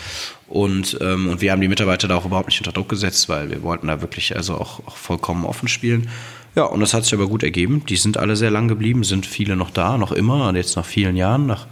Und, 0.48 0.98
ähm, 1.02 1.30
und 1.30 1.42
wir 1.42 1.52
haben 1.52 1.62
die 1.62 1.68
Mitarbeiter 1.68 2.08
da 2.08 2.16
auch 2.16 2.26
überhaupt 2.26 2.48
nicht 2.48 2.60
unter 2.60 2.72
Druck 2.72 2.90
gesetzt, 2.90 3.30
weil 3.30 3.50
wir 3.50 3.62
wollten 3.62 3.88
da 3.88 4.02
wirklich 4.02 4.36
also 4.36 4.56
auch, 4.56 4.80
auch 4.88 4.98
vollkommen 4.98 5.46
offen 5.46 5.68
spielen. 5.68 6.10
Ja, 6.56 6.64
und 6.64 6.80
das 6.80 6.94
hat 6.94 7.04
sich 7.04 7.14
aber 7.14 7.28
gut 7.28 7.44
ergeben. 7.44 7.84
Die 7.88 7.96
sind 7.96 8.18
alle 8.18 8.36
sehr 8.36 8.50
lang 8.50 8.68
geblieben, 8.68 9.04
sind 9.04 9.26
viele 9.26 9.56
noch 9.56 9.70
da, 9.70 9.98
noch 9.98 10.12
immer, 10.12 10.54
jetzt 10.56 10.76
nach 10.76 10.86
vielen 10.86 11.16
Jahren, 11.16 11.46
nach, 11.46 11.68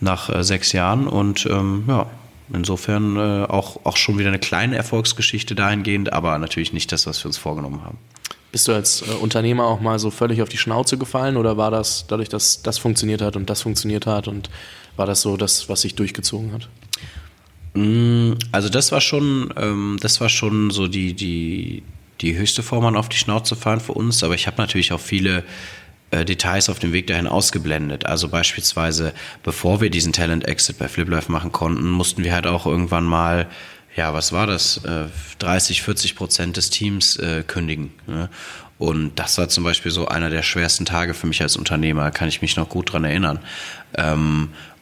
nach 0.00 0.28
äh, 0.28 0.42
sechs 0.42 0.72
Jahren. 0.72 1.06
Und 1.06 1.46
ähm, 1.46 1.84
ja, 1.86 2.06
Insofern 2.52 3.16
äh, 3.16 3.44
auch, 3.46 3.80
auch 3.84 3.96
schon 3.96 4.18
wieder 4.18 4.28
eine 4.28 4.38
kleine 4.38 4.76
Erfolgsgeschichte 4.76 5.54
dahingehend, 5.54 6.12
aber 6.12 6.38
natürlich 6.38 6.72
nicht 6.72 6.92
das, 6.92 7.06
was 7.06 7.22
wir 7.24 7.26
uns 7.26 7.38
vorgenommen 7.38 7.82
haben. 7.82 7.98
Bist 8.52 8.68
du 8.68 8.72
als 8.72 9.02
äh, 9.02 9.10
Unternehmer 9.20 9.64
auch 9.64 9.80
mal 9.80 9.98
so 9.98 10.10
völlig 10.10 10.42
auf 10.42 10.48
die 10.48 10.56
Schnauze 10.56 10.96
gefallen 10.96 11.36
oder 11.36 11.56
war 11.56 11.70
das 11.70 12.06
dadurch, 12.06 12.28
dass 12.28 12.62
das 12.62 12.78
funktioniert 12.78 13.20
hat 13.20 13.36
und 13.36 13.50
das 13.50 13.62
funktioniert 13.62 14.06
hat 14.06 14.28
und 14.28 14.48
war 14.96 15.06
das 15.06 15.22
so 15.22 15.36
das, 15.36 15.68
was 15.68 15.82
sich 15.82 15.94
durchgezogen 15.96 16.52
hat? 16.52 16.68
Mm, 17.74 18.34
also 18.52 18.68
das 18.68 18.92
war 18.92 19.00
schon, 19.00 19.52
ähm, 19.56 19.98
das 20.00 20.20
war 20.20 20.28
schon 20.28 20.70
so 20.70 20.86
die, 20.86 21.14
die, 21.14 21.82
die 22.20 22.36
höchste 22.36 22.62
Form 22.62 22.86
an 22.86 22.96
auf 22.96 23.08
die 23.08 23.18
Schnauze 23.18 23.56
fallen 23.56 23.80
für 23.80 23.92
uns, 23.92 24.22
aber 24.22 24.34
ich 24.34 24.46
habe 24.46 24.56
natürlich 24.58 24.92
auch 24.92 25.00
viele 25.00 25.44
Details 26.12 26.68
auf 26.68 26.78
dem 26.78 26.92
Weg 26.92 27.08
dahin 27.08 27.26
ausgeblendet. 27.26 28.06
Also 28.06 28.28
beispielsweise, 28.28 29.12
bevor 29.42 29.80
wir 29.80 29.90
diesen 29.90 30.12
Talent 30.12 30.46
Exit 30.46 30.78
bei 30.78 30.88
FlipLife 30.88 31.30
machen 31.30 31.52
konnten, 31.52 31.90
mussten 31.90 32.22
wir 32.24 32.32
halt 32.32 32.46
auch 32.46 32.66
irgendwann 32.66 33.04
mal, 33.04 33.48
ja, 33.96 34.14
was 34.14 34.32
war 34.32 34.46
das, 34.46 34.80
30, 35.38 35.78
äh, 35.78 35.82
40 35.82 36.16
Prozent 36.16 36.56
des 36.56 36.70
Teams 36.70 37.16
äh, 37.16 37.42
kündigen. 37.46 37.92
Ne? 38.06 38.28
Und 38.78 39.18
das 39.18 39.38
war 39.38 39.48
zum 39.48 39.64
Beispiel 39.64 39.90
so 39.90 40.06
einer 40.06 40.30
der 40.30 40.42
schwersten 40.42 40.84
Tage 40.84 41.14
für 41.14 41.26
mich 41.26 41.42
als 41.42 41.56
Unternehmer, 41.56 42.10
kann 42.10 42.28
ich 42.28 42.42
mich 42.42 42.56
noch 42.56 42.68
gut 42.68 42.92
dran 42.92 43.04
erinnern. 43.04 43.40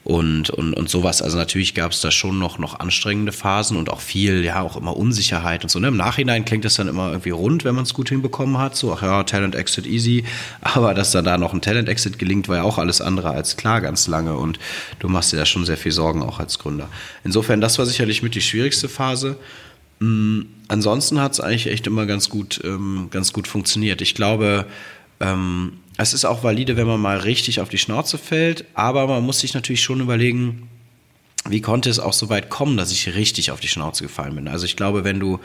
Und, 0.04 0.50
und, 0.50 0.74
und 0.74 0.90
sowas. 0.90 1.22
Also 1.22 1.38
natürlich 1.38 1.74
gab 1.74 1.92
es 1.92 2.02
da 2.02 2.10
schon 2.10 2.38
noch, 2.38 2.58
noch 2.58 2.78
anstrengende 2.78 3.32
Phasen 3.32 3.78
und 3.78 3.88
auch 3.88 4.02
viel, 4.02 4.44
ja, 4.44 4.60
auch 4.60 4.76
immer 4.76 4.94
Unsicherheit 4.98 5.62
und 5.62 5.70
so. 5.70 5.78
Ne? 5.78 5.88
Im 5.88 5.96
Nachhinein 5.96 6.44
klingt 6.44 6.66
das 6.66 6.74
dann 6.74 6.88
immer 6.88 7.08
irgendwie 7.08 7.30
rund, 7.30 7.64
wenn 7.64 7.74
man 7.74 7.84
es 7.84 7.94
gut 7.94 8.10
hinbekommen 8.10 8.58
hat. 8.58 8.76
So, 8.76 8.92
ach 8.92 9.02
ja, 9.02 9.22
Talent 9.22 9.54
Exit 9.54 9.86
easy. 9.86 10.24
Aber 10.60 10.92
dass 10.92 11.12
dann 11.12 11.24
da 11.24 11.38
noch 11.38 11.54
ein 11.54 11.62
Talent 11.62 11.88
Exit 11.88 12.18
gelingt, 12.18 12.48
war 12.48 12.56
ja 12.56 12.62
auch 12.64 12.76
alles 12.76 13.00
andere 13.00 13.30
als 13.30 13.56
klar 13.56 13.80
ganz 13.80 14.06
lange. 14.06 14.36
Und 14.36 14.58
du 14.98 15.08
machst 15.08 15.32
dir 15.32 15.38
da 15.38 15.46
schon 15.46 15.64
sehr 15.64 15.78
viel 15.78 15.92
Sorgen 15.92 16.22
auch 16.22 16.38
als 16.38 16.58
Gründer. 16.58 16.90
Insofern, 17.24 17.62
das 17.62 17.78
war 17.78 17.86
sicherlich 17.86 18.22
mit 18.22 18.34
die 18.34 18.42
schwierigste 18.42 18.90
Phase. 18.90 19.38
Mhm. 20.00 20.46
Ansonsten 20.68 21.20
hat 21.20 21.32
es 21.32 21.40
eigentlich 21.40 21.68
echt 21.68 21.86
immer 21.86 22.04
ganz 22.04 22.28
gut, 22.28 22.60
ähm, 22.64 23.08
ganz 23.10 23.32
gut 23.32 23.48
funktioniert. 23.48 24.02
Ich 24.02 24.14
glaube, 24.14 24.66
ähm, 25.20 25.74
es 25.96 26.12
ist 26.12 26.24
auch 26.24 26.42
valide, 26.42 26.76
wenn 26.76 26.86
man 26.86 27.00
mal 27.00 27.18
richtig 27.18 27.60
auf 27.60 27.68
die 27.68 27.78
Schnauze 27.78 28.18
fällt, 28.18 28.64
aber 28.74 29.06
man 29.06 29.24
muss 29.24 29.40
sich 29.40 29.54
natürlich 29.54 29.82
schon 29.82 30.00
überlegen, 30.00 30.68
wie 31.48 31.60
konnte 31.60 31.90
es 31.90 32.00
auch 32.00 32.12
so 32.12 32.28
weit 32.28 32.48
kommen, 32.48 32.76
dass 32.76 32.90
ich 32.90 33.14
richtig 33.14 33.50
auf 33.50 33.60
die 33.60 33.68
Schnauze 33.68 34.02
gefallen 34.02 34.34
bin. 34.34 34.48
Also 34.48 34.64
ich 34.64 34.76
glaube, 34.76 35.04
wenn 35.04 35.20
du, 35.20 35.40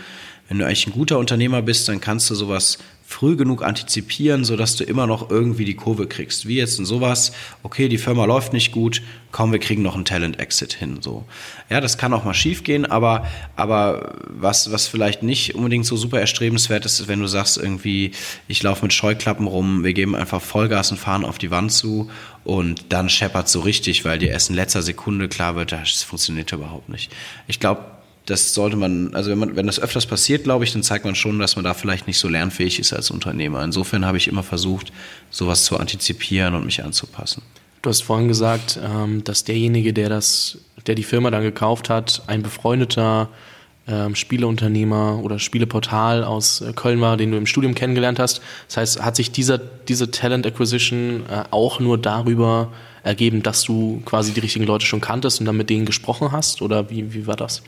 wenn 0.48 0.58
du 0.58 0.66
eigentlich 0.66 0.88
ein 0.88 0.94
guter 0.94 1.20
Unternehmer 1.20 1.62
bist, 1.62 1.88
dann 1.88 2.00
kannst 2.00 2.30
du 2.30 2.36
sowas 2.36 2.80
früh 3.10 3.36
genug 3.36 3.64
antizipieren, 3.64 4.44
sodass 4.44 4.76
du 4.76 4.84
immer 4.84 5.08
noch 5.08 5.32
irgendwie 5.32 5.66
die 5.66 5.74
Kurve 5.76 6.06
kriegst. 6.06 6.48
Wie 6.48 6.58
jetzt 6.58 6.78
in 6.78 6.86
sowas, 6.86 7.32
okay, 7.64 7.90
die 7.90 7.98
Firma 7.98 8.26
läuft 8.26 8.54
nicht 8.54 8.72
gut, 8.72 9.02
komm, 9.32 9.52
wir 9.52 9.58
kriegen 9.58 9.82
noch 9.82 9.96
einen 9.96 10.06
Talent-Exit 10.06 10.74
hin. 10.74 11.00
So. 11.02 11.26
Ja, 11.72 11.82
das 11.82 11.98
kann 11.98 12.14
auch 12.14 12.24
mal 12.24 12.36
schief 12.36 12.64
gehen, 12.64 12.86
aber, 12.86 13.26
aber 13.56 14.14
was, 14.28 14.72
was 14.72 14.88
vielleicht 14.88 15.24
nicht 15.24 15.56
unbedingt 15.56 15.88
so 15.88 15.98
super 15.98 16.20
erstrebenswert 16.20 16.86
ist, 16.86 17.00
ist, 17.00 17.08
wenn 17.08 17.20
du 17.20 17.26
sagst, 17.26 17.58
irgendwie, 17.58 18.12
ich 18.48 18.62
laufe 18.62 18.84
mit 18.86 18.94
Scheuklappen 18.94 19.48
rum, 19.48 19.84
wir 19.84 19.94
geben 19.94 20.16
einfach 20.16 20.40
Vollgas 20.40 20.92
und 20.92 20.98
fahren 20.98 21.26
auf 21.26 21.40
die 21.40 21.50
Wand 21.50 21.72
zu 21.72 22.12
und 22.44 22.86
dann 22.90 23.10
scheppert 23.10 23.50
so 23.50 23.62
richtig, 23.62 24.06
weil 24.06 24.20
dir 24.20 24.30
erst 24.30 24.52
in 24.52 24.56
letzter 24.56 24.84
Sekunde 24.84 25.28
klar 25.30 25.56
wird, 25.56 25.72
das 25.72 26.04
funktioniert 26.04 26.52
überhaupt 26.52 26.90
nicht. 26.90 27.12
Ich 27.48 27.60
glaube, 27.60 27.82
das 28.30 28.54
sollte 28.54 28.78
man, 28.78 29.16
also 29.16 29.32
wenn 29.32 29.40
man, 29.40 29.56
wenn 29.56 29.66
das 29.66 29.80
öfters 29.80 30.06
passiert, 30.06 30.44
glaube 30.44 30.64
ich, 30.64 30.72
dann 30.72 30.84
zeigt 30.84 31.06
man 31.06 31.16
schon, 31.16 31.40
dass 31.40 31.56
man 31.56 31.66
da 31.66 31.74
vielleicht 31.74 32.06
nicht 32.08 32.20
so 32.20 32.28
lernfähig 32.28 32.80
ist 32.80 32.94
als 32.94 33.10
Unternehmer. 33.10 33.64
Insofern 33.64 34.06
habe 34.06 34.18
ich 34.18 34.28
immer 34.28 34.44
versucht, 34.44 34.94
sowas 35.32 35.64
zu 35.64 35.78
antizipieren 35.78 36.54
und 36.54 36.66
mich 36.66 36.84
anzupassen. 36.84 37.42
Du 37.82 37.90
hast 37.90 38.02
vorhin 38.02 38.28
gesagt, 38.28 38.80
ähm, 38.84 39.24
dass 39.24 39.46
derjenige, 39.46 39.94
der 39.94 40.10
das, 40.10 40.60
der 40.86 40.96
die 40.96 41.04
Firma 41.04 41.32
dann 41.32 41.44
gekauft 41.44 41.90
hat, 41.90 42.22
ein 42.28 42.44
befreundeter 42.44 43.30
ähm, 43.88 44.16
Spieleunternehmer 44.16 45.22
oder 45.24 45.40
Spieleportal 45.40 46.24
aus 46.24 46.62
äh, 46.62 46.74
Köln 46.74 47.02
war, 47.02 47.18
den 47.18 47.32
du 47.32 47.38
im 47.38 47.48
Studium 47.48 47.74
kennengelernt 47.74 48.20
hast. 48.20 48.42
Das 48.68 48.78
heißt, 48.78 49.02
hat 49.02 49.16
sich 49.16 49.32
dieser, 49.32 49.58
diese 49.58 50.12
Talent 50.12 50.46
Acquisition 50.46 51.24
äh, 51.30 51.46
auch 51.50 51.80
nur 51.80 51.98
darüber 51.98 52.72
ergeben, 53.02 53.42
dass 53.42 53.64
du 53.64 54.02
quasi 54.06 54.34
die 54.34 54.42
richtigen 54.42 54.66
Leute 54.66 54.86
schon 54.86 55.02
kanntest 55.02 55.40
und 55.40 55.46
dann 55.46 55.58
mit 55.58 55.70
denen 55.70 55.86
gesprochen 55.86 56.32
hast? 56.32 56.62
Oder 56.62 56.90
wie, 56.90 57.14
wie 57.14 57.26
war 57.26 57.38
das? 57.38 57.64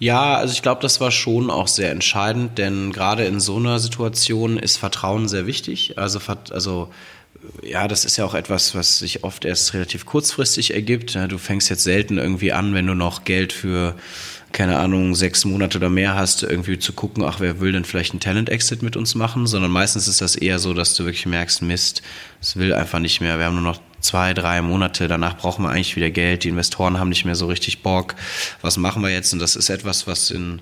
Ja, 0.00 0.36
also 0.36 0.52
ich 0.52 0.62
glaube, 0.62 0.80
das 0.80 1.00
war 1.00 1.10
schon 1.10 1.50
auch 1.50 1.68
sehr 1.68 1.90
entscheidend, 1.90 2.56
denn 2.56 2.90
gerade 2.90 3.26
in 3.26 3.38
so 3.38 3.56
einer 3.56 3.78
Situation 3.78 4.56
ist 4.56 4.78
Vertrauen 4.78 5.28
sehr 5.28 5.46
wichtig. 5.46 5.98
Also, 5.98 6.18
also 6.50 6.88
ja, 7.62 7.86
das 7.86 8.06
ist 8.06 8.16
ja 8.16 8.24
auch 8.24 8.32
etwas, 8.34 8.74
was 8.74 8.98
sich 8.98 9.24
oft 9.24 9.44
erst 9.44 9.74
relativ 9.74 10.06
kurzfristig 10.06 10.72
ergibt. 10.72 11.14
Du 11.14 11.36
fängst 11.36 11.68
jetzt 11.68 11.84
selten 11.84 12.16
irgendwie 12.16 12.52
an, 12.52 12.72
wenn 12.72 12.86
du 12.86 12.94
noch 12.94 13.24
Geld 13.24 13.52
für 13.52 13.94
keine 14.52 14.78
Ahnung, 14.78 15.14
sechs 15.14 15.44
Monate 15.44 15.78
oder 15.78 15.90
mehr 15.90 16.16
hast, 16.16 16.42
irgendwie 16.42 16.78
zu 16.78 16.92
gucken, 16.92 17.22
ach, 17.22 17.38
wer 17.38 17.60
will 17.60 17.72
denn 17.72 17.84
vielleicht 17.84 18.12
einen 18.12 18.20
Talent-Exit 18.20 18.82
mit 18.82 18.96
uns 18.96 19.14
machen, 19.14 19.46
sondern 19.46 19.70
meistens 19.70 20.08
ist 20.08 20.20
das 20.20 20.34
eher 20.34 20.58
so, 20.58 20.74
dass 20.74 20.94
du 20.94 21.04
wirklich 21.04 21.26
merkst, 21.26 21.62
Mist, 21.62 22.02
es 22.40 22.56
will 22.56 22.74
einfach 22.74 22.98
nicht 22.98 23.20
mehr. 23.20 23.38
Wir 23.38 23.44
haben 23.44 23.54
nur 23.54 23.62
noch 23.62 23.80
zwei, 24.00 24.34
drei 24.34 24.62
Monate, 24.62 25.08
danach 25.08 25.36
brauchen 25.36 25.64
wir 25.64 25.70
eigentlich 25.70 25.96
wieder 25.96 26.10
Geld, 26.10 26.44
die 26.44 26.48
Investoren 26.48 26.98
haben 26.98 27.08
nicht 27.08 27.24
mehr 27.24 27.34
so 27.34 27.46
richtig 27.46 27.82
Bock. 27.82 28.14
Was 28.62 28.76
machen 28.76 29.02
wir 29.02 29.10
jetzt? 29.10 29.32
Und 29.32 29.38
das 29.38 29.56
ist 29.56 29.70
etwas, 29.70 30.06
was 30.06 30.30
in 30.30 30.60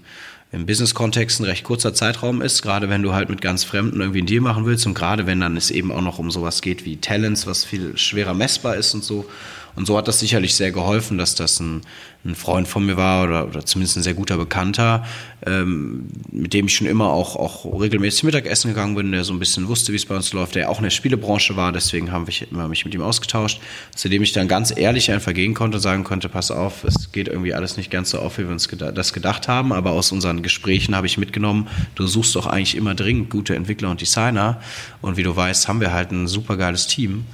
im 0.50 0.64
Business-Kontext 0.64 1.40
ein 1.40 1.44
recht 1.44 1.64
kurzer 1.64 1.92
Zeitraum 1.92 2.40
ist, 2.40 2.62
gerade 2.62 2.88
wenn 2.88 3.02
du 3.02 3.12
halt 3.12 3.28
mit 3.28 3.42
ganz 3.42 3.64
Fremden 3.64 4.00
irgendwie 4.00 4.20
einen 4.20 4.26
Deal 4.26 4.40
machen 4.40 4.64
willst 4.64 4.86
und 4.86 4.94
gerade 4.94 5.26
wenn 5.26 5.40
dann 5.40 5.56
es 5.56 5.70
eben 5.70 5.92
auch 5.92 6.00
noch 6.00 6.18
um 6.18 6.30
sowas 6.30 6.62
geht 6.62 6.86
wie 6.86 6.96
Talents, 6.96 7.46
was 7.46 7.64
viel 7.64 7.96
schwerer 7.98 8.34
messbar 8.34 8.76
ist 8.76 8.94
und 8.94 9.04
so. 9.04 9.28
Und 9.76 9.86
so 9.86 9.96
hat 9.96 10.08
das 10.08 10.18
sicherlich 10.18 10.54
sehr 10.56 10.72
geholfen, 10.72 11.18
dass 11.18 11.34
das 11.34 11.60
ein, 11.60 11.82
ein 12.28 12.34
Freund 12.34 12.68
von 12.68 12.86
mir 12.86 12.96
war 12.96 13.24
oder, 13.24 13.46
oder 13.46 13.64
zumindest 13.64 13.96
ein 13.96 14.02
sehr 14.02 14.14
guter 14.14 14.36
Bekannter, 14.36 15.04
ähm, 15.46 16.08
mit 16.30 16.52
dem 16.52 16.66
ich 16.66 16.76
schon 16.76 16.86
immer 16.86 17.06
auch, 17.06 17.36
auch 17.36 17.80
regelmäßig 17.80 18.24
Mittagessen 18.24 18.68
gegangen 18.68 18.94
bin, 18.94 19.12
der 19.12 19.24
so 19.24 19.32
ein 19.32 19.38
bisschen 19.38 19.68
wusste, 19.68 19.92
wie 19.92 19.96
es 19.96 20.06
bei 20.06 20.14
uns 20.16 20.32
läuft, 20.32 20.54
der 20.54 20.70
auch 20.70 20.78
in 20.78 20.84
der 20.84 20.90
Spielebranche 20.90 21.56
war, 21.56 21.72
deswegen 21.72 22.12
haben 22.12 22.26
wir 22.26 22.34
immer 22.50 22.68
mich 22.68 22.84
mit 22.84 22.94
ihm 22.94 23.02
ausgetauscht, 23.02 23.60
zu 23.94 24.08
dem 24.08 24.22
ich 24.22 24.32
dann 24.32 24.48
ganz 24.48 24.76
ehrlich 24.76 25.10
einfach 25.10 25.32
gehen 25.32 25.54
konnte 25.54 25.78
und 25.78 25.82
sagen 25.82 26.04
konnte, 26.04 26.28
pass 26.28 26.50
auf, 26.50 26.84
es 26.84 27.12
geht 27.12 27.28
irgendwie 27.28 27.54
alles 27.54 27.76
nicht 27.76 27.90
ganz 27.90 28.10
so 28.10 28.18
auf, 28.18 28.38
wie 28.38 28.44
wir 28.44 28.50
uns 28.50 28.68
geda 28.68 28.92
das 28.92 29.12
gedacht 29.12 29.48
haben, 29.48 29.72
aber 29.72 29.92
aus 29.92 30.12
unseren 30.12 30.42
Gesprächen 30.42 30.94
habe 30.94 31.06
ich 31.06 31.18
mitgenommen, 31.18 31.68
du 31.94 32.06
suchst 32.06 32.34
doch 32.36 32.46
eigentlich 32.46 32.76
immer 32.76 32.94
dringend 32.94 33.30
gute 33.30 33.54
Entwickler 33.54 33.90
und 33.90 34.00
Designer. 34.00 34.60
Und 35.00 35.16
wie 35.16 35.22
du 35.22 35.34
weißt, 35.34 35.68
haben 35.68 35.80
wir 35.80 35.92
halt 35.92 36.10
ein 36.10 36.26
super 36.26 36.56
geiles 36.56 36.86
Team 36.86 37.24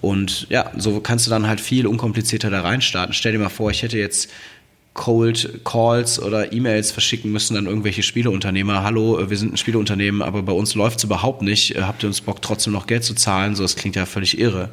und 0.00 0.46
ja, 0.48 0.70
so 0.76 1.00
kannst 1.00 1.26
du 1.26 1.30
dann 1.30 1.46
halt 1.46 1.60
viel 1.60 1.86
unkomplizierter 1.86 2.50
da 2.50 2.62
reinstarten. 2.62 3.14
Stell 3.14 3.32
dir 3.32 3.38
mal 3.38 3.48
vor, 3.48 3.70
ich 3.70 3.82
hätte 3.82 3.98
jetzt 3.98 4.30
Cold 4.94 5.64
Calls 5.64 6.20
oder 6.20 6.52
E-Mails 6.52 6.90
verschicken 6.90 7.30
müssen 7.30 7.56
an 7.56 7.66
irgendwelche 7.66 8.02
Spieleunternehmer. 8.02 8.82
Hallo, 8.82 9.30
wir 9.30 9.36
sind 9.36 9.52
ein 9.54 9.56
Spieleunternehmen, 9.56 10.20
aber 10.20 10.42
bei 10.42 10.52
uns 10.52 10.74
läuft 10.74 10.98
es 10.98 11.04
überhaupt 11.04 11.42
nicht. 11.42 11.76
Habt 11.80 12.02
ihr 12.02 12.08
uns 12.08 12.20
Bock, 12.20 12.42
trotzdem 12.42 12.72
noch 12.72 12.86
Geld 12.86 13.04
zu 13.04 13.14
zahlen? 13.14 13.54
So, 13.54 13.62
das 13.62 13.76
klingt 13.76 13.94
ja 13.94 14.04
völlig 14.04 14.38
irre. 14.38 14.68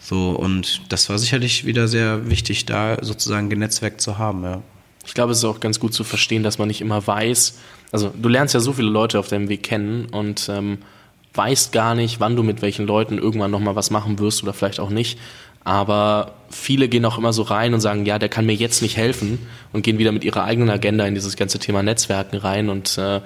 So, 0.00 0.30
und 0.30 0.82
das 0.88 1.08
war 1.08 1.18
sicherlich 1.18 1.64
wieder 1.64 1.86
sehr 1.86 2.28
wichtig, 2.28 2.66
da 2.66 2.98
sozusagen 3.02 3.50
genetzwerkt 3.50 4.00
zu 4.00 4.18
haben, 4.18 4.42
ja. 4.42 4.62
Ich 5.04 5.14
glaube, 5.14 5.32
es 5.32 5.38
ist 5.38 5.44
auch 5.44 5.58
ganz 5.58 5.80
gut 5.80 5.94
zu 5.94 6.04
verstehen, 6.04 6.44
dass 6.44 6.58
man 6.58 6.68
nicht 6.68 6.80
immer 6.80 7.04
weiß. 7.04 7.58
Also, 7.90 8.12
du 8.14 8.28
lernst 8.28 8.54
ja 8.54 8.60
so 8.60 8.72
viele 8.72 8.88
Leute 8.88 9.18
auf 9.18 9.28
deinem 9.28 9.48
Weg 9.48 9.64
kennen 9.64 10.06
und 10.06 10.48
ähm, 10.48 10.78
weißt 11.34 11.72
gar 11.72 11.94
nicht, 11.94 12.20
wann 12.20 12.36
du 12.36 12.42
mit 12.42 12.62
welchen 12.62 12.86
Leuten 12.86 13.18
irgendwann 13.18 13.50
nochmal 13.50 13.76
was 13.76 13.90
machen 13.90 14.18
wirst 14.18 14.42
oder 14.42 14.52
vielleicht 14.52 14.80
auch 14.80 14.90
nicht. 14.90 15.18
Aber 15.64 16.34
viele 16.50 16.88
gehen 16.88 17.04
auch 17.04 17.18
immer 17.18 17.32
so 17.32 17.42
rein 17.42 17.72
und 17.72 17.80
sagen, 17.80 18.04
ja, 18.04 18.18
der 18.18 18.28
kann 18.28 18.46
mir 18.46 18.54
jetzt 18.54 18.82
nicht 18.82 18.96
helfen 18.96 19.38
und 19.72 19.82
gehen 19.82 19.98
wieder 19.98 20.12
mit 20.12 20.24
ihrer 20.24 20.44
eigenen 20.44 20.70
Agenda 20.70 21.06
in 21.06 21.14
dieses 21.14 21.36
ganze 21.36 21.58
Thema 21.58 21.82
Netzwerken 21.82 22.36
rein 22.36 22.68
und 22.68 22.98
äh, 22.98 23.20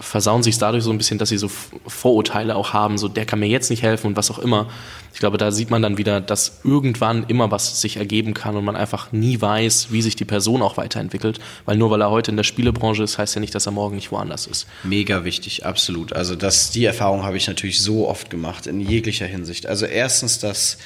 versauen 0.00 0.42
sich 0.42 0.58
dadurch 0.58 0.82
so 0.82 0.90
ein 0.90 0.98
bisschen, 0.98 1.18
dass 1.18 1.28
sie 1.28 1.38
so 1.38 1.48
Vorurteile 1.86 2.56
auch 2.56 2.72
haben, 2.72 2.98
so 2.98 3.08
der 3.08 3.26
kann 3.26 3.38
mir 3.38 3.48
jetzt 3.48 3.70
nicht 3.70 3.82
helfen 3.82 4.08
und 4.08 4.16
was 4.16 4.30
auch 4.30 4.38
immer. 4.38 4.68
Ich 5.12 5.20
glaube, 5.20 5.38
da 5.38 5.52
sieht 5.52 5.70
man 5.70 5.82
dann 5.82 5.98
wieder, 5.98 6.20
dass 6.20 6.60
irgendwann 6.64 7.24
immer 7.28 7.50
was 7.50 7.80
sich 7.80 7.98
ergeben 7.98 8.32
kann 8.32 8.56
und 8.56 8.64
man 8.64 8.76
einfach 8.76 9.12
nie 9.12 9.40
weiß, 9.40 9.88
wie 9.90 10.02
sich 10.02 10.16
die 10.16 10.24
Person 10.24 10.62
auch 10.62 10.76
weiterentwickelt, 10.76 11.38
weil 11.66 11.76
nur 11.76 11.90
weil 11.90 12.00
er 12.00 12.10
heute 12.10 12.30
in 12.30 12.36
der 12.36 12.44
Spielebranche 12.44 13.02
ist, 13.02 13.18
heißt 13.18 13.34
ja 13.34 13.40
nicht, 13.40 13.54
dass 13.54 13.66
er 13.66 13.72
morgen 13.72 13.96
nicht 13.96 14.10
woanders 14.10 14.46
ist. 14.46 14.66
Mega 14.82 15.24
wichtig, 15.24 15.66
absolut. 15.66 16.12
Also 16.12 16.34
das, 16.34 16.70
die 16.70 16.84
Erfahrung 16.84 17.22
habe 17.22 17.36
ich 17.36 17.46
natürlich 17.46 17.80
so 17.80 18.08
oft 18.08 18.30
gemacht 18.30 18.66
in 18.66 18.80
jeglicher 18.80 19.26
Hinsicht. 19.26 19.66
Also 19.66 19.86
erstens, 19.86 20.38
dass 20.38 20.78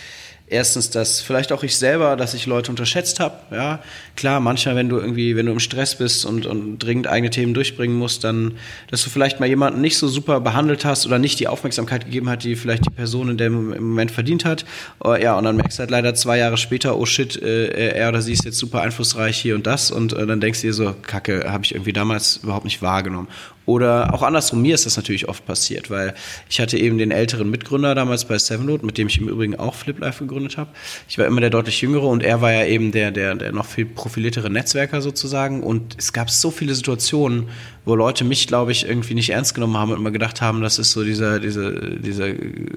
Erstens, 0.46 0.90
dass 0.90 1.22
vielleicht 1.22 1.52
auch 1.52 1.62
ich 1.62 1.78
selber, 1.78 2.16
dass 2.16 2.34
ich 2.34 2.44
Leute 2.44 2.70
unterschätzt 2.70 3.18
habe. 3.18 3.36
Ja, 3.50 3.82
klar, 4.16 4.40
manchmal, 4.40 4.76
wenn 4.76 4.88
du 4.88 4.98
irgendwie, 4.98 5.36
wenn 5.36 5.46
du 5.46 5.52
im 5.52 5.60
Stress 5.60 5.96
bist 5.98 6.24
und, 6.26 6.46
und 6.46 6.78
dringend 6.78 7.06
eigene 7.06 7.30
Themen 7.30 7.54
durchbringen 7.54 7.96
musst, 7.96 8.24
dann, 8.24 8.52
dass 8.90 9.02
du 9.02 9.10
vielleicht 9.10 9.40
mal 9.40 9.46
jemanden 9.46 9.80
nicht 9.80 9.98
so 9.98 10.08
super 10.08 10.40
behandelt 10.40 10.84
hast 10.84 11.06
oder 11.06 11.18
nicht 11.18 11.40
die 11.40 11.48
Aufmerksamkeit 11.48 12.04
gegeben 12.04 12.28
hat, 12.28 12.44
die 12.44 12.56
vielleicht 12.56 12.86
die 12.86 12.90
Person 12.90 13.30
in 13.30 13.36
dem 13.36 13.68
Moment 13.70 14.10
verdient 14.10 14.44
hat. 14.44 14.64
Oh, 15.00 15.14
ja, 15.14 15.36
und 15.36 15.44
dann 15.44 15.56
merkst 15.56 15.78
du 15.78 15.80
halt 15.80 15.90
leider 15.90 16.14
zwei 16.14 16.38
Jahre 16.38 16.56
später, 16.56 16.96
oh 16.98 17.06
shit, 17.06 17.40
äh, 17.40 17.94
er 17.94 18.08
oder 18.08 18.22
sie 18.22 18.32
ist 18.32 18.44
jetzt 18.44 18.58
super 18.58 18.82
einflussreich 18.82 19.38
hier 19.38 19.54
und 19.54 19.66
das 19.66 19.90
und 19.90 20.12
äh, 20.12 20.26
dann 20.26 20.40
denkst 20.40 20.60
du 20.60 20.68
dir 20.68 20.74
so, 20.74 20.94
Kacke, 21.02 21.44
habe 21.48 21.64
ich 21.64 21.74
irgendwie 21.74 21.92
damals 21.92 22.38
überhaupt 22.42 22.64
nicht 22.64 22.82
wahrgenommen. 22.82 23.28
Oder 23.66 24.12
auch 24.12 24.22
andersrum, 24.22 24.60
mir 24.60 24.74
ist 24.74 24.84
das 24.84 24.96
natürlich 24.96 25.28
oft 25.28 25.46
passiert, 25.46 25.90
weil 25.90 26.14
ich 26.50 26.60
hatte 26.60 26.76
eben 26.76 26.98
den 26.98 27.10
älteren 27.10 27.50
Mitgründer 27.50 27.94
damals 27.94 28.26
bei 28.26 28.36
Sevenload, 28.36 28.84
mit 28.84 28.98
dem 28.98 29.08
ich 29.08 29.18
im 29.18 29.28
Übrigen 29.28 29.56
auch 29.56 29.74
FlipLife 29.74 30.24
gegründet 30.24 30.58
habe. 30.58 30.70
Ich 31.08 31.16
war 31.16 31.26
immer 31.26 31.40
der 31.40 31.48
deutlich 31.48 31.80
jüngere 31.80 32.04
und 32.04 32.22
er 32.22 32.42
war 32.42 32.52
ja 32.52 32.66
eben 32.66 32.92
der, 32.92 33.10
der, 33.10 33.34
der 33.34 33.52
noch 33.52 33.64
viel 33.64 33.86
profiliertere 34.04 34.50
Netzwerker 34.50 35.00
sozusagen. 35.00 35.62
Und 35.62 35.96
es 35.98 36.12
gab 36.12 36.28
so 36.28 36.50
viele 36.50 36.74
Situationen, 36.74 37.48
wo 37.86 37.94
Leute 37.94 38.22
mich, 38.22 38.46
glaube 38.46 38.70
ich, 38.70 38.86
irgendwie 38.86 39.14
nicht 39.14 39.30
ernst 39.30 39.54
genommen 39.54 39.78
haben 39.78 39.92
und 39.92 39.98
immer 39.98 40.10
gedacht 40.10 40.42
haben, 40.42 40.60
das 40.60 40.78
ist 40.78 40.92
so 40.92 41.02
dieser, 41.02 41.40
dieser, 41.40 41.72
dieser 41.72 42.34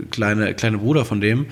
kleine, 0.10 0.54
kleine 0.54 0.78
Bruder 0.78 1.04
von 1.04 1.20
dem. 1.20 1.48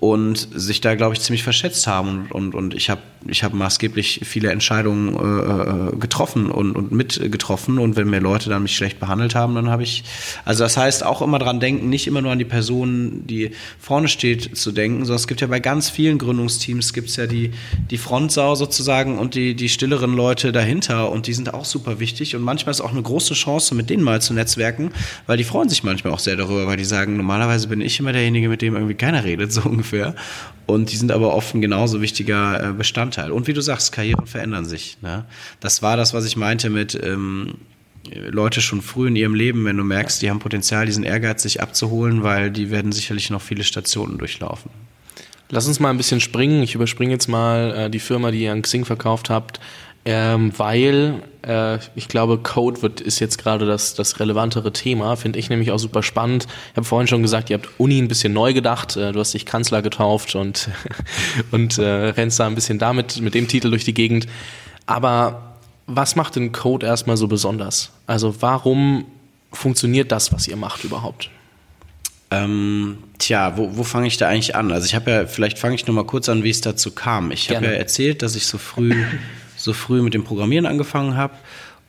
Und 0.00 0.48
sich 0.54 0.80
da, 0.80 0.94
glaube 0.94 1.14
ich, 1.14 1.20
ziemlich 1.20 1.42
verschätzt 1.42 1.86
haben. 1.86 2.26
Und, 2.30 2.32
und, 2.32 2.54
und 2.54 2.74
ich 2.74 2.88
habe 2.88 3.02
ich 3.28 3.44
hab 3.44 3.52
maßgeblich 3.52 4.22
viele 4.24 4.50
Entscheidungen 4.50 5.14
äh, 5.14 5.92
äh 5.92 5.96
getroffen 5.96 6.50
und, 6.50 6.74
und 6.74 6.90
mitgetroffen. 6.90 7.78
Und 7.78 7.96
wenn 7.96 8.08
mir 8.08 8.20
Leute 8.20 8.48
dann 8.48 8.62
mich 8.62 8.74
schlecht 8.74 8.98
behandelt 8.98 9.34
haben, 9.34 9.54
dann 9.54 9.68
habe 9.68 9.82
ich. 9.82 10.04
Also 10.46 10.64
das 10.64 10.78
heißt, 10.78 11.04
auch 11.04 11.20
immer 11.20 11.38
dran 11.38 11.60
denken, 11.60 11.90
nicht 11.90 12.06
immer 12.06 12.22
nur 12.22 12.32
an 12.32 12.38
die 12.38 12.46
Person, 12.46 13.26
die 13.26 13.50
vorne 13.78 14.08
steht, 14.08 14.56
zu 14.56 14.72
denken, 14.72 15.04
sondern 15.04 15.16
es 15.16 15.26
gibt 15.26 15.42
ja 15.42 15.48
bei 15.48 15.60
ganz 15.60 15.90
vielen 15.90 16.16
Gründungsteams 16.16 16.94
gibt 16.94 17.10
es 17.10 17.16
ja 17.16 17.26
die, 17.26 17.50
die 17.90 17.98
Frontsau 17.98 18.54
sozusagen 18.54 19.18
und 19.18 19.34
die, 19.34 19.54
die 19.54 19.68
stilleren 19.68 20.14
Leute 20.14 20.50
dahinter 20.50 21.12
und 21.12 21.26
die 21.26 21.34
sind 21.34 21.52
auch 21.52 21.66
super 21.66 22.00
wichtig. 22.00 22.34
Und 22.34 22.42
manchmal 22.42 22.70
ist 22.70 22.80
auch 22.80 22.92
eine 22.92 23.02
große 23.02 23.34
Chance, 23.34 23.74
mit 23.74 23.90
denen 23.90 24.02
mal 24.02 24.22
zu 24.22 24.32
netzwerken, 24.32 24.92
weil 25.26 25.36
die 25.36 25.44
freuen 25.44 25.68
sich 25.68 25.84
manchmal 25.84 26.14
auch 26.14 26.18
sehr 26.18 26.36
darüber, 26.36 26.66
weil 26.66 26.78
die 26.78 26.84
sagen, 26.84 27.18
normalerweise 27.18 27.68
bin 27.68 27.82
ich 27.82 28.00
immer 28.00 28.12
derjenige, 28.12 28.48
mit 28.48 28.62
dem 28.62 28.74
irgendwie 28.74 28.94
keiner 28.94 29.24
redet, 29.24 29.52
so 29.52 29.60
ungefähr 29.62 29.89
ungefähr. 29.92 30.14
Und 30.66 30.92
die 30.92 30.96
sind 30.96 31.10
aber 31.10 31.34
oft 31.34 31.54
ein 31.54 31.60
genauso 31.60 32.00
wichtiger 32.00 32.70
äh, 32.70 32.72
Bestandteil. 32.72 33.32
Und 33.32 33.48
wie 33.48 33.52
du 33.52 33.60
sagst, 33.60 33.92
Karrieren 33.92 34.26
verändern 34.26 34.64
sich. 34.64 34.98
Ne? 35.02 35.24
Das 35.58 35.82
war 35.82 35.96
das, 35.96 36.14
was 36.14 36.24
ich 36.24 36.36
meinte 36.36 36.70
mit 36.70 36.98
ähm, 37.02 37.54
Leute 38.08 38.60
schon 38.60 38.80
früh 38.80 39.08
in 39.08 39.16
ihrem 39.16 39.34
Leben, 39.34 39.64
wenn 39.64 39.76
du 39.76 39.84
merkst, 39.84 40.22
die 40.22 40.30
haben 40.30 40.38
Potenzial, 40.38 40.86
diesen 40.86 41.02
Ehrgeiz, 41.02 41.42
sich 41.42 41.60
abzuholen, 41.60 42.22
weil 42.22 42.50
die 42.50 42.70
werden 42.70 42.92
sicherlich 42.92 43.30
noch 43.30 43.42
viele 43.42 43.64
Stationen 43.64 44.18
durchlaufen. 44.18 44.70
Lass 45.48 45.66
uns 45.66 45.80
mal 45.80 45.90
ein 45.90 45.96
bisschen 45.96 46.20
springen. 46.20 46.62
Ich 46.62 46.76
überspringe 46.76 47.10
jetzt 47.10 47.26
mal 47.26 47.74
äh, 47.76 47.90
die 47.90 47.98
Firma, 47.98 48.30
die 48.30 48.42
ihr 48.42 48.52
an 48.52 48.62
Xing 48.62 48.84
verkauft 48.84 49.28
habt 49.28 49.58
ähm, 50.04 50.52
weil 50.56 51.22
äh, 51.46 51.78
ich 51.94 52.08
glaube, 52.08 52.38
Code 52.38 52.82
wird, 52.82 53.00
ist 53.00 53.18
jetzt 53.18 53.38
gerade 53.38 53.66
das, 53.66 53.94
das 53.94 54.18
relevantere 54.18 54.72
Thema, 54.72 55.16
finde 55.16 55.38
ich 55.38 55.50
nämlich 55.50 55.70
auch 55.72 55.78
super 55.78 56.02
spannend. 56.02 56.46
Ich 56.70 56.76
habe 56.76 56.86
vorhin 56.86 57.06
schon 57.06 57.22
gesagt, 57.22 57.50
ihr 57.50 57.58
habt 57.58 57.68
Uni 57.78 57.98
ein 57.98 58.08
bisschen 58.08 58.32
neu 58.32 58.52
gedacht, 58.54 58.96
äh, 58.96 59.12
du 59.12 59.20
hast 59.20 59.34
dich 59.34 59.44
Kanzler 59.44 59.82
getauft 59.82 60.34
und, 60.34 60.70
und 61.50 61.78
äh, 61.78 61.84
rennst 61.84 62.40
da 62.40 62.46
ein 62.46 62.54
bisschen 62.54 62.78
damit 62.78 63.20
mit 63.20 63.34
dem 63.34 63.46
Titel 63.46 63.70
durch 63.70 63.84
die 63.84 63.94
Gegend. 63.94 64.26
Aber 64.86 65.54
was 65.86 66.16
macht 66.16 66.36
denn 66.36 66.52
Code 66.52 66.86
erstmal 66.86 67.16
so 67.16 67.28
besonders? 67.28 67.90
Also 68.06 68.40
warum 68.40 69.04
funktioniert 69.52 70.12
das, 70.12 70.32
was 70.32 70.48
ihr 70.48 70.56
macht 70.56 70.84
überhaupt? 70.84 71.30
Ähm, 72.30 72.98
tja, 73.18 73.56
wo, 73.56 73.76
wo 73.76 73.82
fange 73.82 74.06
ich 74.06 74.16
da 74.16 74.28
eigentlich 74.28 74.54
an? 74.54 74.70
Also 74.70 74.86
ich 74.86 74.94
habe 74.94 75.10
ja, 75.10 75.26
vielleicht 75.26 75.58
fange 75.58 75.74
ich 75.74 75.86
nur 75.86 75.96
mal 75.96 76.04
kurz 76.04 76.28
an, 76.28 76.44
wie 76.44 76.50
es 76.50 76.60
dazu 76.60 76.92
kam. 76.92 77.32
Ich 77.32 77.50
habe 77.50 77.66
ja 77.66 77.72
erzählt, 77.72 78.22
dass 78.22 78.36
ich 78.36 78.46
so 78.46 78.56
früh 78.56 78.94
so 79.62 79.72
früh 79.72 80.02
mit 80.02 80.14
dem 80.14 80.24
Programmieren 80.24 80.66
angefangen 80.66 81.16
habe. 81.16 81.34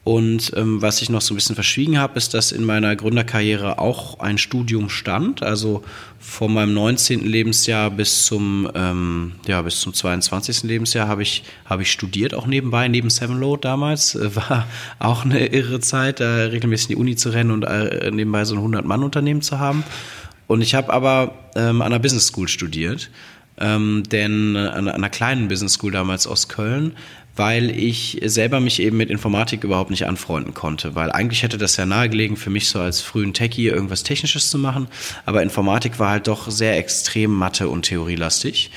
Und 0.03 0.51
ähm, 0.55 0.81
was 0.81 1.03
ich 1.03 1.11
noch 1.11 1.21
so 1.21 1.33
ein 1.33 1.37
bisschen 1.37 1.53
verschwiegen 1.53 1.99
habe, 1.99 2.17
ist, 2.17 2.33
dass 2.33 2.51
in 2.51 2.65
meiner 2.65 2.95
Gründerkarriere 2.95 3.77
auch 3.77 4.19
ein 4.19 4.39
Studium 4.39 4.89
stand. 4.89 5.43
Also 5.43 5.83
von 6.19 6.51
meinem 6.51 6.73
19. 6.73 7.23
Lebensjahr 7.23 7.91
bis 7.91 8.25
zum, 8.25 8.67
ähm, 8.73 9.33
ja, 9.45 9.61
bis 9.61 9.79
zum 9.79 9.93
22. 9.93 10.63
Lebensjahr 10.63 11.07
habe 11.07 11.21
ich, 11.21 11.43
habe 11.65 11.83
ich 11.83 11.91
studiert, 11.91 12.33
auch 12.33 12.47
nebenbei, 12.47 12.87
neben 12.87 13.11
Sevenload 13.11 13.61
damals. 13.61 14.15
Äh, 14.15 14.35
war 14.35 14.67
auch 14.99 15.23
eine 15.23 15.45
irre 15.47 15.79
Zeit, 15.81 16.19
da 16.19 16.45
regelmäßig 16.45 16.89
in 16.89 16.95
die 16.95 17.01
Uni 17.01 17.15
zu 17.15 17.29
rennen 17.29 17.51
und 17.51 17.63
äh, 17.63 18.09
nebenbei 18.09 18.43
so 18.45 18.55
ein 18.55 18.73
100-Mann-Unternehmen 18.73 19.43
zu 19.43 19.59
haben. 19.59 19.83
Und 20.47 20.61
ich 20.61 20.73
habe 20.73 20.91
aber 20.91 21.35
ähm, 21.55 21.81
an 21.81 21.93
einer 21.93 21.99
Business 21.99 22.27
School 22.27 22.47
studiert. 22.47 23.11
Ähm, 23.57 24.01
denn 24.09 24.55
an 24.55 24.87
einer 24.87 25.09
kleinen 25.09 25.47
Business 25.47 25.73
School 25.73 25.91
damals 25.91 26.25
aus 26.25 26.47
Köln, 26.47 26.93
weil 27.35 27.71
ich 27.71 28.19
selber 28.25 28.59
mich 28.59 28.81
eben 28.81 28.97
mit 28.97 29.09
Informatik 29.09 29.63
überhaupt 29.63 29.89
nicht 29.89 30.05
anfreunden 30.05 30.53
konnte, 30.53 30.95
weil 30.95 31.11
eigentlich 31.11 31.43
hätte 31.43 31.57
das 31.57 31.77
ja 31.77 31.85
nahegelegen 31.85 32.37
für 32.37 32.49
mich 32.49 32.67
so 32.67 32.79
als 32.79 33.01
frühen 33.01 33.33
Techie 33.33 33.67
irgendwas 33.67 34.03
Technisches 34.03 34.49
zu 34.49 34.57
machen, 34.57 34.87
aber 35.25 35.41
Informatik 35.41 35.99
war 35.99 36.11
halt 36.11 36.27
doch 36.27 36.49
sehr 36.49 36.77
extrem 36.77 37.31
Mathe- 37.31 37.69
und 37.69 37.83
Theorielastig 37.83 38.71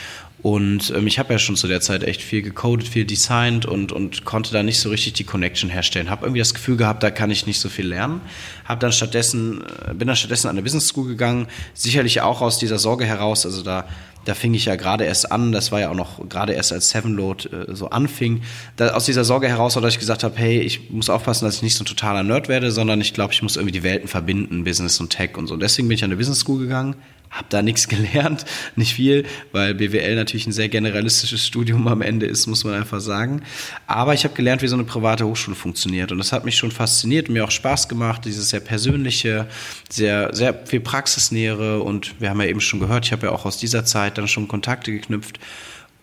und 0.44 0.92
ähm, 0.94 1.06
ich 1.06 1.18
habe 1.18 1.32
ja 1.32 1.38
schon 1.38 1.56
zu 1.56 1.68
der 1.68 1.80
Zeit 1.80 2.02
echt 2.02 2.20
viel 2.20 2.42
gecodet, 2.42 2.86
viel 2.86 3.06
designt 3.06 3.64
und, 3.64 3.92
und 3.92 4.26
konnte 4.26 4.52
da 4.52 4.62
nicht 4.62 4.78
so 4.78 4.90
richtig 4.90 5.14
die 5.14 5.24
Connection 5.24 5.70
herstellen. 5.70 6.10
Habe 6.10 6.26
irgendwie 6.26 6.40
das 6.40 6.52
Gefühl 6.52 6.76
gehabt, 6.76 7.02
da 7.02 7.10
kann 7.10 7.30
ich 7.30 7.46
nicht 7.46 7.58
so 7.58 7.70
viel 7.70 7.86
lernen. 7.86 8.20
Hab 8.66 8.78
dann 8.78 8.92
stattdessen, 8.92 9.64
äh, 9.88 9.94
bin 9.94 10.06
dann 10.06 10.18
stattdessen 10.18 10.48
an 10.48 10.56
eine 10.56 10.62
Business 10.62 10.88
School 10.88 11.08
gegangen, 11.08 11.46
sicherlich 11.72 12.20
auch 12.20 12.42
aus 12.42 12.58
dieser 12.58 12.78
Sorge 12.78 13.06
heraus, 13.06 13.46
also 13.46 13.62
da 13.62 13.88
da 14.24 14.34
fing 14.34 14.54
ich 14.54 14.64
ja 14.64 14.76
gerade 14.76 15.04
erst 15.04 15.30
an, 15.30 15.52
das 15.52 15.72
war 15.72 15.80
ja 15.80 15.90
auch 15.90 15.94
noch 15.94 16.28
gerade 16.28 16.52
erst 16.52 16.72
als 16.72 16.90
Sevenload 16.90 17.48
äh, 17.48 17.74
so 17.74 17.90
anfing, 17.90 18.42
da, 18.76 18.90
aus 18.90 19.04
dieser 19.04 19.24
Sorge 19.24 19.48
heraus, 19.48 19.74
dass 19.74 19.94
ich 19.94 19.98
gesagt 19.98 20.24
habe, 20.24 20.36
hey, 20.36 20.60
ich 20.60 20.90
muss 20.90 21.10
aufpassen, 21.10 21.44
dass 21.44 21.56
ich 21.56 21.62
nicht 21.62 21.76
so 21.76 21.84
ein 21.84 21.86
totaler 21.86 22.22
Nerd 22.22 22.48
werde, 22.48 22.70
sondern 22.70 23.00
ich 23.00 23.14
glaube, 23.14 23.32
ich 23.32 23.42
muss 23.42 23.56
irgendwie 23.56 23.72
die 23.72 23.82
Welten 23.82 24.08
verbinden, 24.08 24.64
Business 24.64 25.00
und 25.00 25.10
Tech 25.10 25.36
und 25.36 25.46
so. 25.46 25.56
Deswegen 25.56 25.88
bin 25.88 25.96
ich 25.96 26.04
an 26.04 26.10
eine 26.10 26.16
Business 26.16 26.40
School 26.40 26.60
gegangen, 26.60 26.96
habe 27.34 27.46
da 27.50 27.62
nichts 27.62 27.88
gelernt, 27.94 28.44
nicht 28.76 28.94
viel, 28.94 29.26
weil 29.52 29.74
BWL 29.74 30.14
natürlich 30.14 30.46
ein 30.46 30.52
sehr 30.52 30.68
generalistisches 30.68 31.46
Studium 31.46 31.86
am 31.88 32.00
Ende 32.00 32.26
ist, 32.26 32.46
muss 32.46 32.64
man 32.64 32.74
einfach 32.74 33.00
sagen. 33.00 33.42
Aber 33.86 34.14
ich 34.14 34.24
habe 34.24 34.34
gelernt, 34.34 34.62
wie 34.62 34.68
so 34.68 34.76
eine 34.76 34.84
private 34.84 35.26
Hochschule 35.26 35.56
funktioniert 35.56 36.12
und 36.12 36.18
das 36.18 36.32
hat 36.32 36.44
mich 36.44 36.56
schon 36.56 36.70
fasziniert 36.70 37.28
und 37.28 37.34
mir 37.34 37.44
auch 37.44 37.50
Spaß 37.50 37.88
gemacht, 37.88 38.24
dieses 38.24 38.50
sehr 38.50 38.60
persönliche, 38.60 39.46
sehr 39.90 40.34
sehr 40.34 40.54
viel 40.66 40.80
praxisnähere 40.80 41.82
und 41.82 42.20
wir 42.20 42.30
haben 42.30 42.40
ja 42.40 42.46
eben 42.46 42.60
schon 42.60 42.80
gehört, 42.80 43.04
ich 43.04 43.12
habe 43.12 43.26
ja 43.26 43.32
auch 43.32 43.44
aus 43.44 43.58
dieser 43.58 43.84
Zeit 43.84 44.16
dann 44.18 44.28
schon 44.28 44.48
Kontakte 44.48 44.92
geknüpft. 44.92 45.38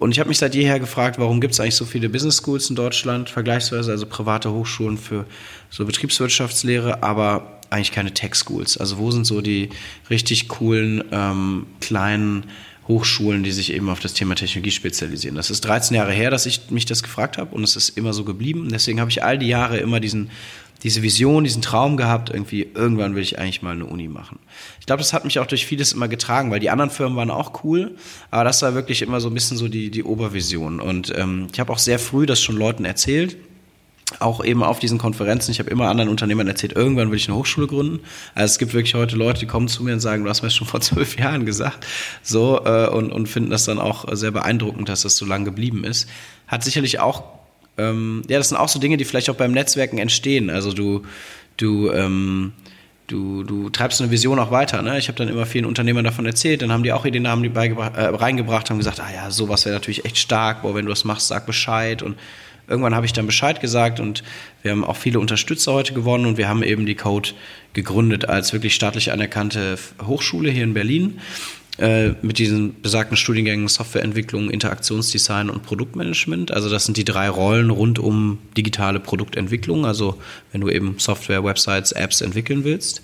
Und 0.01 0.11
ich 0.11 0.19
habe 0.19 0.29
mich 0.29 0.39
seit 0.39 0.55
jeher 0.55 0.79
gefragt, 0.79 1.19
warum 1.19 1.41
gibt 1.41 1.53
es 1.53 1.59
eigentlich 1.59 1.75
so 1.75 1.85
viele 1.85 2.09
Business 2.09 2.37
Schools 2.37 2.71
in 2.71 2.75
Deutschland, 2.75 3.29
vergleichsweise, 3.29 3.91
also 3.91 4.07
private 4.07 4.51
Hochschulen 4.51 4.97
für 4.97 5.27
so 5.69 5.85
Betriebswirtschaftslehre, 5.85 7.03
aber 7.03 7.60
eigentlich 7.71 7.91
keine 7.91 8.13
Tech 8.13 8.35
Schools. 8.35 8.77
Also 8.77 8.97
wo 8.97 9.11
sind 9.11 9.25
so 9.25 9.41
die 9.41 9.69
richtig 10.09 10.47
coolen 10.47 11.03
ähm, 11.11 11.65
kleinen 11.79 12.45
Hochschulen, 12.87 13.43
die 13.43 13.51
sich 13.51 13.71
eben 13.71 13.89
auf 13.89 13.99
das 13.99 14.13
Thema 14.13 14.35
Technologie 14.35 14.71
spezialisieren. 14.71 15.35
Das 15.35 15.49
ist 15.49 15.61
13 15.61 15.95
Jahre 15.95 16.11
her, 16.11 16.29
dass 16.29 16.45
ich 16.45 16.69
mich 16.69 16.85
das 16.85 17.03
gefragt 17.03 17.37
habe 17.37 17.55
und 17.55 17.63
es 17.63 17.75
ist 17.75 17.97
immer 17.97 18.11
so 18.13 18.25
geblieben. 18.25 18.67
Deswegen 18.69 18.99
habe 18.99 19.09
ich 19.09 19.23
all 19.23 19.37
die 19.37 19.47
Jahre 19.47 19.77
immer 19.77 19.99
diesen, 19.99 20.31
diese 20.83 21.01
Vision, 21.01 21.43
diesen 21.43 21.61
Traum 21.61 21.95
gehabt, 21.95 22.29
irgendwie, 22.31 22.67
irgendwann 22.73 23.15
will 23.15 23.23
ich 23.23 23.39
eigentlich 23.39 23.61
mal 23.61 23.71
eine 23.71 23.85
Uni 23.85 24.07
machen. 24.07 24.39
Ich 24.79 24.87
glaube, 24.87 25.01
das 25.01 25.13
hat 25.13 25.23
mich 25.23 25.39
auch 25.39 25.45
durch 25.45 25.65
vieles 25.65 25.93
immer 25.93 26.07
getragen, 26.07 26.51
weil 26.51 26.59
die 26.59 26.71
anderen 26.71 26.89
Firmen 26.89 27.15
waren 27.15 27.31
auch 27.31 27.63
cool, 27.63 27.95
aber 28.31 28.43
das 28.43 28.61
war 28.63 28.73
wirklich 28.73 29.01
immer 29.01 29.21
so 29.21 29.29
ein 29.29 29.33
bisschen 29.33 29.57
so 29.57 29.69
die, 29.69 29.91
die 29.91 30.03
Obervision. 30.03 30.81
Und 30.81 31.13
ähm, 31.15 31.47
ich 31.53 31.59
habe 31.59 31.71
auch 31.71 31.79
sehr 31.79 31.99
früh 31.99 32.25
das 32.25 32.41
schon 32.41 32.57
Leuten 32.57 32.83
erzählt 32.83 33.37
auch 34.19 34.43
eben 34.43 34.63
auf 34.63 34.79
diesen 34.79 34.97
Konferenzen, 34.97 35.51
ich 35.51 35.59
habe 35.59 35.69
immer 35.69 35.89
anderen 35.89 36.09
Unternehmern 36.09 36.47
erzählt, 36.47 36.73
irgendwann 36.73 37.11
will 37.11 37.17
ich 37.17 37.27
eine 37.27 37.37
Hochschule 37.37 37.67
gründen. 37.67 37.99
Also 38.35 38.51
es 38.51 38.59
gibt 38.59 38.73
wirklich 38.73 38.93
heute 38.93 39.15
Leute, 39.15 39.39
die 39.39 39.47
kommen 39.47 39.67
zu 39.67 39.83
mir 39.83 39.93
und 39.93 39.99
sagen, 39.99 40.23
du 40.23 40.29
hast 40.29 40.41
mir 40.41 40.47
das 40.47 40.55
schon 40.55 40.67
vor 40.67 40.81
zwölf 40.81 41.17
Jahren 41.17 41.45
gesagt. 41.45 41.85
So, 42.21 42.61
äh, 42.65 42.87
und, 42.87 43.11
und 43.11 43.27
finden 43.27 43.49
das 43.49 43.65
dann 43.65 43.79
auch 43.79 44.05
sehr 44.15 44.31
beeindruckend, 44.31 44.89
dass 44.89 45.03
das 45.03 45.17
so 45.17 45.25
lange 45.25 45.45
geblieben 45.45 45.83
ist. 45.83 46.09
Hat 46.47 46.63
sicherlich 46.63 46.99
auch, 46.99 47.23
ähm, 47.77 48.23
ja, 48.27 48.37
das 48.37 48.49
sind 48.49 48.57
auch 48.57 48.69
so 48.69 48.79
Dinge, 48.79 48.97
die 48.97 49.05
vielleicht 49.05 49.29
auch 49.29 49.35
beim 49.35 49.51
Netzwerken 49.51 49.97
entstehen. 49.97 50.49
Also 50.49 50.73
du, 50.73 51.03
du, 51.57 51.91
ähm, 51.91 52.53
du, 53.07 53.43
du 53.43 53.69
treibst 53.69 54.01
eine 54.01 54.11
Vision 54.11 54.39
auch 54.39 54.51
weiter. 54.51 54.81
Ne? 54.81 54.97
Ich 54.97 55.07
habe 55.07 55.17
dann 55.17 55.27
immer 55.27 55.45
vielen 55.45 55.65
Unternehmern 55.65 56.03
davon 56.03 56.25
erzählt, 56.25 56.61
dann 56.61 56.71
haben 56.71 56.83
die 56.83 56.93
auch 56.93 57.05
Ideen 57.05 57.27
haben 57.27 57.43
die 57.43 57.49
äh, 57.49 57.59
reingebracht, 57.59 58.69
haben 58.69 58.77
gesagt, 58.77 58.99
ah 58.99 59.11
ja, 59.13 59.31
sowas 59.31 59.65
wäre 59.65 59.75
natürlich 59.75 60.05
echt 60.05 60.17
stark, 60.17 60.61
boah, 60.61 60.75
wenn 60.75 60.85
du 60.85 60.89
das 60.89 61.03
machst, 61.03 61.27
sag 61.27 61.45
Bescheid 61.45 62.01
und 62.01 62.17
irgendwann 62.71 62.95
habe 62.95 63.05
ich 63.05 63.13
dann 63.13 63.27
Bescheid 63.27 63.61
gesagt 63.61 63.99
und 63.99 64.23
wir 64.63 64.71
haben 64.71 64.83
auch 64.83 64.95
viele 64.97 65.19
Unterstützer 65.19 65.73
heute 65.73 65.93
gewonnen 65.93 66.25
und 66.25 66.37
wir 66.37 66.47
haben 66.47 66.63
eben 66.63 66.85
die 66.85 66.95
Code 66.95 67.29
gegründet 67.73 68.27
als 68.27 68.53
wirklich 68.53 68.73
staatlich 68.73 69.11
anerkannte 69.11 69.77
Hochschule 70.05 70.49
hier 70.49 70.63
in 70.63 70.73
Berlin 70.73 71.19
äh, 71.77 72.09
mit 72.21 72.37
diesen 72.37 72.81
besagten 72.81 73.17
Studiengängen 73.17 73.67
Softwareentwicklung, 73.67 74.49
Interaktionsdesign 74.49 75.49
und 75.49 75.63
Produktmanagement. 75.63 76.51
Also 76.51 76.69
das 76.69 76.85
sind 76.85 76.97
die 76.97 77.05
drei 77.05 77.29
Rollen 77.29 77.69
rund 77.69 77.99
um 77.99 78.39
digitale 78.57 78.99
Produktentwicklung, 78.99 79.85
also 79.85 80.17
wenn 80.51 80.61
du 80.61 80.69
eben 80.69 80.95
Software, 80.97 81.43
Websites, 81.43 81.91
Apps 81.91 82.21
entwickeln 82.21 82.63
willst. 82.63 83.01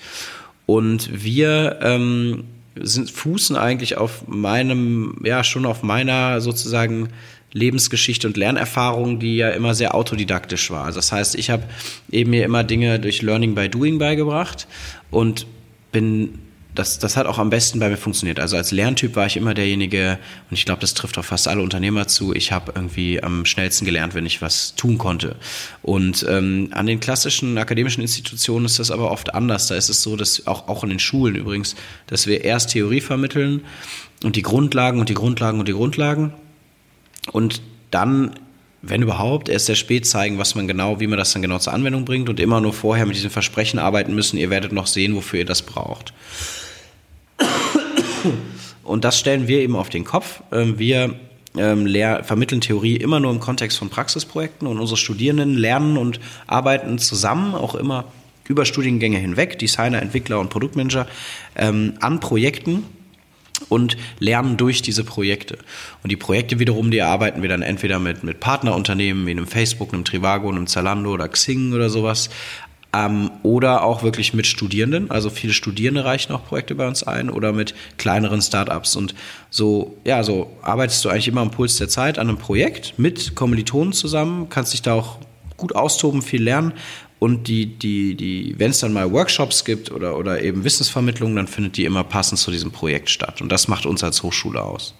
Und 0.66 1.24
wir 1.24 1.80
ähm, 1.82 2.44
sind, 2.82 3.10
fußen 3.10 3.56
eigentlich 3.56 3.98
auf 3.98 4.28
meinem, 4.28 5.18
ja, 5.24 5.44
schon 5.44 5.66
auf 5.66 5.84
meiner 5.84 6.42
sozusagen 6.42 7.10
Lebensgeschichte 7.54 8.28
und 8.28 8.38
Lernerfahrung, 8.38 9.20
die 9.20 9.38
ja 9.38 9.50
immer 9.50 9.74
sehr 9.74 9.96
autodidaktisch 9.96 10.70
war. 10.70 10.86
Also 10.86 10.98
das 10.98 11.12
heißt, 11.12 11.36
ich 11.36 11.50
habe 11.50 11.64
eben 12.12 12.32
mir 12.32 12.44
immer 12.46 12.64
Dinge 12.64 13.00
durch 13.00 13.22
Learning 13.22 13.56
by 13.56 13.70
Doing 13.70 13.98
beigebracht 13.98 14.68
und 15.12 15.48
bin 15.92 16.40
das, 16.78 17.00
das 17.00 17.18
hat 17.18 17.26
auch 17.26 17.40
am 17.40 17.50
besten 17.50 17.80
bei 17.80 17.90
mir 17.90 17.98
funktioniert. 17.98 18.40
Also 18.40 18.56
als 18.56 18.72
Lerntyp 18.72 19.16
war 19.16 19.26
ich 19.26 19.36
immer 19.36 19.54
derjenige, 19.54 20.20
und 20.50 20.58
ich 20.58 20.66
glaube, 20.66 20.80
das 20.80 20.94
trifft 20.94 21.18
auf 21.18 21.26
fast 21.26 21.48
alle 21.48 21.62
Unternehmer 21.62 22.08
zu, 22.08 22.34
ich 22.36 22.52
habe 22.52 22.74
irgendwie 22.76 23.22
am 23.24 23.46
schnellsten 23.46 23.86
gelernt, 23.86 24.14
wenn 24.14 24.26
ich 24.26 24.42
was 24.42 24.76
tun 24.76 24.98
konnte. 24.98 25.38
Und 25.82 26.26
ähm, 26.30 26.70
an 26.72 26.86
den 26.86 27.00
klassischen 27.00 27.58
akademischen 27.58 28.02
Institutionen 28.02 28.66
ist 28.66 28.78
das 28.78 28.92
aber 28.92 29.12
oft 29.12 29.34
anders. 29.34 29.68
Da 29.68 29.76
ist 29.76 29.90
es 29.90 30.04
so, 30.04 30.16
dass 30.16 30.46
auch, 30.46 30.68
auch 30.68 30.84
in 30.84 30.90
den 30.90 31.00
Schulen 31.00 31.36
übrigens, 31.36 31.76
dass 32.06 32.28
wir 32.28 32.44
erst 32.44 32.72
Theorie 32.72 33.02
vermitteln 33.02 33.62
und 34.24 34.36
die 34.36 34.44
Grundlagen 34.44 35.00
und 35.00 35.10
die 35.10 35.16
Grundlagen 35.16 35.60
und 35.60 35.68
die 35.68 35.74
Grundlagen 35.74 36.34
und 37.32 37.62
dann, 37.92 38.32
wenn 38.82 39.02
überhaupt, 39.02 39.50
erst 39.50 39.68
sehr 39.68 39.76
spät 39.76 40.06
zeigen, 40.06 40.38
was 40.38 40.56
man 40.56 40.68
genau, 40.68 41.00
wie 41.00 41.08
man 41.08 41.18
das 41.18 41.34
dann 41.34 41.42
genau 41.42 41.60
zur 41.60 41.74
Anwendung 41.74 42.06
bringt 42.06 42.30
und 42.30 42.40
immer 42.40 42.62
nur 42.62 42.74
vorher 42.74 43.06
mit 43.06 43.16
diesem 43.16 43.32
Versprechen 43.32 43.80
arbeiten 43.80 44.14
müssen, 44.14 44.38
ihr 44.38 44.50
werdet 44.50 44.72
noch 44.72 44.88
sehen, 44.88 45.16
wofür 45.16 45.40
ihr 45.40 45.46
das 45.46 45.62
braucht. 45.62 46.14
Und 48.84 49.04
das 49.04 49.20
stellen 49.20 49.48
wir 49.48 49.60
eben 49.60 49.76
auf 49.76 49.90
den 49.90 50.06
Kopf. 50.06 50.42
Ähm, 50.52 50.80
wir 50.80 51.16
ähm, 51.58 51.88
vermitteln 52.24 52.62
Theorie 52.62 52.96
immer 52.96 53.20
nur 53.20 53.32
im 53.32 53.40
Kontext 53.40 53.78
von 53.78 53.90
Praxisprojekten 53.90 54.68
und 54.68 54.80
unsere 54.80 54.98
Studierenden 54.98 55.56
lernen 55.56 55.98
und 55.98 56.20
arbeiten 56.46 56.98
zusammen, 56.98 57.54
auch 57.54 57.76
immer 57.76 58.06
über 58.48 58.66
Studiengänge 58.66 59.18
hinweg, 59.18 59.60
Designer, 59.60 60.02
Entwickler 60.02 60.40
und 60.40 60.50
Produktmanager, 60.50 61.08
ähm, 61.58 61.96
an 62.00 62.20
Projekten 62.20 62.86
und 63.70 63.98
lernen 64.20 64.58
durch 64.58 64.82
diese 64.82 65.04
Projekte. 65.04 65.58
Und 66.04 66.12
die 66.12 66.18
Projekte 66.18 66.60
wiederum, 66.60 66.92
die 66.92 67.00
erarbeiten 67.00 67.42
wir 67.42 67.50
dann 67.50 67.62
entweder 67.62 68.00
mit, 68.00 68.24
mit 68.24 68.40
Partnerunternehmen 68.40 69.26
wie 69.26 69.32
einem 69.32 69.48
Facebook, 69.48 69.94
einem 69.94 70.06
Trivago, 70.06 70.50
einem 70.50 70.68
Zalando 70.68 71.12
oder 71.12 71.28
Xing 71.28 71.74
oder 71.74 71.90
sowas, 71.90 72.30
ähm, 72.94 73.32
oder 73.44 73.84
auch 73.84 74.04
wirklich 74.04 74.34
mit 74.34 74.48
Studierenden. 74.48 75.12
Also 75.12 75.30
viele 75.30 75.54
Studierende 75.54 76.06
reichen 76.06 76.34
auch 76.34 76.46
Projekte 76.46 76.76
bei 76.76 76.88
uns 76.88 77.04
ein 77.04 77.30
oder 77.30 77.52
mit 77.52 77.74
kleineren 77.98 78.42
Startups. 78.42 78.96
Und 78.96 79.14
so, 79.50 79.98
ja, 80.06 80.24
so 80.24 80.52
arbeitest 80.62 81.04
du 81.04 81.10
eigentlich 81.10 81.28
immer 81.28 81.42
am 81.42 81.52
Puls 81.52 81.78
der 81.78 81.90
Zeit 81.90 82.20
an 82.20 82.30
einem 82.30 82.38
Projekt 82.38 82.94
mit 82.98 83.36
Kommilitonen 83.36 83.94
zusammen, 83.94 84.50
kannst 84.50 84.74
dich 84.74 84.82
da 84.82 84.94
auch 84.94 85.18
gut 85.58 85.76
austoben, 85.76 86.22
viel 86.22 86.44
lernen. 86.44 86.74
Und 87.20 87.48
die, 87.48 87.66
die, 87.66 88.16
die, 88.16 88.56
wenn 88.58 88.72
es 88.72 88.80
dann 88.80 88.94
mal 88.94 89.12
Workshops 89.12 89.66
gibt 89.66 89.92
oder, 89.92 90.18
oder 90.18 90.42
eben 90.42 90.64
Wissensvermittlung, 90.64 91.36
dann 91.36 91.48
findet 91.48 91.78
die 91.78 91.86
immer 91.86 92.04
passend 92.04 92.40
zu 92.40 92.52
diesem 92.52 92.72
Projekt 92.72 93.10
statt. 93.10 93.42
Und 93.42 93.52
das 93.52 93.68
macht 93.68 93.86
uns 93.86 94.04
als 94.04 94.22
Hochschule 94.22 94.62
aus. 94.62 94.94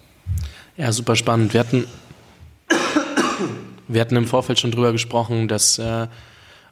Ja, 0.76 0.90
super 0.92 1.14
spannend. 1.14 1.54
Wir 1.54 1.60
hatten, 1.60 1.86
wir 3.88 4.00
hatten 4.00 4.16
im 4.16 4.26
Vorfeld 4.26 4.58
schon 4.58 4.72
drüber 4.72 4.92
gesprochen, 4.92 5.46
dass 5.46 5.78
äh, 5.78 6.08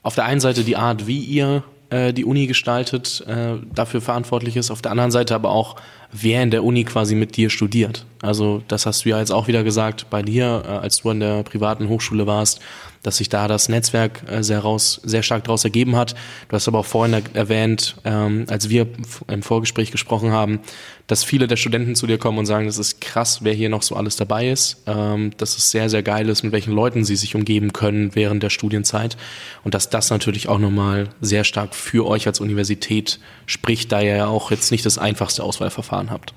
auf 0.03 0.15
der 0.15 0.25
einen 0.25 0.41
Seite 0.41 0.65
die 0.65 0.77
Art, 0.77 1.07
wie 1.07 1.21
ihr 1.21 1.63
äh, 1.91 2.13
die 2.13 2.25
Uni 2.25 2.47
gestaltet, 2.47 3.25
äh, 3.29 3.55
dafür 3.73 4.01
verantwortlich 4.01 4.57
ist, 4.57 4.71
auf 4.71 4.83
der 4.83 4.91
anderen 4.91 5.11
Seite 5.11 5.35
aber 5.35 5.51
auch, 5.51 5.77
wer 6.11 6.43
in 6.43 6.51
der 6.51 6.65
Uni 6.65 6.85
quasi 6.85 7.15
mit 7.15 7.37
dir 7.37 7.51
studiert. 7.51 8.07
Also 8.23 8.63
das 8.69 8.87
hast 8.87 9.05
du 9.05 9.11
ja 9.11 9.19
jetzt 9.21 9.31
auch 9.31 9.47
wieder 9.47 9.63
gesagt, 9.63 10.11
bei 10.11 10.23
dir, 10.23 10.63
äh, 10.65 10.69
als 10.69 11.03
du 11.03 11.11
an 11.11 11.21
der 11.21 11.43
privaten 11.45 11.89
Hochschule 11.89 12.27
warst, 12.27 12.61
dass 13.07 13.19
sich 13.19 13.29
da 13.29 13.47
das 13.47 13.69
Netzwerk 13.69 14.25
äh, 14.29 14.43
sehr 14.43 14.59
raus, 14.59 15.01
sehr 15.05 15.23
stark 15.23 15.45
daraus 15.45 15.63
ergeben 15.63 15.95
hat. 15.95 16.17
Du 16.49 16.57
hast 16.57 16.67
aber 16.67 16.81
auch 16.81 16.87
vorhin 16.87 17.23
erwähnt, 17.35 17.95
ähm, 18.05 18.47
als 18.49 18.69
wir 18.69 18.89
im 19.29 19.43
Vorgespräch 19.45 19.93
gesprochen 19.93 20.33
haben, 20.33 20.59
dass 21.07 21.23
viele 21.23 21.47
der 21.47 21.55
Studenten 21.55 21.95
zu 21.95 22.09
dir 22.09 22.19
kommen 22.19 22.37
und 22.37 22.47
sagen, 22.47 22.67
das 22.67 22.79
ist 22.79 23.01
krass, 23.01 23.45
wer 23.45 23.55
hier 23.55 23.69
noch 23.69 23.83
so 23.83 23.95
alles 23.95 24.17
dabei 24.17 24.51
ist, 24.51 24.83
ähm, 24.89 25.31
dass 25.37 25.57
es 25.57 25.71
sehr, 25.71 25.89
sehr 25.89 26.03
geil 26.03 26.29
ist, 26.29 26.43
mit 26.43 26.51
welchen 26.51 26.73
Leuten 26.73 27.05
sie 27.05 27.15
sich 27.15 27.37
umgeben 27.37 27.73
können 27.73 28.17
während 28.17 28.43
der 28.43 28.51
Studienzeit 28.51 29.17
und 29.63 29.73
dass 29.73 29.89
das 29.89 30.11
natürlich 30.11 30.49
auch 30.49 30.59
nochmal 30.59 31.09
sehr 31.21 31.45
stark 31.45 31.77
für 31.77 32.09
euch 32.09 32.27
als 32.27 32.41
Universität 32.41 33.21
spricht, 33.47 33.93
da 33.93 34.01
ihr 34.01 34.17
ja 34.17 34.27
auch 34.27 34.51
jetzt 34.51 34.73
nicht 34.73 34.85
das 34.85 34.99
einfachste 34.99 35.45
Auswahlverfahren 35.45 36.11
habt. 36.11 36.35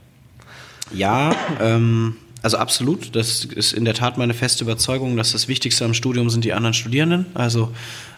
Ja, 0.94 1.36
ähm, 1.60 2.16
also 2.42 2.58
absolut. 2.58 3.16
Das 3.16 3.44
ist 3.46 3.74
in 3.74 3.86
der 3.86 3.94
Tat 3.94 4.18
meine 4.18 4.34
feste 4.34 4.64
Überzeugung, 4.64 5.18
dass 5.18 5.32
das 5.34 5.48
Wichtigste 5.48 5.86
am 5.86 5.94
Studium 5.94 6.30
sind 6.30 6.46
die 6.46 6.54
anderen 6.54 6.74
Studierenden. 6.74 7.26
Also 7.34 7.72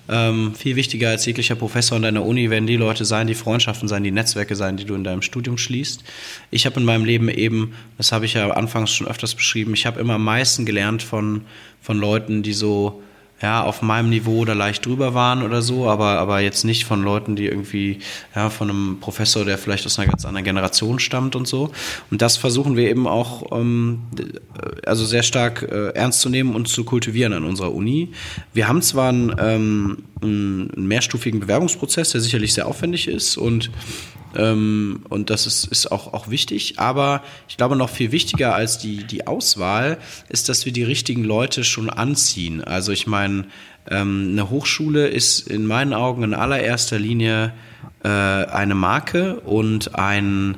ähm, 0.09 0.53
viel 0.55 0.75
wichtiger 0.75 1.09
als 1.09 1.25
jeglicher 1.25 1.55
Professor 1.55 1.95
in 1.95 2.03
deiner 2.03 2.25
Uni 2.25 2.49
werden 2.49 2.67
die 2.67 2.75
Leute 2.75 3.05
sein, 3.05 3.27
die 3.27 3.35
Freundschaften 3.35 3.87
sein, 3.87 4.03
die 4.03 4.11
Netzwerke 4.11 4.55
sein, 4.55 4.77
die 4.77 4.85
du 4.85 4.93
in 4.95 5.03
deinem 5.03 5.21
Studium 5.21 5.57
schließt. 5.57 6.03
Ich 6.49 6.65
habe 6.65 6.79
in 6.79 6.85
meinem 6.85 7.05
Leben 7.05 7.29
eben, 7.29 7.73
das 7.97 8.11
habe 8.11 8.25
ich 8.25 8.33
ja 8.33 8.49
anfangs 8.51 8.91
schon 8.91 9.07
öfters 9.07 9.35
beschrieben, 9.35 9.73
ich 9.73 9.85
habe 9.85 9.99
immer 9.99 10.15
am 10.15 10.23
meisten 10.23 10.65
gelernt 10.65 11.01
von, 11.01 11.41
von 11.81 11.97
Leuten, 11.97 12.43
die 12.43 12.53
so 12.53 13.01
ja, 13.41 13.63
auf 13.63 13.81
meinem 13.81 14.09
Niveau 14.09 14.39
oder 14.39 14.55
leicht 14.55 14.85
drüber 14.85 15.13
waren 15.13 15.43
oder 15.43 15.61
so, 15.61 15.89
aber, 15.89 16.19
aber 16.19 16.39
jetzt 16.39 16.63
nicht 16.63 16.85
von 16.85 17.03
Leuten, 17.03 17.35
die 17.35 17.45
irgendwie, 17.45 17.99
ja, 18.35 18.49
von 18.49 18.69
einem 18.69 18.97
Professor, 18.99 19.45
der 19.45 19.57
vielleicht 19.57 19.85
aus 19.85 19.97
einer 19.97 20.09
ganz 20.09 20.25
anderen 20.25 20.45
Generation 20.45 20.99
stammt 20.99 21.35
und 21.35 21.47
so. 21.47 21.71
Und 22.09 22.21
das 22.21 22.37
versuchen 22.37 22.75
wir 22.75 22.89
eben 22.89 23.07
auch, 23.07 23.51
ähm, 23.51 24.01
also 24.85 25.05
sehr 25.05 25.23
stark 25.23 25.63
äh, 25.63 25.89
ernst 25.89 26.21
zu 26.21 26.29
nehmen 26.29 26.55
und 26.55 26.67
zu 26.67 26.83
kultivieren 26.83 27.33
an 27.33 27.43
unserer 27.43 27.73
Uni. 27.73 28.09
Wir 28.53 28.67
haben 28.67 28.81
zwar 28.81 29.09
einen, 29.09 29.35
ähm, 29.39 29.97
einen 30.21 30.87
mehrstufigen 30.87 31.39
Bewerbungsprozess, 31.39 32.11
der 32.11 32.21
sicherlich 32.21 32.53
sehr 32.53 32.67
aufwendig 32.67 33.07
ist 33.07 33.37
und 33.37 33.71
ähm, 34.33 35.01
und 35.09 35.29
das 35.29 35.45
ist, 35.45 35.65
ist 35.65 35.91
auch, 35.91 36.13
auch 36.13 36.29
wichtig. 36.29 36.79
Aber 36.79 37.21
ich 37.49 37.57
glaube, 37.57 37.75
noch 37.75 37.89
viel 37.89 38.11
wichtiger 38.11 38.55
als 38.55 38.77
die, 38.77 39.03
die 39.03 39.27
Auswahl 39.27 39.97
ist, 40.29 40.47
dass 40.47 40.65
wir 40.65 40.71
die 40.71 40.83
richtigen 40.83 41.23
Leute 41.23 41.63
schon 41.63 41.89
anziehen. 41.89 42.63
Also 42.63 42.91
ich 42.93 43.07
meine, 43.07 43.45
ähm, 43.89 44.29
eine 44.31 44.49
Hochschule 44.49 45.07
ist 45.07 45.47
in 45.47 45.65
meinen 45.65 45.93
Augen 45.93 46.23
in 46.23 46.33
allererster 46.33 46.99
Linie 46.99 47.53
äh, 48.03 48.07
eine 48.07 48.75
Marke 48.75 49.39
und 49.41 49.95
ein, 49.95 50.57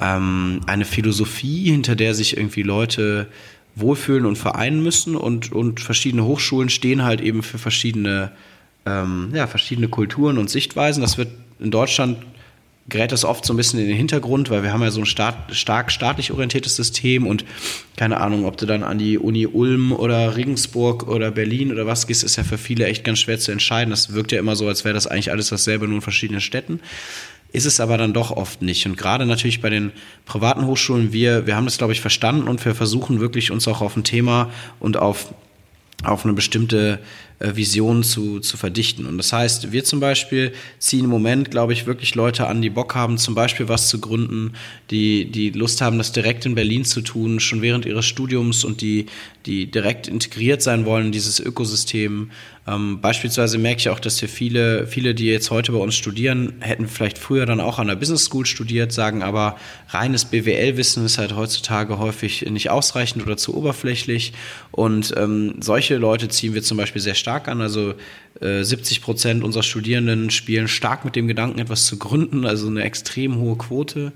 ähm, 0.00 0.60
eine 0.66 0.84
Philosophie, 0.84 1.70
hinter 1.70 1.96
der 1.96 2.14
sich 2.14 2.36
irgendwie 2.36 2.62
Leute 2.62 3.28
wohlfühlen 3.76 4.26
und 4.26 4.36
vereinen 4.36 4.82
müssen. 4.82 5.16
Und, 5.16 5.52
und 5.52 5.80
verschiedene 5.80 6.24
Hochschulen 6.24 6.68
stehen 6.68 7.04
halt 7.04 7.20
eben 7.20 7.42
für 7.42 7.58
verschiedene, 7.58 8.32
ähm, 8.86 9.30
ja, 9.34 9.46
verschiedene 9.46 9.88
Kulturen 9.88 10.38
und 10.38 10.50
Sichtweisen. 10.50 11.00
Das 11.00 11.18
wird 11.18 11.28
in 11.58 11.70
Deutschland 11.70 12.18
gerät 12.88 13.12
das 13.12 13.24
oft 13.24 13.44
so 13.44 13.54
ein 13.54 13.56
bisschen 13.56 13.80
in 13.80 13.88
den 13.88 13.96
Hintergrund, 13.96 14.50
weil 14.50 14.62
wir 14.62 14.72
haben 14.72 14.82
ja 14.82 14.90
so 14.90 15.00
ein 15.00 15.06
staat, 15.06 15.54
stark 15.54 15.90
staatlich 15.90 16.32
orientiertes 16.32 16.76
System 16.76 17.26
und 17.26 17.44
keine 17.96 18.20
Ahnung, 18.20 18.44
ob 18.44 18.58
du 18.58 18.66
dann 18.66 18.82
an 18.82 18.98
die 18.98 19.18
Uni 19.18 19.46
Ulm 19.46 19.92
oder 19.92 20.36
Regensburg 20.36 21.08
oder 21.08 21.30
Berlin 21.30 21.72
oder 21.72 21.86
was 21.86 22.06
gehst, 22.06 22.24
ist 22.24 22.36
ja 22.36 22.44
für 22.44 22.58
viele 22.58 22.86
echt 22.86 23.04
ganz 23.04 23.20
schwer 23.20 23.38
zu 23.38 23.52
entscheiden. 23.52 23.90
Das 23.90 24.12
wirkt 24.12 24.32
ja 24.32 24.38
immer 24.38 24.54
so, 24.54 24.68
als 24.68 24.84
wäre 24.84 24.94
das 24.94 25.06
eigentlich 25.06 25.30
alles 25.30 25.48
dasselbe, 25.48 25.86
nur 25.86 25.96
in 25.96 26.02
verschiedenen 26.02 26.42
Städten. 26.42 26.80
Ist 27.52 27.66
es 27.66 27.80
aber 27.80 27.96
dann 27.96 28.12
doch 28.12 28.32
oft 28.32 28.62
nicht. 28.62 28.84
Und 28.84 28.96
gerade 28.96 29.26
natürlich 29.26 29.62
bei 29.62 29.70
den 29.70 29.92
privaten 30.26 30.66
Hochschulen, 30.66 31.12
wir, 31.12 31.46
wir 31.46 31.56
haben 31.56 31.66
das, 31.66 31.78
glaube 31.78 31.92
ich, 31.92 32.00
verstanden 32.00 32.48
und 32.48 32.62
wir 32.64 32.74
versuchen 32.74 33.20
wirklich 33.20 33.50
uns 33.50 33.66
auch 33.68 33.80
auf 33.80 33.96
ein 33.96 34.04
Thema 34.04 34.50
und 34.80 34.96
auf 34.96 35.32
auf 36.02 36.24
eine 36.24 36.34
bestimmte 36.34 36.98
äh, 37.38 37.56
Vision 37.56 38.02
zu, 38.02 38.40
zu 38.40 38.56
verdichten. 38.56 39.06
Und 39.06 39.18
das 39.18 39.32
heißt, 39.32 39.72
wir 39.72 39.84
zum 39.84 40.00
Beispiel 40.00 40.52
ziehen 40.78 41.04
im 41.04 41.10
Moment, 41.10 41.50
glaube 41.50 41.72
ich, 41.72 41.86
wirklich 41.86 42.14
Leute 42.14 42.46
an, 42.46 42.62
die 42.62 42.70
Bock 42.70 42.94
haben, 42.94 43.18
zum 43.18 43.34
Beispiel 43.34 43.68
was 43.68 43.88
zu 43.88 44.00
gründen, 44.00 44.52
die, 44.90 45.30
die 45.30 45.50
Lust 45.50 45.80
haben, 45.80 45.98
das 45.98 46.12
direkt 46.12 46.46
in 46.46 46.54
Berlin 46.54 46.84
zu 46.84 47.00
tun, 47.00 47.40
schon 47.40 47.62
während 47.62 47.86
ihres 47.86 48.06
Studiums 48.06 48.64
und 48.64 48.80
die, 48.80 49.06
die 49.46 49.70
direkt 49.70 50.08
integriert 50.08 50.62
sein 50.62 50.86
wollen 50.86 51.06
in 51.06 51.12
dieses 51.12 51.38
Ökosystem. 51.38 52.30
Ähm, 52.66 53.00
beispielsweise 53.02 53.58
merke 53.58 53.80
ich 53.80 53.88
auch, 53.90 54.00
dass 54.00 54.20
wir 54.22 54.28
viele, 54.28 54.86
viele, 54.86 55.14
die 55.14 55.26
jetzt 55.26 55.50
heute 55.50 55.72
bei 55.72 55.78
uns 55.78 55.94
studieren, 55.94 56.54
hätten 56.60 56.88
vielleicht 56.88 57.18
früher 57.18 57.44
dann 57.44 57.60
auch 57.60 57.78
an 57.78 57.88
der 57.88 57.96
Business 57.96 58.24
School 58.24 58.46
studiert, 58.46 58.92
sagen 58.92 59.22
aber, 59.22 59.56
reines 59.90 60.24
BWL-Wissen 60.24 61.04
ist 61.04 61.18
halt 61.18 61.36
heutzutage 61.36 61.98
häufig 61.98 62.42
nicht 62.48 62.70
ausreichend 62.70 63.22
oder 63.22 63.36
zu 63.36 63.54
oberflächlich. 63.54 64.32
Und 64.70 65.12
ähm, 65.16 65.56
solche 65.60 65.96
Leute 65.96 66.28
ziehen 66.28 66.54
wir 66.54 66.62
zum 66.62 66.78
Beispiel 66.78 67.02
sehr 67.02 67.14
stark 67.14 67.46
an. 67.48 67.60
Also 67.60 67.94
äh, 68.40 68.64
70 68.64 69.02
Prozent 69.02 69.44
unserer 69.44 69.62
Studierenden 69.62 70.30
spielen 70.30 70.66
stark 70.66 71.04
mit 71.04 71.16
dem 71.16 71.28
Gedanken, 71.28 71.58
etwas 71.58 71.86
zu 71.86 71.98
gründen, 71.98 72.46
also 72.46 72.66
eine 72.66 72.82
extrem 72.82 73.36
hohe 73.36 73.56
Quote. 73.56 74.12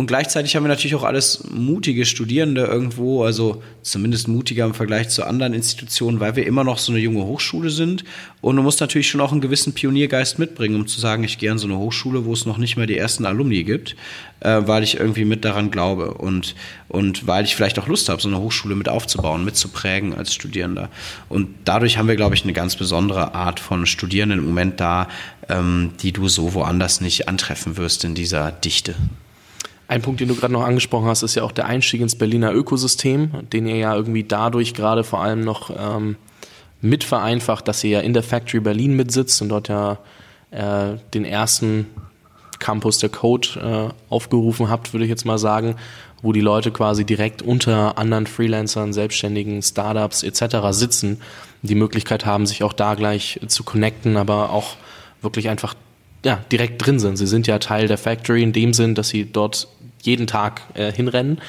Und 0.00 0.06
gleichzeitig 0.06 0.56
haben 0.56 0.64
wir 0.64 0.68
natürlich 0.68 0.94
auch 0.94 1.04
alles 1.04 1.44
mutige 1.50 2.06
Studierende 2.06 2.62
irgendwo, 2.64 3.22
also 3.22 3.62
zumindest 3.82 4.28
mutiger 4.28 4.64
im 4.64 4.72
Vergleich 4.72 5.10
zu 5.10 5.26
anderen 5.26 5.52
Institutionen, 5.52 6.20
weil 6.20 6.36
wir 6.36 6.46
immer 6.46 6.64
noch 6.64 6.78
so 6.78 6.90
eine 6.90 7.02
junge 7.02 7.22
Hochschule 7.26 7.68
sind. 7.68 8.04
Und 8.40 8.56
du 8.56 8.62
musst 8.62 8.80
natürlich 8.80 9.10
schon 9.10 9.20
auch 9.20 9.30
einen 9.30 9.42
gewissen 9.42 9.74
Pioniergeist 9.74 10.38
mitbringen, 10.38 10.76
um 10.76 10.86
zu 10.86 10.98
sagen, 10.98 11.22
ich 11.22 11.36
gehe 11.36 11.52
an 11.52 11.58
so 11.58 11.66
eine 11.66 11.76
Hochschule, 11.76 12.24
wo 12.24 12.32
es 12.32 12.46
noch 12.46 12.56
nicht 12.56 12.78
mal 12.78 12.86
die 12.86 12.96
ersten 12.96 13.26
Alumni 13.26 13.62
gibt, 13.62 13.94
äh, 14.40 14.62
weil 14.64 14.84
ich 14.84 14.98
irgendwie 14.98 15.26
mit 15.26 15.44
daran 15.44 15.70
glaube 15.70 16.14
und, 16.14 16.54
und 16.88 17.26
weil 17.26 17.44
ich 17.44 17.54
vielleicht 17.54 17.78
auch 17.78 17.86
Lust 17.86 18.08
habe, 18.08 18.22
so 18.22 18.28
eine 18.28 18.38
Hochschule 18.38 18.76
mit 18.76 18.88
aufzubauen, 18.88 19.44
mitzuprägen 19.44 20.14
als 20.14 20.32
Studierender. 20.32 20.88
Und 21.28 21.48
dadurch 21.66 21.98
haben 21.98 22.08
wir, 22.08 22.16
glaube 22.16 22.34
ich, 22.34 22.44
eine 22.44 22.54
ganz 22.54 22.74
besondere 22.74 23.34
Art 23.34 23.60
von 23.60 23.84
Studierenden 23.84 24.38
im 24.38 24.46
Moment 24.46 24.80
da, 24.80 25.08
ähm, 25.50 25.90
die 26.00 26.12
du 26.12 26.26
so 26.28 26.54
woanders 26.54 27.02
nicht 27.02 27.28
antreffen 27.28 27.76
wirst 27.76 28.04
in 28.04 28.14
dieser 28.14 28.50
Dichte. 28.50 28.94
Ein 29.90 30.02
Punkt, 30.02 30.20
den 30.20 30.28
du 30.28 30.36
gerade 30.36 30.52
noch 30.52 30.62
angesprochen 30.62 31.08
hast, 31.08 31.24
ist 31.24 31.34
ja 31.34 31.42
auch 31.42 31.50
der 31.50 31.66
Einstieg 31.66 32.00
ins 32.00 32.14
Berliner 32.14 32.54
Ökosystem, 32.54 33.48
den 33.52 33.66
ihr 33.66 33.74
ja 33.74 33.92
irgendwie 33.92 34.22
dadurch 34.22 34.72
gerade 34.72 35.02
vor 35.02 35.20
allem 35.20 35.40
noch 35.40 35.68
ähm, 35.76 36.14
mit 36.80 37.02
vereinfacht, 37.02 37.66
dass 37.66 37.82
ihr 37.82 37.90
ja 37.90 38.00
in 38.00 38.12
der 38.12 38.22
Factory 38.22 38.60
Berlin 38.60 38.94
mitsitzt 38.94 39.42
und 39.42 39.48
dort 39.48 39.66
ja 39.68 39.98
äh, 40.52 40.96
den 41.12 41.24
ersten 41.24 41.86
Campus 42.60 42.98
der 43.00 43.08
Code 43.08 43.90
äh, 43.90 44.12
aufgerufen 44.14 44.70
habt, 44.70 44.92
würde 44.92 45.06
ich 45.06 45.10
jetzt 45.10 45.24
mal 45.24 45.38
sagen, 45.38 45.74
wo 46.22 46.32
die 46.32 46.40
Leute 46.40 46.70
quasi 46.70 47.04
direkt 47.04 47.42
unter 47.42 47.98
anderen 47.98 48.28
Freelancern, 48.28 48.92
Selbstständigen, 48.92 49.60
Startups 49.60 50.22
etc. 50.22 50.68
sitzen, 50.70 51.20
die 51.62 51.74
Möglichkeit 51.74 52.24
haben, 52.24 52.46
sich 52.46 52.62
auch 52.62 52.74
da 52.74 52.94
gleich 52.94 53.40
zu 53.48 53.64
connecten, 53.64 54.16
aber 54.16 54.50
auch 54.50 54.76
wirklich 55.20 55.48
einfach 55.48 55.74
ja, 56.24 56.44
direkt 56.52 56.84
drin 56.84 56.98
sind. 56.98 57.16
Sie 57.16 57.26
sind 57.26 57.46
ja 57.46 57.58
Teil 57.58 57.88
der 57.88 57.98
Factory 57.98 58.42
in 58.42 58.52
dem 58.52 58.72
Sinn, 58.72 58.94
dass 58.94 59.08
sie 59.08 59.24
dort 59.24 59.68
jeden 60.02 60.26
Tag 60.26 60.62
äh, 60.74 60.92
hinrennen 60.92 61.40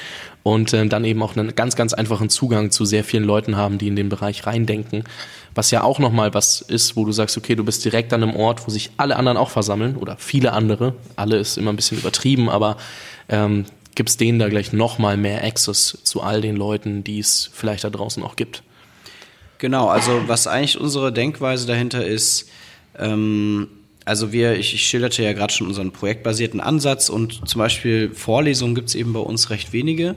und 0.42 0.72
äh, 0.72 0.86
dann 0.86 1.04
eben 1.04 1.22
auch 1.22 1.36
einen 1.36 1.54
ganz, 1.54 1.76
ganz 1.76 1.92
einfachen 1.92 2.28
Zugang 2.28 2.70
zu 2.70 2.84
sehr 2.84 3.04
vielen 3.04 3.24
Leuten 3.24 3.56
haben, 3.56 3.78
die 3.78 3.88
in 3.88 3.96
den 3.96 4.08
Bereich 4.08 4.46
reindenken. 4.46 5.04
Was 5.54 5.70
ja 5.70 5.82
auch 5.82 5.98
nochmal 5.98 6.34
was 6.34 6.60
ist, 6.60 6.96
wo 6.96 7.04
du 7.04 7.12
sagst, 7.12 7.36
okay, 7.36 7.54
du 7.54 7.64
bist 7.64 7.84
direkt 7.84 8.12
an 8.12 8.22
einem 8.22 8.34
Ort, 8.34 8.66
wo 8.66 8.70
sich 8.70 8.90
alle 8.96 9.16
anderen 9.16 9.36
auch 9.36 9.50
versammeln 9.50 9.96
oder 9.96 10.16
viele 10.18 10.52
andere. 10.52 10.94
Alle 11.16 11.36
ist 11.36 11.58
immer 11.58 11.72
ein 11.72 11.76
bisschen 11.76 11.98
übertrieben, 11.98 12.48
aber 12.48 12.76
ähm, 13.28 13.66
gibst 13.94 14.20
denen 14.20 14.38
da 14.38 14.48
gleich 14.48 14.72
nochmal 14.72 15.16
mehr 15.16 15.44
Access 15.44 15.98
zu 16.02 16.22
all 16.22 16.40
den 16.40 16.56
Leuten, 16.56 17.04
die 17.04 17.18
es 17.18 17.50
vielleicht 17.52 17.84
da 17.84 17.90
draußen 17.90 18.22
auch 18.22 18.36
gibt. 18.36 18.62
Genau, 19.58 19.88
also 19.88 20.22
was 20.26 20.46
eigentlich 20.46 20.80
unsere 20.80 21.12
Denkweise 21.12 21.66
dahinter 21.66 22.04
ist, 22.04 22.48
ähm, 22.98 23.68
also 24.04 24.32
wir, 24.32 24.58
ich, 24.58 24.74
ich 24.74 24.86
schilderte 24.86 25.22
ja 25.22 25.32
gerade 25.32 25.52
schon 25.52 25.66
unseren 25.66 25.92
projektbasierten 25.92 26.60
Ansatz 26.60 27.08
und 27.08 27.48
zum 27.48 27.58
Beispiel 27.58 28.10
Vorlesungen 28.14 28.74
gibt 28.74 28.88
es 28.88 28.94
eben 28.94 29.12
bei 29.12 29.20
uns 29.20 29.50
recht 29.50 29.72
wenige 29.72 30.16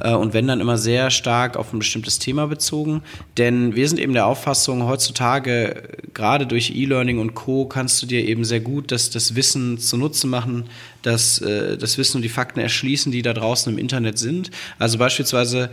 äh, 0.00 0.12
und 0.12 0.32
wenn 0.34 0.48
dann 0.48 0.60
immer 0.60 0.78
sehr 0.78 1.10
stark 1.10 1.56
auf 1.56 1.72
ein 1.72 1.78
bestimmtes 1.78 2.18
Thema 2.18 2.46
bezogen. 2.46 3.02
Denn 3.36 3.76
wir 3.76 3.88
sind 3.88 3.98
eben 3.98 4.14
der 4.14 4.26
Auffassung, 4.26 4.84
heutzutage, 4.84 5.98
gerade 6.12 6.46
durch 6.46 6.74
E-Learning 6.74 7.18
und 7.18 7.34
Co., 7.34 7.66
kannst 7.66 8.02
du 8.02 8.06
dir 8.06 8.26
eben 8.26 8.44
sehr 8.44 8.60
gut 8.60 8.90
das, 8.90 9.10
das 9.10 9.36
Wissen 9.36 9.78
zunutze 9.78 10.26
machen, 10.26 10.64
das, 11.02 11.40
äh, 11.40 11.76
das 11.76 11.98
Wissen 11.98 12.18
und 12.18 12.22
die 12.22 12.28
Fakten 12.28 12.60
erschließen, 12.60 13.12
die 13.12 13.22
da 13.22 13.32
draußen 13.32 13.72
im 13.72 13.78
Internet 13.78 14.18
sind. 14.18 14.50
Also 14.78 14.98
beispielsweise 14.98 15.70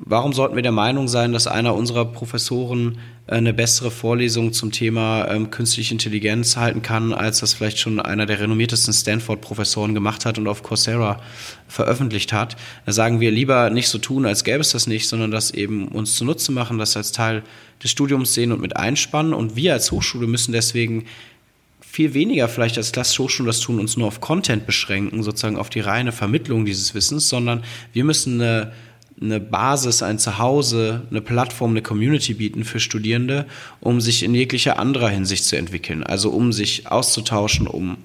Warum 0.00 0.32
sollten 0.32 0.54
wir 0.54 0.62
der 0.62 0.72
Meinung 0.72 1.08
sein, 1.08 1.32
dass 1.32 1.48
einer 1.48 1.74
unserer 1.74 2.04
Professoren 2.04 2.98
äh, 3.26 3.32
eine 3.32 3.52
bessere 3.52 3.90
Vorlesung 3.90 4.52
zum 4.52 4.70
Thema 4.70 5.26
ähm, 5.28 5.50
künstliche 5.50 5.92
Intelligenz 5.92 6.56
halten 6.56 6.82
kann, 6.82 7.12
als 7.12 7.40
das 7.40 7.54
vielleicht 7.54 7.78
schon 7.78 7.98
einer 7.98 8.24
der 8.24 8.38
renommiertesten 8.38 8.94
Stanford-Professoren 8.94 9.94
gemacht 9.94 10.24
hat 10.24 10.38
und 10.38 10.46
auf 10.46 10.62
Coursera 10.62 11.20
veröffentlicht 11.66 12.32
hat? 12.32 12.56
Da 12.86 12.92
sagen 12.92 13.18
wir 13.18 13.32
lieber 13.32 13.70
nicht 13.70 13.88
so 13.88 13.98
tun, 13.98 14.24
als 14.24 14.44
gäbe 14.44 14.60
es 14.60 14.70
das 14.70 14.86
nicht, 14.86 15.08
sondern 15.08 15.32
das 15.32 15.50
eben 15.50 15.88
uns 15.88 16.14
zunutze 16.14 16.52
machen, 16.52 16.78
das 16.78 16.96
als 16.96 17.10
Teil 17.10 17.42
des 17.82 17.90
Studiums 17.90 18.34
sehen 18.34 18.52
und 18.52 18.60
mit 18.60 18.76
einspannen. 18.76 19.34
Und 19.34 19.56
wir 19.56 19.72
als 19.72 19.90
Hochschule 19.90 20.28
müssen 20.28 20.52
deswegen 20.52 21.06
viel 21.80 22.14
weniger 22.14 22.48
vielleicht 22.48 22.76
als 22.76 22.92
klassische 22.92 23.24
Hochschulen 23.24 23.46
das 23.48 23.60
tun, 23.60 23.80
uns 23.80 23.96
nur 23.96 24.06
auf 24.06 24.20
Content 24.20 24.66
beschränken, 24.66 25.24
sozusagen 25.24 25.56
auf 25.56 25.70
die 25.70 25.80
reine 25.80 26.12
Vermittlung 26.12 26.64
dieses 26.64 26.94
Wissens, 26.94 27.28
sondern 27.28 27.64
wir 27.92 28.04
müssen 28.04 28.40
eine 28.40 28.72
eine 29.20 29.40
Basis, 29.40 30.02
ein 30.02 30.18
Zuhause, 30.18 31.02
eine 31.10 31.20
Plattform, 31.20 31.70
eine 31.72 31.82
Community 31.82 32.34
bieten 32.34 32.64
für 32.64 32.80
Studierende, 32.80 33.46
um 33.80 34.00
sich 34.00 34.22
in 34.22 34.34
jeglicher 34.34 34.78
anderer 34.78 35.08
Hinsicht 35.08 35.44
zu 35.44 35.56
entwickeln. 35.56 36.02
Also 36.02 36.30
um 36.30 36.52
sich 36.52 36.86
auszutauschen, 36.86 37.66
um 37.66 37.98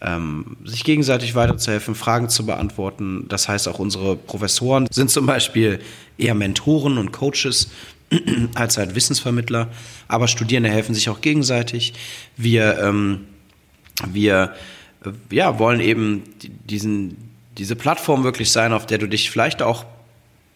ähm, 0.00 0.56
sich 0.64 0.84
gegenseitig 0.84 1.34
weiterzuhelfen, 1.34 1.94
Fragen 1.94 2.28
zu 2.28 2.46
beantworten. 2.46 3.26
Das 3.28 3.48
heißt, 3.48 3.68
auch 3.68 3.78
unsere 3.78 4.16
Professoren 4.16 4.86
sind 4.90 5.10
zum 5.10 5.26
Beispiel 5.26 5.80
eher 6.18 6.34
Mentoren 6.34 6.98
und 6.98 7.12
Coaches 7.12 7.70
als 8.54 8.76
halt 8.76 8.94
Wissensvermittler. 8.94 9.68
Aber 10.08 10.28
Studierende 10.28 10.70
helfen 10.70 10.94
sich 10.94 11.08
auch 11.08 11.20
gegenseitig. 11.20 11.94
Wir, 12.36 12.78
ähm, 12.78 13.26
wir 14.06 14.54
äh, 15.04 15.10
ja, 15.34 15.58
wollen 15.58 15.80
eben 15.80 16.22
diesen, 16.68 17.16
diese 17.58 17.76
Plattform 17.76 18.24
wirklich 18.24 18.50
sein, 18.50 18.72
auf 18.72 18.86
der 18.86 18.98
du 18.98 19.08
dich 19.08 19.30
vielleicht 19.30 19.62
auch 19.62 19.86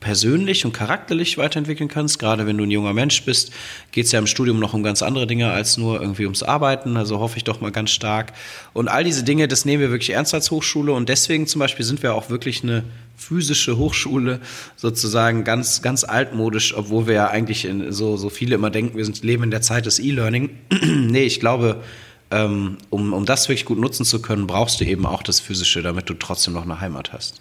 persönlich 0.00 0.64
und 0.64 0.72
charakterlich 0.72 1.38
weiterentwickeln 1.38 1.88
kannst. 1.88 2.18
Gerade 2.18 2.46
wenn 2.46 2.56
du 2.56 2.64
ein 2.64 2.70
junger 2.70 2.92
Mensch 2.92 3.24
bist, 3.24 3.52
geht 3.90 4.06
es 4.06 4.12
ja 4.12 4.18
im 4.18 4.26
Studium 4.26 4.60
noch 4.60 4.74
um 4.74 4.82
ganz 4.82 5.02
andere 5.02 5.26
Dinge 5.26 5.50
als 5.50 5.76
nur 5.76 6.00
irgendwie 6.00 6.24
ums 6.24 6.42
Arbeiten. 6.42 6.96
Also 6.96 7.18
hoffe 7.18 7.36
ich 7.36 7.44
doch 7.44 7.60
mal 7.60 7.72
ganz 7.72 7.90
stark. 7.90 8.32
Und 8.72 8.88
all 8.88 9.02
diese 9.02 9.24
Dinge, 9.24 9.48
das 9.48 9.64
nehmen 9.64 9.82
wir 9.82 9.90
wirklich 9.90 10.10
ernst 10.10 10.34
als 10.34 10.50
Hochschule. 10.50 10.92
Und 10.92 11.08
deswegen 11.08 11.46
zum 11.46 11.58
Beispiel 11.58 11.84
sind 11.84 12.02
wir 12.02 12.14
auch 12.14 12.30
wirklich 12.30 12.62
eine 12.62 12.84
physische 13.16 13.76
Hochschule, 13.76 14.40
sozusagen 14.76 15.42
ganz, 15.42 15.82
ganz 15.82 16.04
altmodisch, 16.04 16.76
obwohl 16.76 17.08
wir 17.08 17.14
ja 17.14 17.28
eigentlich 17.28 17.64
in, 17.64 17.90
so, 17.92 18.16
so 18.16 18.30
viele 18.30 18.54
immer 18.54 18.70
denken, 18.70 18.96
wir 18.96 19.04
sind 19.04 19.24
leben 19.24 19.42
in 19.42 19.50
der 19.50 19.62
Zeit 19.62 19.86
des 19.86 19.98
E-Learning. 19.98 20.50
nee, 20.82 21.24
ich 21.24 21.40
glaube, 21.40 21.82
ähm, 22.30 22.78
um, 22.90 23.12
um 23.12 23.24
das 23.24 23.48
wirklich 23.48 23.64
gut 23.64 23.78
nutzen 23.78 24.04
zu 24.04 24.22
können, 24.22 24.46
brauchst 24.46 24.80
du 24.80 24.84
eben 24.84 25.06
auch 25.06 25.24
das 25.24 25.40
Physische, 25.40 25.82
damit 25.82 26.08
du 26.08 26.14
trotzdem 26.14 26.54
noch 26.54 26.62
eine 26.62 26.80
Heimat 26.80 27.12
hast. 27.12 27.40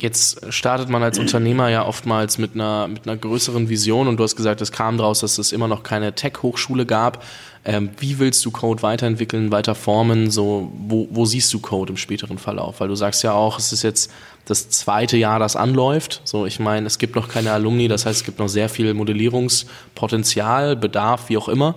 Jetzt 0.00 0.52
startet 0.52 0.88
man 0.88 1.02
als 1.02 1.18
Unternehmer 1.18 1.68
ja 1.68 1.86
oftmals 1.86 2.38
mit 2.38 2.54
einer, 2.54 2.88
mit 2.88 3.06
einer 3.06 3.18
größeren 3.18 3.68
Vision 3.68 4.08
und 4.08 4.16
du 4.16 4.24
hast 4.24 4.34
gesagt, 4.34 4.62
es 4.62 4.72
kam 4.72 4.96
daraus, 4.96 5.20
dass 5.20 5.36
es 5.36 5.52
immer 5.52 5.68
noch 5.68 5.82
keine 5.82 6.14
Tech-Hochschule 6.14 6.86
gab. 6.86 7.22
Ähm, 7.66 7.90
wie 7.98 8.18
willst 8.18 8.42
du 8.46 8.50
Code 8.50 8.82
weiterentwickeln, 8.82 9.52
weiter 9.52 9.74
formen? 9.74 10.30
So, 10.30 10.72
wo, 10.88 11.06
wo 11.10 11.26
siehst 11.26 11.52
du 11.52 11.60
Code 11.60 11.92
im 11.92 11.96
späteren 11.98 12.38
Verlauf? 12.38 12.80
Weil 12.80 12.88
du 12.88 12.94
sagst 12.94 13.22
ja 13.22 13.32
auch, 13.32 13.58
es 13.58 13.74
ist 13.74 13.82
jetzt 13.82 14.10
das 14.46 14.70
zweite 14.70 15.18
Jahr, 15.18 15.38
das 15.38 15.56
anläuft. 15.56 16.22
So, 16.24 16.46
ich 16.46 16.58
meine, 16.58 16.86
es 16.86 16.96
gibt 16.98 17.14
noch 17.14 17.28
keine 17.28 17.52
Alumni, 17.52 17.86
das 17.88 18.06
heißt, 18.06 18.20
es 18.20 18.24
gibt 18.24 18.38
noch 18.38 18.48
sehr 18.48 18.70
viel 18.70 18.94
Modellierungspotenzial, 18.94 20.76
Bedarf, 20.76 21.28
wie 21.28 21.36
auch 21.36 21.48
immer. 21.48 21.74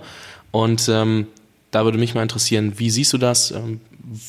Und 0.50 0.88
ähm, 0.88 1.26
da 1.70 1.84
würde 1.84 1.98
mich 1.98 2.14
mal 2.14 2.22
interessieren, 2.22 2.74
wie 2.76 2.88
siehst 2.88 3.12
du 3.12 3.18
das? 3.18 3.52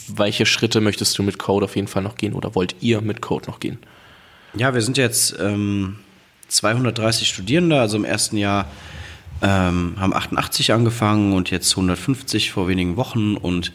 Welche 0.07 0.45
Schritte 0.45 0.81
möchtest 0.81 1.17
du 1.17 1.23
mit 1.23 1.37
Code 1.37 1.65
auf 1.65 1.75
jeden 1.75 1.87
Fall 1.87 2.03
noch 2.03 2.15
gehen 2.15 2.33
oder 2.33 2.55
wollt 2.55 2.75
ihr 2.81 3.01
mit 3.01 3.21
Code 3.21 3.47
noch 3.47 3.59
gehen? 3.59 3.79
Ja, 4.55 4.73
wir 4.73 4.81
sind 4.81 4.97
jetzt 4.97 5.35
ähm, 5.39 5.97
230 6.47 7.27
Studierende, 7.27 7.79
also 7.79 7.97
im 7.97 8.05
ersten 8.05 8.37
Jahr 8.37 8.67
ähm, 9.41 9.95
haben 9.99 10.13
88 10.13 10.71
angefangen 10.71 11.33
und 11.33 11.51
jetzt 11.51 11.71
150 11.71 12.51
vor 12.51 12.67
wenigen 12.67 12.95
Wochen 12.95 13.35
und 13.35 13.73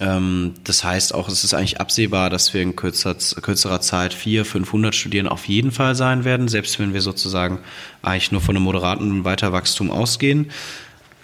ähm, 0.00 0.54
das 0.64 0.84
heißt 0.84 1.14
auch, 1.14 1.28
es 1.28 1.44
ist 1.44 1.54
eigentlich 1.54 1.80
absehbar, 1.80 2.30
dass 2.30 2.54
wir 2.54 2.62
in 2.62 2.76
kürzer, 2.76 3.14
kürzerer 3.14 3.80
Zeit 3.80 4.14
400, 4.14 4.46
500 4.46 4.94
Studierende 4.94 5.32
auf 5.32 5.46
jeden 5.46 5.72
Fall 5.72 5.94
sein 5.94 6.24
werden, 6.24 6.48
selbst 6.48 6.78
wenn 6.78 6.94
wir 6.94 7.00
sozusagen 7.00 7.58
eigentlich 8.02 8.30
nur 8.30 8.40
von 8.40 8.56
einem 8.56 8.64
moderaten 8.64 9.24
Weiterwachstum 9.24 9.90
ausgehen. 9.90 10.50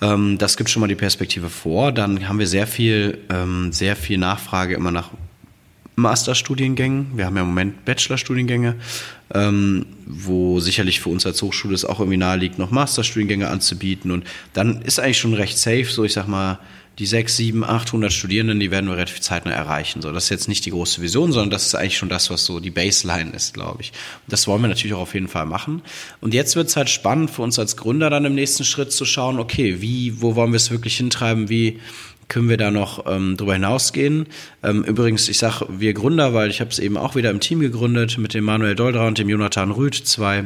Ähm, 0.04 0.38
das 0.38 0.56
gibt 0.56 0.70
schon 0.70 0.80
mal 0.80 0.86
die 0.86 0.94
Perspektive 0.94 1.48
vor. 1.48 1.92
Dann 1.92 2.28
haben 2.28 2.38
wir 2.38 2.46
sehr 2.46 2.66
viel, 2.66 3.18
ähm, 3.30 3.72
sehr 3.72 3.96
viel 3.96 4.18
Nachfrage 4.18 4.74
immer 4.74 4.90
nach 4.90 5.10
Masterstudiengängen. 5.96 7.12
Wir 7.14 7.26
haben 7.26 7.36
ja 7.36 7.42
im 7.42 7.48
Moment 7.48 7.84
Bachelorstudiengänge, 7.84 8.74
ähm, 9.32 9.86
wo 10.06 10.60
sicherlich 10.60 11.00
für 11.00 11.08
uns 11.08 11.24
als 11.24 11.40
Hochschule 11.40 11.74
es 11.74 11.84
auch 11.84 12.00
irgendwie 12.00 12.18
nahe 12.18 12.36
liegt, 12.36 12.58
noch 12.58 12.70
Masterstudiengänge 12.70 13.48
anzubieten. 13.48 14.10
Und 14.10 14.24
dann 14.52 14.82
ist 14.82 14.98
eigentlich 14.98 15.18
schon 15.18 15.34
recht 15.34 15.56
safe, 15.56 15.84
so 15.84 16.04
ich 16.04 16.12
sag 16.12 16.26
mal, 16.26 16.58
die 16.98 17.06
6, 17.06 17.36
7, 17.36 17.64
800 17.64 18.12
Studierenden, 18.12 18.60
die 18.60 18.70
werden 18.70 18.88
wir 18.88 18.96
relativ 18.96 19.20
zeitnah 19.20 19.52
erreichen. 19.52 20.00
So, 20.00 20.12
das 20.12 20.24
ist 20.24 20.30
jetzt 20.30 20.48
nicht 20.48 20.64
die 20.64 20.70
große 20.70 21.02
Vision, 21.02 21.32
sondern 21.32 21.50
das 21.50 21.66
ist 21.66 21.74
eigentlich 21.74 21.98
schon 21.98 22.08
das, 22.08 22.30
was 22.30 22.44
so 22.44 22.60
die 22.60 22.70
Baseline 22.70 23.30
ist, 23.32 23.54
glaube 23.54 23.82
ich. 23.82 23.90
Und 23.90 24.32
das 24.32 24.46
wollen 24.46 24.62
wir 24.62 24.68
natürlich 24.68 24.94
auch 24.94 25.00
auf 25.00 25.14
jeden 25.14 25.28
Fall 25.28 25.46
machen. 25.46 25.82
Und 26.20 26.34
jetzt 26.34 26.54
wird 26.54 26.68
es 26.68 26.76
halt 26.76 26.88
spannend 26.88 27.30
für 27.30 27.42
uns 27.42 27.58
als 27.58 27.76
Gründer 27.76 28.10
dann 28.10 28.24
im 28.24 28.34
nächsten 28.34 28.64
Schritt 28.64 28.92
zu 28.92 29.04
schauen, 29.04 29.40
okay, 29.40 29.80
wie, 29.80 30.20
wo 30.22 30.36
wollen 30.36 30.52
wir 30.52 30.56
es 30.56 30.70
wirklich 30.70 30.96
hintreiben, 30.96 31.48
wie 31.48 31.80
können 32.28 32.48
wir 32.48 32.56
da 32.56 32.70
noch 32.70 33.04
ähm, 33.06 33.36
drüber 33.36 33.54
hinausgehen. 33.54 34.26
Ähm, 34.62 34.84
übrigens, 34.84 35.28
ich 35.28 35.38
sage 35.38 35.66
wir 35.68 35.92
Gründer, 35.92 36.32
weil 36.32 36.48
ich 36.48 36.60
habe 36.60 36.70
es 36.70 36.78
eben 36.78 36.96
auch 36.96 37.16
wieder 37.16 37.30
im 37.30 37.40
Team 37.40 37.60
gegründet 37.60 38.18
mit 38.18 38.34
dem 38.34 38.44
Manuel 38.44 38.74
Doldra 38.74 39.06
und 39.06 39.18
dem 39.18 39.28
Jonathan 39.28 39.70
Rüth, 39.70 39.94
zwei 39.94 40.44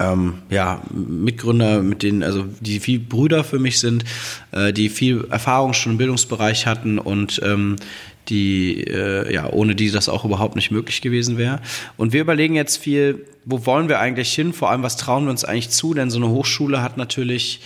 ähm, 0.00 0.34
ja, 0.50 0.82
Mitgründer, 0.90 1.82
mit 1.82 2.02
denen, 2.02 2.22
also 2.22 2.44
die 2.60 2.80
viel 2.80 2.98
Brüder 2.98 3.44
für 3.44 3.58
mich 3.58 3.80
sind, 3.80 4.04
äh, 4.52 4.72
die 4.72 4.88
viel 4.88 5.26
Erfahrung 5.30 5.72
schon 5.72 5.92
im 5.92 5.98
Bildungsbereich 5.98 6.66
hatten 6.66 6.98
und 6.98 7.40
ähm, 7.44 7.76
die, 8.28 8.84
äh, 8.84 9.32
ja, 9.32 9.50
ohne 9.50 9.74
die 9.74 9.90
das 9.90 10.08
auch 10.08 10.24
überhaupt 10.24 10.56
nicht 10.56 10.70
möglich 10.70 11.00
gewesen 11.00 11.38
wäre. 11.38 11.60
Und 11.96 12.12
wir 12.12 12.20
überlegen 12.20 12.54
jetzt 12.54 12.76
viel, 12.76 13.24
wo 13.44 13.64
wollen 13.64 13.88
wir 13.88 13.98
eigentlich 14.00 14.32
hin? 14.32 14.52
Vor 14.52 14.70
allem, 14.70 14.82
was 14.82 14.96
trauen 14.96 15.24
wir 15.24 15.30
uns 15.30 15.44
eigentlich 15.44 15.70
zu? 15.70 15.94
Denn 15.94 16.10
so 16.10 16.18
eine 16.18 16.28
Hochschule 16.28 16.82
hat 16.82 16.96
natürlich 16.96 17.60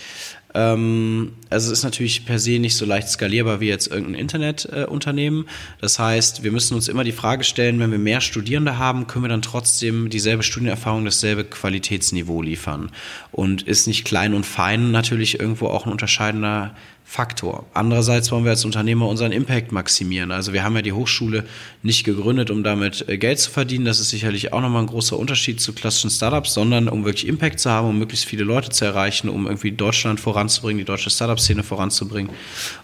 ähm, 0.53 1.33
also 1.49 1.71
es 1.71 1.79
ist 1.79 1.83
natürlich 1.83 2.25
per 2.25 2.37
se 2.37 2.59
nicht 2.59 2.75
so 2.75 2.85
leicht 2.85 3.09
skalierbar 3.09 3.59
wie 3.59 3.67
jetzt 3.67 3.87
irgendein 3.87 4.15
Internetunternehmen. 4.15 5.45
Äh, 5.45 5.49
das 5.81 5.97
heißt, 5.99 6.43
wir 6.43 6.51
müssen 6.51 6.75
uns 6.75 6.87
immer 6.87 7.03
die 7.03 7.11
Frage 7.11 7.43
stellen, 7.43 7.79
wenn 7.79 7.91
wir 7.91 7.97
mehr 7.97 8.21
Studierende 8.21 8.77
haben, 8.77 9.07
können 9.07 9.25
wir 9.25 9.29
dann 9.29 9.41
trotzdem 9.41 10.09
dieselbe 10.09 10.43
Studienerfahrung, 10.43 11.05
dasselbe 11.05 11.43
Qualitätsniveau 11.43 12.41
liefern. 12.41 12.91
Und 13.31 13.63
ist 13.63 13.87
nicht 13.87 14.05
klein 14.05 14.33
und 14.33 14.45
fein 14.45 14.91
natürlich 14.91 15.39
irgendwo 15.39 15.67
auch 15.67 15.85
ein 15.85 15.91
unterscheidender 15.91 16.75
Faktor. 17.05 17.65
Andererseits 17.73 18.31
wollen 18.31 18.43
wir 18.43 18.51
als 18.51 18.65
Unternehmer 18.65 19.07
unseren 19.07 19.31
Impact 19.31 19.71
maximieren. 19.71 20.31
Also 20.31 20.53
wir 20.53 20.63
haben 20.63 20.75
ja 20.75 20.81
die 20.81 20.93
Hochschule 20.93 21.45
nicht 21.83 22.05
gegründet, 22.05 22.49
um 22.49 22.63
damit 22.63 23.07
äh, 23.07 23.17
Geld 23.17 23.39
zu 23.39 23.51
verdienen. 23.51 23.85
Das 23.85 23.99
ist 23.99 24.09
sicherlich 24.09 24.53
auch 24.53 24.61
nochmal 24.61 24.83
ein 24.83 24.87
großer 24.87 25.17
Unterschied 25.17 25.61
zu 25.61 25.73
klassischen 25.73 26.09
Startups, 26.09 26.53
sondern 26.53 26.87
um 26.87 27.05
wirklich 27.05 27.27
Impact 27.27 27.59
zu 27.59 27.69
haben, 27.69 27.89
um 27.89 27.99
möglichst 27.99 28.25
viele 28.25 28.43
Leute 28.43 28.69
zu 28.69 28.85
erreichen, 28.85 29.29
um 29.29 29.45
irgendwie 29.45 29.71
Deutschland 29.71 30.19
voranzubringen, 30.19 30.79
die 30.79 30.85
deutsche 30.85 31.09
Startup-Szene 31.09 31.61
voranzubringen. 31.63 32.31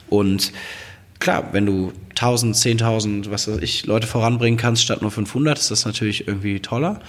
Und 0.09 0.51
klar, 1.19 1.49
wenn 1.51 1.65
du 1.65 1.93
1000, 2.09 2.55
10.000, 2.55 3.31
was 3.31 3.47
weiß 3.47 3.57
ich, 3.61 3.85
Leute 3.85 4.05
voranbringen 4.05 4.57
kannst 4.57 4.83
statt 4.83 5.01
nur 5.01 5.11
500, 5.11 5.57
ist 5.57 5.71
das 5.71 5.85
natürlich 5.85 6.27
irgendwie 6.27 6.59
toller. 6.59 6.99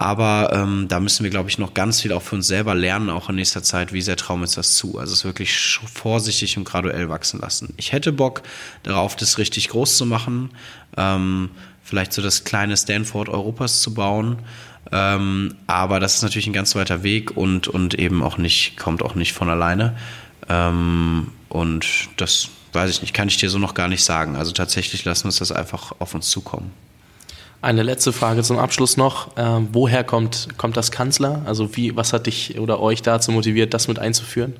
Aber 0.00 0.50
ähm, 0.52 0.86
da 0.86 1.00
müssen 1.00 1.24
wir, 1.24 1.30
glaube 1.30 1.48
ich, 1.48 1.58
noch 1.58 1.74
ganz 1.74 2.02
viel 2.02 2.12
auch 2.12 2.22
für 2.22 2.36
uns 2.36 2.46
selber 2.46 2.76
lernen, 2.76 3.10
auch 3.10 3.30
in 3.30 3.34
nächster 3.34 3.64
Zeit, 3.64 3.92
wie 3.92 4.00
sehr 4.00 4.16
trauen 4.16 4.38
wir 4.38 4.46
das 4.46 4.76
zu. 4.76 4.96
Also 4.96 5.12
es 5.12 5.24
wirklich 5.24 5.80
vorsichtig 5.92 6.56
und 6.56 6.62
graduell 6.62 7.08
wachsen 7.08 7.40
lassen. 7.40 7.74
Ich 7.78 7.90
hätte 7.90 8.12
Bock 8.12 8.42
darauf, 8.84 9.16
das 9.16 9.38
richtig 9.38 9.70
groß 9.70 9.96
zu 9.96 10.06
machen, 10.06 10.50
ähm, 10.96 11.50
vielleicht 11.82 12.12
so 12.12 12.22
das 12.22 12.44
kleine 12.44 12.76
Stanford 12.76 13.28
Europas 13.28 13.82
zu 13.82 13.92
bauen. 13.92 14.38
Ähm, 14.92 15.56
aber 15.66 15.98
das 15.98 16.14
ist 16.14 16.22
natürlich 16.22 16.46
ein 16.46 16.52
ganz 16.52 16.76
weiter 16.76 17.02
Weg 17.02 17.36
und, 17.36 17.66
und 17.66 17.94
eben 17.94 18.22
auch 18.22 18.38
nicht, 18.38 18.76
kommt 18.76 19.02
auch 19.02 19.16
nicht 19.16 19.32
von 19.32 19.50
alleine. 19.50 19.96
Ähm, 20.48 21.32
und 21.48 22.08
das 22.18 22.50
weiß 22.72 22.88
ich 22.88 23.02
nicht, 23.02 23.14
kann 23.14 23.26
ich 23.26 23.38
dir 23.38 23.50
so 23.50 23.58
noch 23.58 23.74
gar 23.74 23.88
nicht 23.88 24.04
sagen. 24.04 24.36
Also 24.36 24.52
tatsächlich 24.52 25.04
lassen 25.04 25.24
wir 25.24 25.30
uns 25.30 25.38
das 25.40 25.50
einfach 25.50 25.92
auf 25.98 26.14
uns 26.14 26.30
zukommen. 26.30 26.70
Eine 27.60 27.82
letzte 27.82 28.12
Frage 28.12 28.44
zum 28.44 28.56
Abschluss 28.56 28.96
noch. 28.96 29.32
Ähm, 29.36 29.68
woher 29.72 30.04
kommt, 30.04 30.48
kommt 30.58 30.76
das 30.76 30.92
Kanzler? 30.92 31.42
Also 31.44 31.76
wie, 31.76 31.96
was 31.96 32.12
hat 32.12 32.26
dich 32.26 32.56
oder 32.60 32.80
euch 32.80 33.02
dazu 33.02 33.32
motiviert, 33.32 33.74
das 33.74 33.88
mit 33.88 33.98
einzuführen? 33.98 34.54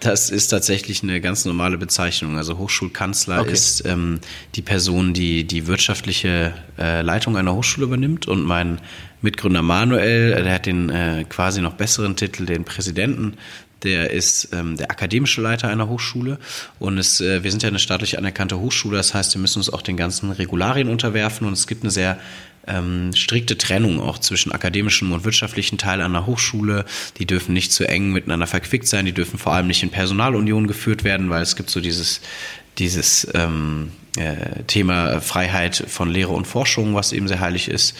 Das 0.00 0.30
ist 0.30 0.48
tatsächlich 0.48 1.04
eine 1.04 1.20
ganz 1.20 1.44
normale 1.44 1.78
Bezeichnung. 1.78 2.36
Also 2.36 2.58
Hochschulkanzler 2.58 3.42
okay. 3.42 3.52
ist 3.52 3.86
ähm, 3.86 4.18
die 4.56 4.62
Person, 4.62 5.14
die 5.14 5.44
die 5.44 5.68
wirtschaftliche 5.68 6.52
äh, 6.76 7.02
Leitung 7.02 7.36
einer 7.36 7.54
Hochschule 7.54 7.86
übernimmt. 7.86 8.26
Und 8.26 8.44
mein 8.44 8.80
Mitgründer 9.22 9.62
Manuel, 9.62 10.42
der 10.42 10.54
hat 10.54 10.66
den 10.66 10.90
äh, 10.90 11.24
quasi 11.28 11.60
noch 11.60 11.74
besseren 11.74 12.16
Titel, 12.16 12.46
den 12.46 12.64
Präsidenten 12.64 13.34
der 13.82 14.10
ist 14.10 14.48
ähm, 14.52 14.76
der 14.76 14.90
akademische 14.90 15.40
Leiter 15.40 15.68
einer 15.68 15.88
Hochschule 15.88 16.38
und 16.78 16.98
es, 16.98 17.20
äh, 17.20 17.42
wir 17.42 17.50
sind 17.50 17.62
ja 17.62 17.68
eine 17.68 17.78
staatlich 17.78 18.18
anerkannte 18.18 18.58
Hochschule, 18.58 18.96
das 18.96 19.14
heißt, 19.14 19.34
wir 19.34 19.40
müssen 19.40 19.58
uns 19.58 19.70
auch 19.70 19.82
den 19.82 19.96
ganzen 19.96 20.30
Regularien 20.30 20.88
unterwerfen 20.88 21.46
und 21.46 21.54
es 21.54 21.66
gibt 21.66 21.82
eine 21.82 21.90
sehr 21.90 22.18
ähm, 22.66 23.12
strikte 23.14 23.56
Trennung 23.58 24.00
auch 24.00 24.18
zwischen 24.18 24.52
akademischem 24.52 25.12
und 25.12 25.24
wirtschaftlichen 25.24 25.78
Teil 25.78 26.00
einer 26.00 26.26
Hochschule. 26.26 26.84
Die 27.18 27.26
dürfen 27.26 27.52
nicht 27.52 27.72
zu 27.72 27.88
eng 27.88 28.12
miteinander 28.12 28.46
verquickt 28.46 28.86
sein, 28.86 29.06
die 29.06 29.12
dürfen 29.12 29.38
vor 29.38 29.54
allem 29.54 29.66
nicht 29.66 29.82
in 29.82 29.90
Personalunion 29.90 30.66
geführt 30.66 31.04
werden, 31.04 31.30
weil 31.30 31.42
es 31.42 31.56
gibt 31.56 31.70
so 31.70 31.80
dieses, 31.80 32.20
dieses 32.78 33.26
ähm, 33.34 33.92
äh, 34.16 34.62
Thema 34.66 35.20
Freiheit 35.20 35.84
von 35.88 36.10
Lehre 36.10 36.32
und 36.32 36.46
Forschung, 36.46 36.94
was 36.94 37.12
eben 37.12 37.28
sehr 37.28 37.40
heilig 37.40 37.68
ist. 37.68 37.96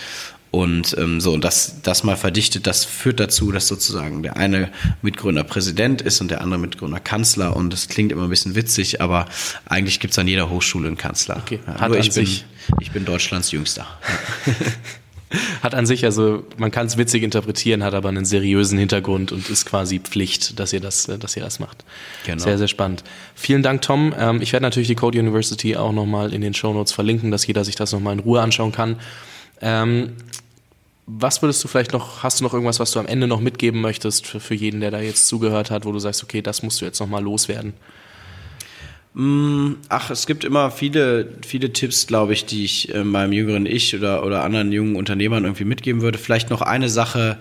Und 0.51 0.96
ähm, 0.98 1.20
so, 1.20 1.32
und 1.32 1.44
das, 1.44 1.76
das 1.82 2.03
mal 2.03 2.16
verdichtet, 2.16 2.66
das 2.66 2.84
führt 2.84 3.20
dazu, 3.20 3.53
dass 3.53 3.68
sozusagen 3.68 4.22
der 4.22 4.36
eine 4.36 4.70
Mitgründer 5.01 5.44
Präsident 5.44 6.03
ist 6.03 6.20
und 6.20 6.30
der 6.30 6.40
andere 6.40 6.59
Mitgründer 6.59 6.98
Kanzler. 6.98 7.55
Und 7.55 7.72
das 7.72 7.86
klingt 7.86 8.11
immer 8.11 8.24
ein 8.24 8.30
bisschen 8.30 8.57
witzig, 8.57 9.01
aber 9.01 9.26
eigentlich 9.66 10.01
gibt's 10.01 10.18
an 10.18 10.26
jeder 10.26 10.51
Hochschule 10.51 10.88
einen 10.88 10.96
Kanzler. 10.96 11.36
Okay. 11.36 11.61
Ja, 11.66 11.88
nur 11.88 11.98
ich 11.98 12.12
bin, 12.12 12.28
ich 12.80 12.90
bin 12.90 13.05
Deutschlands 13.05 13.53
Jüngster. 13.53 13.86
hat 15.62 15.74
an 15.76 15.86
sich, 15.86 16.05
also 16.05 16.44
man 16.57 16.72
kann 16.72 16.86
es 16.86 16.96
witzig 16.96 17.22
interpretieren, 17.22 17.84
hat 17.84 17.94
aber 17.94 18.09
einen 18.09 18.24
seriösen 18.24 18.78
Hintergrund 18.78 19.30
und 19.30 19.48
ist 19.48 19.66
quasi 19.66 20.01
Pflicht, 20.01 20.59
dass 20.59 20.72
ihr 20.72 20.80
das, 20.80 21.05
dass 21.05 21.36
ihr 21.36 21.42
das 21.42 21.61
macht. 21.61 21.84
Genau. 22.26 22.42
Sehr, 22.42 22.59
sehr 22.59 22.66
spannend. 22.66 23.05
Vielen 23.36 23.62
Dank, 23.62 23.82
Tom. 23.82 24.12
Ähm, 24.18 24.42
ich 24.42 24.53
werde 24.53 24.64
natürlich 24.64 24.88
die 24.88 24.96
Code 24.96 25.18
University 25.18 25.76
auch 25.76 25.92
nochmal 25.92 26.34
in 26.34 26.40
den 26.40 26.55
Show 26.55 26.72
Notes 26.72 26.92
verlinken, 26.92 27.30
dass 27.30 27.46
jeder 27.46 27.64
sich 27.64 27.76
das 27.76 27.92
nochmal 27.92 28.14
in 28.14 28.18
Ruhe 28.18 28.40
anschauen 28.40 28.72
kann. 28.72 28.96
Was 31.18 31.42
würdest 31.42 31.62
du 31.64 31.68
vielleicht 31.68 31.92
noch, 31.92 32.22
hast 32.22 32.40
du 32.40 32.44
noch 32.44 32.52
irgendwas, 32.52 32.78
was 32.78 32.92
du 32.92 33.00
am 33.00 33.06
Ende 33.06 33.26
noch 33.26 33.40
mitgeben 33.40 33.80
möchtest 33.80 34.26
für, 34.26 34.38
für 34.38 34.54
jeden, 34.54 34.80
der 34.80 34.90
da 34.90 35.00
jetzt 35.00 35.26
zugehört 35.26 35.70
hat, 35.70 35.84
wo 35.84 35.92
du 35.92 35.98
sagst, 35.98 36.22
okay, 36.22 36.40
das 36.40 36.62
musst 36.62 36.80
du 36.80 36.84
jetzt 36.84 37.00
nochmal 37.00 37.22
loswerden? 37.22 37.74
Mm, 39.14 39.72
ach, 39.88 40.11
es 40.11 40.26
gibt 40.26 40.44
immer 40.44 40.70
viele, 40.70 41.32
viele 41.44 41.72
Tipps, 41.72 42.06
glaube 42.06 42.32
ich, 42.32 42.44
die 42.46 42.64
ich 42.64 42.94
äh, 42.94 43.02
meinem 43.02 43.32
jüngeren 43.32 43.66
Ich 43.66 43.94
oder, 43.94 44.24
oder 44.24 44.44
anderen 44.44 44.70
jungen 44.70 44.94
Unternehmern 44.94 45.44
irgendwie 45.44 45.64
mitgeben 45.64 46.00
würde. 46.00 46.18
Vielleicht 46.18 46.50
noch 46.50 46.62
eine 46.62 46.88
Sache, 46.88 47.38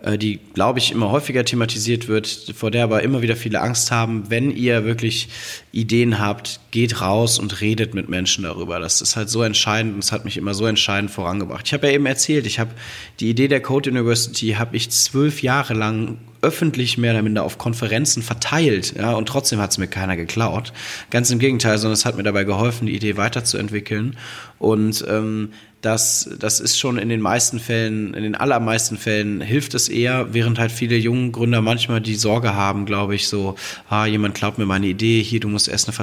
äh, 0.00 0.18
die, 0.18 0.40
glaube 0.54 0.80
ich, 0.80 0.90
immer 0.90 1.10
häufiger 1.10 1.44
thematisiert 1.44 2.08
wird, 2.08 2.52
vor 2.56 2.72
der 2.72 2.84
aber 2.84 3.04
immer 3.04 3.22
wieder 3.22 3.36
viele 3.36 3.60
Angst 3.60 3.92
haben. 3.92 4.28
Wenn 4.28 4.50
ihr 4.50 4.84
wirklich 4.84 5.28
Ideen 5.70 6.18
habt, 6.18 6.58
geht 6.74 7.00
raus 7.00 7.38
und 7.38 7.60
redet 7.60 7.94
mit 7.94 8.08
Menschen 8.08 8.42
darüber. 8.42 8.80
Das 8.80 9.00
ist 9.00 9.14
halt 9.14 9.30
so 9.30 9.44
entscheidend 9.44 9.94
und 9.94 10.02
es 10.02 10.10
hat 10.10 10.24
mich 10.24 10.36
immer 10.36 10.54
so 10.54 10.66
entscheidend 10.66 11.08
vorangebracht. 11.08 11.68
Ich 11.68 11.72
habe 11.72 11.86
ja 11.86 11.92
eben 11.92 12.04
erzählt, 12.04 12.46
ich 12.46 12.58
habe 12.58 12.72
die 13.20 13.30
Idee 13.30 13.46
der 13.46 13.60
Code 13.60 13.90
University 13.90 14.56
habe 14.58 14.76
ich 14.76 14.90
zwölf 14.90 15.40
Jahre 15.40 15.72
lang 15.72 16.18
öffentlich 16.42 16.98
mehr 16.98 17.12
oder 17.12 17.22
minder 17.22 17.44
auf 17.44 17.58
Konferenzen 17.58 18.24
verteilt, 18.24 18.94
ja, 18.98 19.12
und 19.12 19.26
trotzdem 19.26 19.60
hat 19.60 19.70
es 19.70 19.78
mir 19.78 19.86
keiner 19.86 20.16
geklaut. 20.16 20.72
Ganz 21.10 21.30
im 21.30 21.38
Gegenteil, 21.38 21.78
sondern 21.78 21.94
es 21.94 22.04
hat 22.04 22.16
mir 22.16 22.24
dabei 22.24 22.42
geholfen, 22.42 22.86
die 22.86 22.96
Idee 22.96 23.16
weiterzuentwickeln. 23.16 24.16
Und 24.58 25.04
ähm, 25.08 25.50
das, 25.84 26.30
das 26.38 26.60
ist 26.60 26.78
schon 26.78 26.96
in 26.96 27.08
den 27.10 27.20
meisten 27.20 27.58
Fällen, 27.58 28.14
in 28.14 28.22
den 28.22 28.34
allermeisten 28.34 28.96
Fällen 28.96 29.40
hilft 29.40 29.74
es 29.74 29.88
eher, 29.88 30.32
während 30.32 30.58
halt 30.58 30.72
viele 30.72 30.96
jungen 30.96 31.32
Gründer 31.32 31.60
manchmal 31.60 32.00
die 32.00 32.14
Sorge 32.14 32.54
haben, 32.54 32.86
glaube 32.86 33.14
ich, 33.14 33.28
so, 33.28 33.56
ah, 33.90 34.06
jemand 34.06 34.34
glaubt 34.34 34.56
mir 34.56 34.66
meine 34.66 34.86
Idee, 34.86 35.22
hier, 35.22 35.40
du 35.40 35.48
musst 35.48 35.68
erst 35.68 35.86
eine 35.88 35.94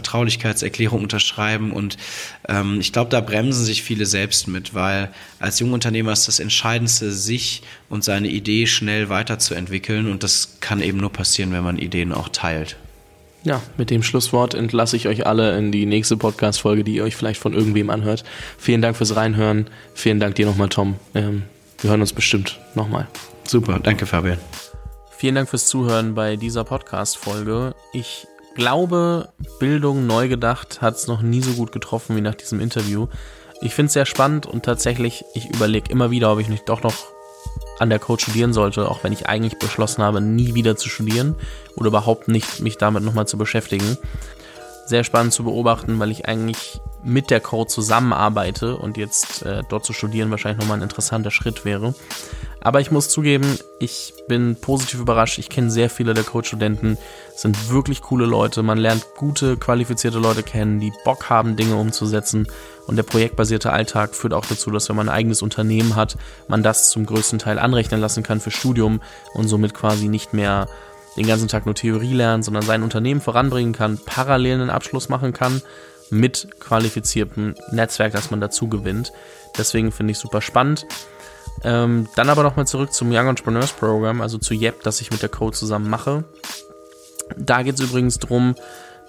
Vertraulichkeitserklärung 0.61 1.01
unterschreiben 1.01 1.71
und 1.71 1.97
ähm, 2.47 2.79
ich 2.79 2.93
glaube, 2.93 3.09
da 3.09 3.21
bremsen 3.21 3.65
sich 3.65 3.83
viele 3.83 4.05
selbst 4.05 4.47
mit, 4.47 4.73
weil 4.73 5.09
als 5.39 5.59
Jungunternehmer 5.59 6.11
ist 6.11 6.27
das 6.27 6.39
Entscheidendste, 6.39 7.11
sich 7.11 7.63
und 7.89 8.03
seine 8.03 8.27
Idee 8.29 8.67
schnell 8.67 9.09
weiterzuentwickeln 9.09 10.09
und 10.09 10.23
das 10.23 10.57
kann 10.59 10.81
eben 10.81 10.99
nur 10.99 11.11
passieren, 11.11 11.51
wenn 11.51 11.63
man 11.63 11.77
Ideen 11.77 12.11
auch 12.11 12.29
teilt. 12.29 12.77
Ja, 13.43 13.61
mit 13.75 13.89
dem 13.89 14.03
Schlusswort 14.03 14.53
entlasse 14.53 14.95
ich 14.95 15.07
euch 15.07 15.25
alle 15.25 15.57
in 15.57 15.71
die 15.71 15.87
nächste 15.87 16.15
Podcast-Folge, 16.15 16.83
die 16.83 16.95
ihr 16.95 17.03
euch 17.03 17.15
vielleicht 17.15 17.41
von 17.41 17.53
irgendwem 17.53 17.89
anhört. 17.89 18.23
Vielen 18.59 18.83
Dank 18.83 18.95
fürs 18.95 19.15
Reinhören. 19.15 19.65
Vielen 19.95 20.19
Dank 20.19 20.35
dir 20.35 20.45
nochmal, 20.45 20.69
Tom. 20.69 20.95
Ähm, 21.15 21.43
wir 21.79 21.89
hören 21.89 22.01
uns 22.01 22.13
bestimmt 22.13 22.59
nochmal. 22.75 23.07
Super, 23.47 23.79
danke, 23.79 24.05
Fabian. 24.05 24.37
Vielen 25.17 25.33
Dank 25.33 25.49
fürs 25.49 25.65
Zuhören 25.65 26.13
bei 26.13 26.35
dieser 26.35 26.63
Podcast-Folge. 26.63 27.73
Ich 27.93 28.27
glaube, 28.55 29.29
Bildung 29.59 30.07
neu 30.07 30.27
gedacht 30.27 30.81
hat 30.81 30.95
es 30.95 31.07
noch 31.07 31.21
nie 31.21 31.41
so 31.41 31.53
gut 31.53 31.71
getroffen 31.71 32.15
wie 32.15 32.21
nach 32.21 32.35
diesem 32.35 32.59
Interview. 32.59 33.07
Ich 33.61 33.75
finde 33.75 33.87
es 33.87 33.93
sehr 33.93 34.05
spannend 34.05 34.45
und 34.45 34.65
tatsächlich, 34.65 35.23
ich 35.33 35.49
überlege 35.53 35.91
immer 35.91 36.11
wieder, 36.11 36.31
ob 36.31 36.39
ich 36.39 36.49
nicht 36.49 36.67
doch 36.67 36.83
noch 36.83 36.95
an 37.79 37.89
der 37.89 37.99
Code 37.99 38.21
studieren 38.21 38.53
sollte, 38.53 38.89
auch 38.89 39.03
wenn 39.03 39.13
ich 39.13 39.27
eigentlich 39.27 39.57
beschlossen 39.57 40.03
habe, 40.03 40.21
nie 40.21 40.53
wieder 40.53 40.75
zu 40.77 40.89
studieren 40.89 41.35
oder 41.75 41.87
überhaupt 41.87 42.27
nicht 42.27 42.59
mich 42.59 42.77
damit 42.77 43.03
nochmal 43.03 43.27
zu 43.27 43.37
beschäftigen. 43.37 43.97
Sehr 44.85 45.03
spannend 45.03 45.33
zu 45.33 45.43
beobachten, 45.43 45.99
weil 45.99 46.11
ich 46.11 46.27
eigentlich 46.27 46.79
mit 47.03 47.29
der 47.29 47.39
Code 47.39 47.69
zusammenarbeite 47.69 48.77
und 48.77 48.97
jetzt 48.97 49.43
äh, 49.43 49.63
dort 49.69 49.85
zu 49.85 49.93
studieren 49.93 50.29
wahrscheinlich 50.31 50.59
nochmal 50.59 50.77
ein 50.77 50.83
interessanter 50.83 51.31
Schritt 51.31 51.65
wäre. 51.65 51.95
Aber 52.63 52.79
ich 52.79 52.91
muss 52.91 53.09
zugeben, 53.09 53.57
ich 53.79 54.13
bin 54.27 54.55
positiv 54.55 54.99
überrascht. 54.99 55.39
Ich 55.39 55.49
kenne 55.49 55.71
sehr 55.71 55.89
viele 55.89 56.13
der 56.13 56.23
Code-Studenten, 56.23 56.97
sind 57.35 57.71
wirklich 57.71 58.01
coole 58.01 58.27
Leute. 58.27 58.61
Man 58.61 58.77
lernt 58.77 59.15
gute, 59.17 59.57
qualifizierte 59.57 60.19
Leute 60.19 60.43
kennen, 60.43 60.79
die 60.79 60.93
Bock 61.03 61.29
haben, 61.29 61.55
Dinge 61.55 61.75
umzusetzen. 61.75 62.47
Und 62.85 62.97
der 62.97 63.03
projektbasierte 63.03 63.73
Alltag 63.73 64.13
führt 64.13 64.33
auch 64.33 64.45
dazu, 64.45 64.69
dass 64.69 64.89
wenn 64.89 64.95
man 64.95 65.09
ein 65.09 65.15
eigenes 65.15 65.41
Unternehmen 65.41 65.95
hat, 65.95 66.17
man 66.47 66.61
das 66.61 66.91
zum 66.91 67.07
größten 67.07 67.39
Teil 67.39 67.57
anrechnen 67.57 67.99
lassen 67.99 68.21
kann 68.21 68.39
für 68.39 68.51
Studium 68.51 69.01
und 69.33 69.47
somit 69.47 69.73
quasi 69.73 70.07
nicht 70.07 70.33
mehr 70.33 70.67
den 71.17 71.25
ganzen 71.25 71.47
Tag 71.47 71.65
nur 71.65 71.75
Theorie 71.75 72.13
lernt, 72.13 72.45
sondern 72.45 72.63
sein 72.63 72.83
Unternehmen 72.83 73.21
voranbringen 73.21 73.73
kann, 73.73 73.99
parallel 74.05 74.61
einen 74.61 74.69
Abschluss 74.69 75.09
machen 75.09 75.33
kann 75.33 75.61
mit 76.11 76.59
qualifiziertem 76.59 77.55
Netzwerk, 77.71 78.13
das 78.13 78.29
man 78.29 78.41
dazu 78.41 78.67
gewinnt. 78.67 79.11
Deswegen 79.57 79.91
finde 79.91 80.11
ich 80.11 80.19
super 80.19 80.41
spannend. 80.41 80.85
Ähm, 81.63 82.07
dann 82.15 82.29
aber 82.29 82.43
nochmal 82.43 82.67
zurück 82.67 82.93
zum 82.93 83.11
Young 83.11 83.27
Entrepreneurs 83.27 83.71
Program, 83.71 84.21
also 84.21 84.37
zu 84.37 84.53
YEP, 84.53 84.83
das 84.83 85.01
ich 85.01 85.11
mit 85.11 85.21
der 85.21 85.29
Code 85.29 85.55
zusammen 85.55 85.89
mache. 85.89 86.23
Da 87.37 87.61
geht 87.61 87.75
es 87.75 87.81
übrigens 87.81 88.17
darum, 88.17 88.55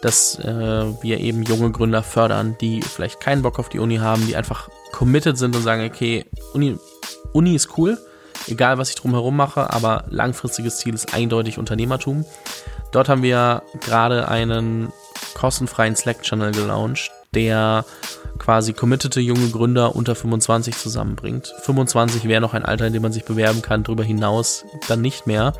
dass 0.02 0.38
äh, 0.38 0.84
wir 1.02 1.18
eben 1.20 1.44
junge 1.44 1.70
Gründer 1.70 2.02
fördern, 2.02 2.56
die 2.60 2.82
vielleicht 2.82 3.20
keinen 3.20 3.42
Bock 3.42 3.58
auf 3.58 3.68
die 3.68 3.78
Uni 3.78 3.96
haben, 3.96 4.26
die 4.26 4.36
einfach 4.36 4.68
committed 4.90 5.38
sind 5.38 5.56
und 5.56 5.62
sagen, 5.62 5.84
okay, 5.86 6.26
Uni, 6.52 6.76
Uni 7.32 7.54
ist 7.54 7.78
cool, 7.78 7.98
egal 8.48 8.78
was 8.78 8.90
ich 8.90 8.96
drumherum 8.96 9.36
mache, 9.36 9.72
aber 9.72 10.04
langfristiges 10.10 10.78
Ziel 10.78 10.94
ist 10.94 11.14
eindeutig 11.14 11.56
Unternehmertum. 11.56 12.26
Dort 12.90 13.08
haben 13.08 13.22
wir 13.22 13.62
gerade 13.80 14.28
einen 14.28 14.92
kostenfreien 15.34 15.96
Slack-Channel 15.96 16.52
gelauncht, 16.52 17.10
der 17.34 17.84
quasi 18.38 18.72
committete 18.72 19.20
junge 19.20 19.48
Gründer 19.48 19.94
unter 19.94 20.14
25 20.14 20.76
zusammenbringt. 20.76 21.54
25 21.62 22.28
wäre 22.28 22.40
noch 22.40 22.54
ein 22.54 22.64
Alter, 22.64 22.86
in 22.86 22.92
dem 22.92 23.02
man 23.02 23.12
sich 23.12 23.24
bewerben 23.24 23.62
kann, 23.62 23.84
darüber 23.84 24.04
hinaus 24.04 24.64
dann 24.88 25.00
nicht 25.00 25.26
mehr. 25.26 25.52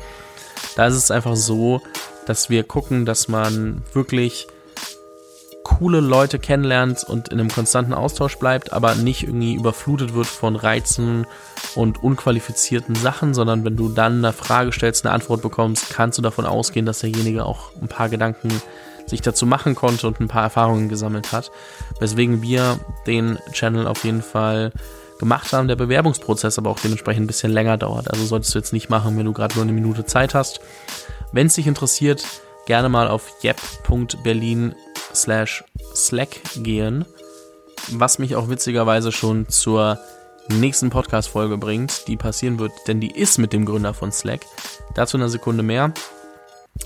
Da 0.75 0.87
ist 0.87 0.95
es 0.95 1.11
einfach 1.11 1.35
so, 1.35 1.81
dass 2.25 2.49
wir 2.49 2.63
gucken, 2.63 3.05
dass 3.05 3.27
man 3.27 3.81
wirklich 3.93 4.47
coole 5.63 6.01
Leute 6.01 6.39
kennenlernt 6.39 7.03
und 7.03 7.29
in 7.29 7.39
einem 7.39 7.49
konstanten 7.49 7.93
Austausch 7.93 8.37
bleibt, 8.37 8.73
aber 8.73 8.95
nicht 8.95 9.23
irgendwie 9.23 9.55
überflutet 9.55 10.13
wird 10.13 10.27
von 10.27 10.55
Reizen 10.55 11.25
und 11.75 12.03
unqualifizierten 12.03 12.95
Sachen, 12.95 13.33
sondern 13.33 13.63
wenn 13.63 13.77
du 13.77 13.89
dann 13.89 14.17
eine 14.17 14.33
Frage 14.33 14.73
stellst, 14.73 15.05
eine 15.05 15.13
Antwort 15.13 15.41
bekommst, 15.41 15.89
kannst 15.89 16.17
du 16.17 16.21
davon 16.21 16.45
ausgehen, 16.45 16.85
dass 16.85 16.99
derjenige 16.99 17.45
auch 17.45 17.71
ein 17.81 17.87
paar 17.87 18.09
Gedanken 18.09 18.49
sich 19.05 19.21
dazu 19.21 19.45
machen 19.45 19.75
konnte 19.75 20.07
und 20.07 20.19
ein 20.19 20.27
paar 20.27 20.43
Erfahrungen 20.43 20.89
gesammelt 20.89 21.31
hat. 21.31 21.51
Weswegen 21.99 22.41
wir 22.41 22.79
den 23.07 23.37
Channel 23.51 23.87
auf 23.87 24.03
jeden 24.03 24.21
Fall 24.21 24.71
gemacht 25.19 25.53
haben, 25.53 25.67
der 25.67 25.75
Bewerbungsprozess 25.75 26.57
aber 26.57 26.69
auch 26.69 26.79
dementsprechend 26.79 27.23
ein 27.23 27.27
bisschen 27.27 27.51
länger 27.51 27.77
dauert. 27.77 28.11
Also 28.11 28.25
solltest 28.25 28.53
du 28.53 28.59
jetzt 28.59 28.73
nicht 28.73 28.89
machen, 28.89 29.17
wenn 29.17 29.25
du 29.25 29.33
gerade 29.33 29.55
nur 29.55 29.63
eine 29.63 29.73
Minute 29.73 30.05
Zeit 30.05 30.33
hast. 30.33 30.59
Wenn 31.31 31.47
es 31.47 31.55
dich 31.55 31.67
interessiert, 31.67 32.25
gerne 32.65 32.89
mal 32.89 33.07
auf 33.07 33.31
yep.berlin 33.43 34.75
slash 35.13 35.63
slack 35.95 36.41
gehen, 36.57 37.05
was 37.91 38.19
mich 38.19 38.35
auch 38.35 38.49
witzigerweise 38.49 39.11
schon 39.11 39.47
zur 39.49 39.99
nächsten 40.49 40.89
Podcast-Folge 40.89 41.57
bringt, 41.57 42.07
die 42.07 42.17
passieren 42.17 42.59
wird, 42.59 42.71
denn 42.87 42.99
die 42.99 43.11
ist 43.11 43.37
mit 43.37 43.53
dem 43.53 43.65
Gründer 43.65 43.93
von 43.93 44.11
Slack. 44.11 44.41
Dazu 44.93 45.17
eine 45.17 45.29
Sekunde 45.29 45.63
mehr. 45.63 45.93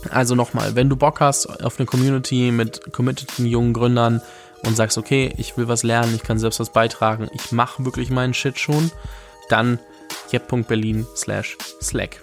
Also 0.10 0.36
nochmal, 0.36 0.76
wenn 0.76 0.90
du 0.90 0.96
Bock 0.96 1.20
hast 1.22 1.48
auf 1.64 1.80
eine 1.80 1.86
Community 1.86 2.52
mit 2.52 2.94
committeden 2.94 3.46
jungen 3.46 3.74
Gründern 3.74 4.22
und 4.66 4.76
sagst, 4.76 4.98
okay, 4.98 5.34
ich 5.38 5.58
will 5.58 5.68
was 5.68 5.84
lernen, 5.84 6.16
ich 6.16 6.24
kann 6.24 6.40
selbst 6.40 6.60
was 6.60 6.72
beitragen, 6.72 7.30
ich 7.34 7.52
mache 7.52 7.86
wirklich 7.86 8.10
meinen 8.10 8.34
Shit 8.34 8.60
schon, 8.60 8.92
dann 9.50 9.80
jep.berlin 10.32 11.06
slash 11.16 11.58
slack. 11.82 12.22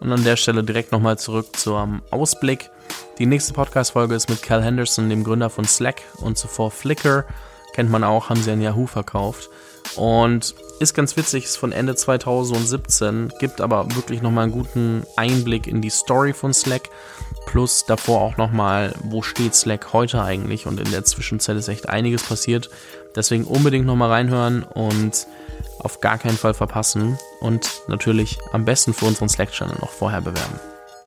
Und 0.00 0.12
an 0.12 0.24
der 0.24 0.36
Stelle 0.36 0.64
direkt 0.64 0.90
nochmal 0.90 1.18
zurück 1.18 1.56
zum 1.56 2.02
Ausblick. 2.10 2.70
Die 3.18 3.26
nächste 3.26 3.52
Podcast-Folge 3.52 4.14
ist 4.14 4.28
mit 4.28 4.42
Cal 4.42 4.62
Henderson, 4.62 5.08
dem 5.08 5.22
Gründer 5.22 5.48
von 5.48 5.64
Slack 5.64 6.02
und 6.16 6.36
zuvor 6.36 6.72
Flickr. 6.72 7.24
Kennt 7.72 7.90
man 7.90 8.02
auch, 8.02 8.28
haben 8.28 8.42
sie 8.42 8.50
an 8.50 8.60
Yahoo 8.60 8.86
verkauft. 8.86 9.48
Und 9.96 10.54
ist 10.80 10.94
ganz 10.94 11.16
witzig, 11.16 11.44
ist 11.44 11.56
von 11.56 11.72
Ende 11.72 11.94
2017, 11.94 13.32
gibt 13.38 13.60
aber 13.60 13.94
wirklich 13.94 14.22
nochmal 14.22 14.44
einen 14.44 14.52
guten 14.52 15.04
Einblick 15.16 15.66
in 15.66 15.80
die 15.80 15.90
Story 15.90 16.32
von 16.32 16.52
Slack. 16.52 16.88
Plus 17.46 17.84
davor 17.86 18.20
auch 18.20 18.36
nochmal, 18.36 18.94
wo 19.04 19.22
steht 19.22 19.54
Slack 19.54 19.92
heute 19.92 20.22
eigentlich? 20.22 20.66
Und 20.66 20.80
in 20.80 20.90
der 20.90 21.04
Zwischenzeit 21.04 21.56
ist 21.56 21.68
echt 21.68 21.88
einiges 21.88 22.22
passiert. 22.22 22.70
Deswegen 23.14 23.44
unbedingt 23.44 23.86
nochmal 23.86 24.10
reinhören 24.10 24.62
und 24.62 25.26
auf 25.78 26.00
gar 26.00 26.18
keinen 26.18 26.38
Fall 26.38 26.54
verpassen. 26.54 27.18
Und 27.40 27.68
natürlich 27.88 28.38
am 28.52 28.64
besten 28.64 28.94
für 28.94 29.06
unseren 29.06 29.28
Slack-Channel 29.28 29.76
noch 29.80 29.90
vorher 29.90 30.20
bewerben. 30.20 30.71